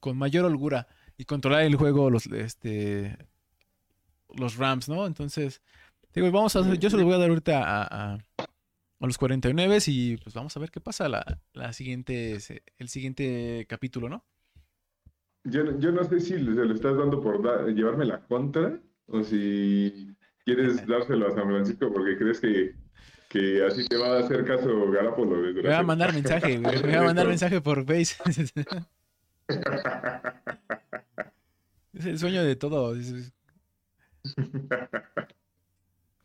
con 0.01 0.17
mayor 0.19 0.45
holgura 0.47 0.89
y 1.19 1.25
controlar 1.27 1.63
el 1.65 1.77
juego 1.77 2.11
los 2.11 2.27
este 2.27 3.17
los 4.37 4.57
Rams, 4.57 4.89
¿no? 4.89 5.07
Entonces, 5.07 5.63
digo, 6.15 6.31
vamos 6.31 6.55
a 6.57 6.75
yo 6.75 6.91
se 6.91 6.97
los 6.97 7.05
voy 7.05 7.15
a 7.15 7.19
dar 7.19 7.31
ahorita 7.31 7.63
a, 7.65 7.83
a- 8.15 8.19
a 9.01 9.07
los 9.07 9.19
49 9.19 9.79
y 9.87 10.17
pues 10.19 10.35
vamos 10.35 10.57
a 10.57 10.61
ver 10.61 10.71
qué 10.71 10.81
pasa 10.81 11.09
la, 11.09 11.41
la 11.53 11.73
siguiente 11.73 12.39
el 12.79 12.89
siguiente 12.89 13.67
capítulo, 13.69 14.09
¿no? 14.09 14.25
Yo, 15.45 15.65
no- 15.65 15.79
yo 15.79 15.93
no 15.93 16.05
sé 16.05 16.21
si 16.21 16.35
se 16.35 16.41
lo 16.41 16.75
estás 16.75 16.97
dando 16.97 17.21
por 17.21 17.43
da- 17.43 17.67
llevarme 17.69 18.05
la 18.05 18.21
contra 18.27 18.81
o 19.07 19.23
si 19.23 20.15
quieres 20.45 20.87
dárselo 20.87 21.29
a 21.29 21.31
San 21.35 21.49
Francisco 21.49 21.93
porque 21.93 22.19
crees 22.19 22.41
que, 22.41 22.75
que 23.29 23.64
así 23.66 23.87
te 23.87 23.97
va 23.97 24.16
a 24.16 24.20
hacer 24.20 24.45
caso 24.45 24.91
Garapolo. 24.91 25.37
Me 25.37 25.53
voy 25.62 25.72
a 25.72 25.83
mandar 25.83 26.12
mensaje, 26.14 26.59
me 26.59 26.81
voy 26.81 26.95
a 26.95 27.03
mandar 27.03 27.26
mensaje 27.29 27.61
por 27.61 27.85
Face. 27.85 28.16
Es 31.95 32.05
el 32.07 32.18
sueño 32.18 32.45
de 32.45 32.55
todos. 32.55 32.99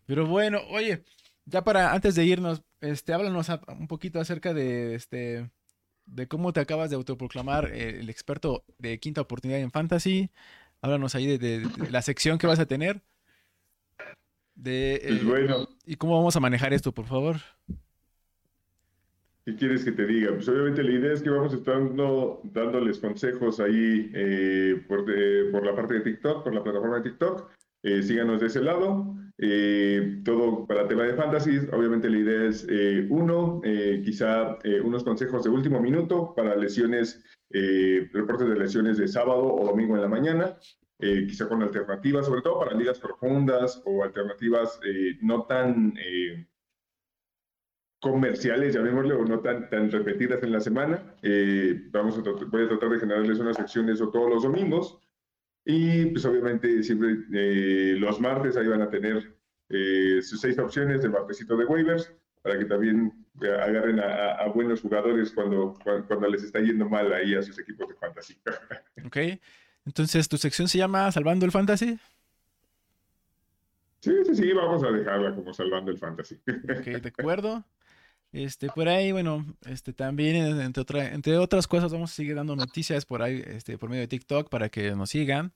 Pero 0.06 0.28
bueno, 0.28 0.60
oye, 0.70 1.04
ya 1.46 1.64
para 1.64 1.94
antes 1.94 2.16
de 2.16 2.26
irnos, 2.26 2.62
este, 2.82 3.14
háblanos 3.14 3.50
a- 3.50 3.62
un 3.70 3.88
poquito 3.88 4.20
acerca 4.20 4.54
de 4.54 4.96
este 4.96 5.50
de 6.06 6.28
cómo 6.28 6.52
te 6.52 6.60
acabas 6.60 6.90
de 6.90 6.98
autoproclamar 6.98 7.72
eh, 7.74 8.02
el 8.02 8.10
experto 8.10 8.66
de 8.78 9.00
quinta 9.00 9.22
oportunidad 9.22 9.62
en 9.62 9.72
fantasy. 9.72 10.30
Háblanos 10.82 11.16
ahí 11.16 11.26
de, 11.26 11.38
de- 11.38 11.60
de 11.62 11.92
la 11.92 12.02
sección 12.02 12.38
que 12.38 12.46
vas 12.48 12.60
a 12.60 12.66
tener. 12.66 13.02
De, 14.56 15.00
Pues 15.08 15.22
eh, 15.22 15.26
bueno, 15.26 15.68
y 15.86 15.96
cómo 15.96 16.16
vamos 16.18 16.36
a 16.36 16.40
manejar 16.40 16.74
esto, 16.74 16.92
por 16.92 17.06
favor. 17.06 17.38
¿qué 19.46 19.56
quieres 19.58 19.84
que 19.84 19.92
te 19.92 20.06
diga? 20.06 20.32
Pues 20.34 20.48
obviamente 20.48 20.84
la 20.84 20.92
idea 20.92 21.12
es 21.12 21.22
que 21.22 21.30
vamos 21.30 21.54
a 21.54 21.58
estar 21.58 21.78
dándoles 22.54 22.98
consejos 23.00 23.60
ahí 23.60 24.10
eh, 24.14 24.82
por, 24.88 25.06
de- 25.06 25.50
por 25.52 25.66
la 25.66 25.76
parte 25.76 25.96
de 25.96 26.00
TikTok, 26.02 26.44
por 26.46 26.54
la 26.56 26.64
plataforma 26.64 26.98
de 26.98 27.10
TikTok. 27.10 27.52
Eh, 27.84 28.02
síganos 28.04 28.40
de 28.40 28.48
ese 28.48 28.62
lado. 28.62 29.16
Eh, 29.40 30.22
todo 30.24 30.66
para 30.66 30.88
tema 30.88 31.04
de 31.04 31.16
fantasy. 31.16 31.58
Obviamente 31.74 32.10
la 32.10 32.18
idea 32.20 32.44
es, 32.48 32.66
eh, 32.70 33.06
uno, 33.10 33.60
eh, 33.66 34.02
quizá 34.06 34.58
eh, 34.64 34.80
unos 34.80 35.04
consejos 35.04 35.44
de 35.44 35.50
último 35.50 35.82
minuto 35.82 36.34
para 36.36 36.56
lesiones, 36.56 37.22
eh, 37.50 38.10
reportes 38.14 38.48
de 38.48 38.56
lesiones 38.56 38.98
de 38.98 39.10
sábado 39.10 39.44
o 39.54 39.66
domingo 39.66 39.96
en 39.96 40.02
la 40.04 40.08
mañana. 40.08 40.56
Eh, 41.06 41.26
quizá 41.28 41.48
con 41.50 41.62
alternativas, 41.64 42.26
sobre 42.26 42.42
todo 42.42 42.60
para 42.60 42.74
ligas 42.82 43.00
profundas 43.00 43.82
o 43.86 44.04
alternativas 44.04 44.80
eh, 44.86 45.18
no 45.22 45.44
tan 45.46 45.94
eh, 45.98 46.48
comerciales, 48.00 48.74
llamémosle, 48.76 49.14
o 49.14 49.24
no 49.26 49.40
tan, 49.40 49.70
tan 49.70 49.90
repetidas 49.92 50.44
en 50.44 50.52
la 50.52 50.60
semana. 50.60 51.16
Eh, 51.22 51.88
vamos 51.92 52.18
a 52.18 52.22
voy 52.22 52.64
a 52.66 52.68
tratar 52.68 52.90
de 52.90 53.00
generarles 53.00 53.40
una 53.40 53.54
sección 53.54 53.86
de 53.86 53.94
eso 53.94 54.10
todos 54.10 54.30
los 54.30 54.44
domingos. 54.44 55.00
Y 55.66 56.08
pues 56.08 56.26
obviamente 56.26 56.84
siempre 56.84 57.20
eh, 57.34 57.96
los 57.98 58.20
martes 58.20 58.58
ahí 58.58 58.68
van 58.68 58.82
a 58.82 58.90
tener 58.90 59.34
eh, 59.70 60.20
sus 60.22 60.42
seis 60.42 60.60
opciones 60.60 61.02
del 61.02 61.12
martesito 61.12 61.56
de 61.56 61.66
waivers 61.66 62.14
para 62.42 62.60
que 62.60 62.66
también 62.66 63.26
agarren 63.42 64.02
a, 64.02 64.34
a- 64.34 64.50
buenos 64.50 64.82
jugadores 64.82 65.32
cuando, 65.32 65.74
cuando, 65.82 66.06
cuando 66.06 66.28
les 66.28 66.44
está 66.44 66.60
yendo 66.60 66.90
mal 66.90 67.14
ahí 67.14 67.34
a 67.36 67.42
sus 67.42 67.58
equipos 67.60 67.88
de 67.88 67.96
fantasy. 67.96 68.38
¿Ok? 69.06 69.18
Entonces, 69.86 70.28
tu 70.30 70.38
sección 70.38 70.68
se 70.68 70.78
llama 70.78 71.12
Salvando 71.12 71.46
el 71.46 71.52
Fantasy. 71.52 72.00
Sí, 74.02 74.12
sí, 74.26 74.36
sí, 74.36 74.52
vamos 74.52 74.84
a 74.84 74.92
dejarla 74.92 75.34
como 75.34 75.54
salvando 75.54 75.90
el 75.90 75.98
fantasy. 75.98 76.36
Ok, 76.46 76.84
de 76.86 77.08
acuerdo. 77.18 77.64
Este, 78.34 78.68
por 78.70 78.90
ahí, 78.90 79.12
bueno, 79.12 79.46
este 79.66 79.94
también, 79.94 80.36
entre, 80.60 80.82
otra- 80.82 81.14
entre 81.14 81.38
otras 81.38 81.68
cosas, 81.68 81.92
vamos 81.94 82.12
a 82.12 82.16
seguir 82.16 82.36
dando 82.36 82.56
noticias 82.56 83.06
por 83.06 83.22
ahí, 83.22 83.44
este, 83.46 83.78
por 83.78 83.90
medio 83.90 84.02
de 84.02 84.08
TikTok 84.08 84.50
para 84.50 84.70
que 84.70 84.92
nos 84.96 85.12
sigan, 85.12 85.54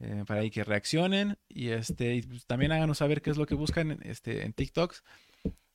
eh, 0.00 0.24
para 0.26 0.40
ahí 0.40 0.50
que 0.50 0.64
reaccionen 0.64 1.38
y 1.48 1.68
este, 1.70 2.16
y, 2.16 2.22
pues, 2.22 2.46
también 2.46 2.72
háganos 2.72 2.98
saber 2.98 3.22
qué 3.22 3.30
es 3.30 3.36
lo 3.38 3.46
que 3.46 3.54
buscan 3.54 4.00
este, 4.04 4.44
en 4.44 4.52
TikToks. 4.54 5.04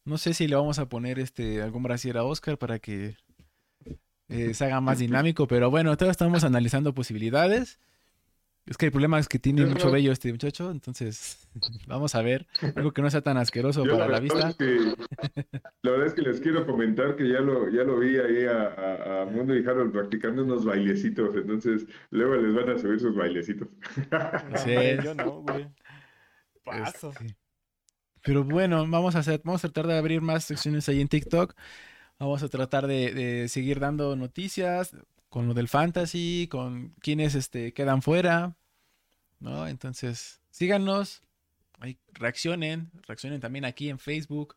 No 0.06 0.18
sé 0.18 0.34
si 0.34 0.48
le 0.48 0.56
vamos 0.56 0.80
a 0.80 0.90
poner 0.90 1.20
este 1.20 1.62
algún 1.62 1.84
brasier 1.84 2.18
a 2.18 2.24
Oscar 2.26 2.58
para 2.58 2.80
que 2.80 3.16
eh, 4.30 4.54
se 4.54 4.66
haga 4.66 4.82
más 4.82 5.00
dinámico, 5.00 5.48
pero 5.48 5.70
bueno, 5.70 5.96
todavía 5.98 6.12
estamos 6.12 6.44
analizando 6.44 6.94
posibilidades. 6.94 7.80
Es 8.66 8.78
que 8.78 8.86
el 8.86 8.94
problema 8.94 9.20
es 9.20 9.28
que 9.28 9.40
tiene 9.40 9.66
mucho 9.66 9.92
vello 9.92 10.14
este 10.14 10.32
muchacho, 10.32 10.72
entonces 10.72 11.50
vamos 11.86 12.16
a 12.16 12.22
ver 12.22 12.48
algo 12.78 12.94
que 12.94 13.02
no 13.02 13.10
sea 13.12 13.20
tan 13.22 13.36
asqueroso 13.36 13.84
Yo 13.84 13.92
para 13.98 14.08
la 14.08 14.20
verdad 14.22 14.22
vista. 14.22 14.50
es 14.52 14.56
que- 14.56 14.96
la 15.82 15.92
verdad 15.92 16.08
es 16.08 16.14
que 16.14 16.22
les 16.22 16.40
quiero 16.40 16.66
comentar 16.66 17.18
que 17.18 17.28
ya 17.28 17.42
lo, 17.42 17.70
ya 17.70 17.84
lo 17.84 18.00
vi 18.00 18.16
ahí 18.18 18.46
a, 18.46 18.62
a- 18.70 19.22
a 19.24 19.26
Mundo 19.26 19.54
y 19.54 19.66
Harold 19.68 19.92
practicando 19.92 20.46
unos 20.46 20.64
bailecitos, 20.64 21.36
entonces 21.36 21.86
luego 22.10 22.36
les 22.38 22.56
van 22.56 22.70
a 22.70 22.80
subir 22.80 23.02
sus 23.02 23.14
bailecitos. 23.14 23.68
Es. 24.66 25.04
Yo 25.04 25.14
no, 25.14 25.42
güey. 25.42 25.68
Paso. 26.64 27.10
Este, 27.10 27.36
Pero 28.24 28.45
bueno, 28.45 28.88
vamos 28.88 29.18
a 29.18 29.20
hacer, 29.20 29.41
vamos 29.44 29.66
a 29.66 29.68
tratar 29.70 29.91
de 29.91 29.98
abrir 29.98 30.22
más 30.22 30.45
secciones 30.45 30.88
ahí 30.88 31.02
en 31.02 31.10
TikTok. 31.10 31.54
Vamos 32.19 32.44
a 32.44 32.49
tratar 32.49 32.88
de, 32.88 33.14
de 33.14 33.49
seguir 33.49 33.80
dando 33.80 34.15
noticias 34.15 34.95
con 35.34 35.48
lo 35.48 35.56
del 35.56 35.68
fantasy, 35.68 36.48
con 36.48 36.90
quienes 36.99 37.34
este, 37.34 37.73
quedan 37.73 38.03
fuera, 38.03 38.56
¿no? 39.40 39.68
Entonces, 39.68 40.40
síganos, 40.52 41.23
ahí, 41.80 41.98
reaccionen, 42.14 42.91
reaccionen 43.07 43.41
también 43.41 43.65
aquí 43.65 43.90
en 43.90 43.98
Facebook, 43.98 44.56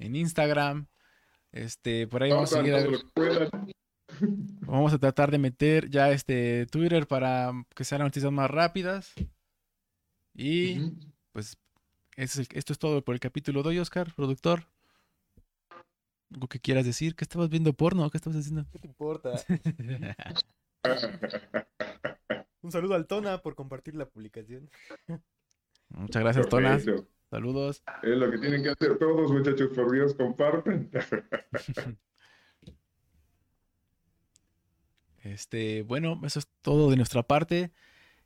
en 0.00 0.16
Instagram. 0.16 0.88
Este, 1.52 2.08
por 2.08 2.24
ahí 2.24 2.32
vamos 2.32 2.52
a 2.52 2.56
seguir, 2.56 3.06
puedan. 3.14 3.50
vamos 4.62 4.92
a 4.92 4.98
tratar 4.98 5.30
de 5.30 5.38
meter 5.38 5.88
ya 5.90 6.10
este 6.10 6.66
Twitter 6.66 7.06
para 7.06 7.52
que 7.76 7.84
sean 7.84 8.00
noticias 8.02 8.32
más 8.32 8.50
rápidas. 8.50 9.12
Y 10.34 10.90
pues 11.30 11.56
es 12.16 12.36
esto 12.52 12.72
es 12.72 12.78
todo 12.80 13.04
por 13.04 13.14
el 13.14 13.20
capítulo 13.20 13.62
de 13.62 13.68
hoy, 13.68 13.78
Oscar, 13.78 14.12
productor. 14.12 14.66
¿Algo 16.32 16.48
que 16.48 16.60
quieras 16.60 16.84
decir? 16.84 17.14
¿Qué 17.14 17.24
estabas 17.24 17.48
viendo 17.48 17.72
porno? 17.72 18.10
¿Qué 18.10 18.18
estabas 18.18 18.40
haciendo? 18.40 18.66
¿Qué 18.70 18.78
te 18.78 18.86
importa? 18.86 19.32
Un 22.62 22.72
saludo 22.72 22.94
al 22.94 23.06
Tona 23.06 23.42
por 23.42 23.54
compartir 23.54 23.94
la 23.94 24.06
publicación. 24.06 24.70
Muchas 25.88 26.22
gracias. 26.22 26.46
Perfecto. 26.46 27.08
Saludos. 27.30 27.82
Es 28.02 28.16
lo 28.16 28.30
que 28.30 28.38
tienen 28.38 28.62
que 28.62 28.70
hacer 28.70 28.98
todos, 28.98 29.32
muchachos, 29.32 29.70
por 29.74 29.92
Dios, 29.92 30.14
compartan. 30.14 30.90
Este, 35.22 35.82
bueno, 35.82 36.20
eso 36.24 36.38
es 36.38 36.46
todo 36.62 36.88
de 36.88 36.96
nuestra 36.96 37.24
parte. 37.24 37.72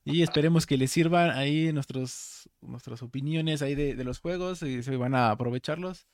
Y 0.04 0.22
esperemos 0.22 0.66
que 0.66 0.76
les 0.76 0.90
sirvan 0.90 1.30
ahí 1.30 1.72
nuestros, 1.72 2.50
nuestras 2.60 3.02
opiniones 3.02 3.62
ahí 3.62 3.74
de, 3.74 3.94
de 3.94 4.04
los 4.04 4.18
juegos 4.18 4.62
y 4.62 4.82
se 4.82 4.98
van 4.98 5.14
a 5.14 5.30
aprovecharlos. 5.30 6.06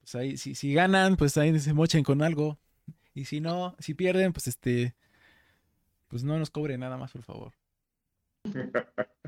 Pues 0.00 0.14
ahí, 0.14 0.36
si, 0.36 0.54
si 0.54 0.72
ganan, 0.72 1.16
pues 1.16 1.36
ahí 1.36 1.58
se 1.58 1.72
mochen 1.72 2.02
con 2.02 2.22
algo. 2.22 2.58
Y 3.14 3.24
si 3.24 3.40
no, 3.40 3.76
si 3.78 3.94
pierden, 3.94 4.32
pues 4.32 4.46
este, 4.46 4.94
pues 6.08 6.24
no 6.24 6.38
nos 6.38 6.50
cobren 6.50 6.80
nada 6.80 6.96
más, 6.96 7.12
por 7.12 7.22
favor. 7.22 7.52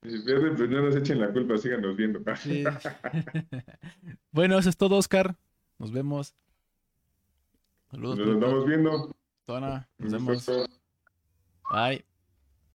Si 0.00 0.16
pierden, 0.20 0.54
pues 0.54 0.70
no 0.70 0.80
nos 0.80 0.94
echen 0.94 1.20
la 1.20 1.32
culpa, 1.32 1.58
síganos 1.58 1.96
viendo. 1.96 2.20
Sí. 2.36 2.62
bueno, 4.30 4.56
eso 4.56 4.70
es 4.70 4.76
todo, 4.76 4.96
Oscar. 4.96 5.36
Nos 5.76 5.90
vemos. 5.90 6.36
Saludos. 7.90 8.18
Nos 8.18 8.28
andamos 8.28 8.66
viendo. 8.66 9.16
Tona. 9.44 9.88
Nos 9.98 10.12
vemos. 10.12 10.46
Bye. 11.70 12.07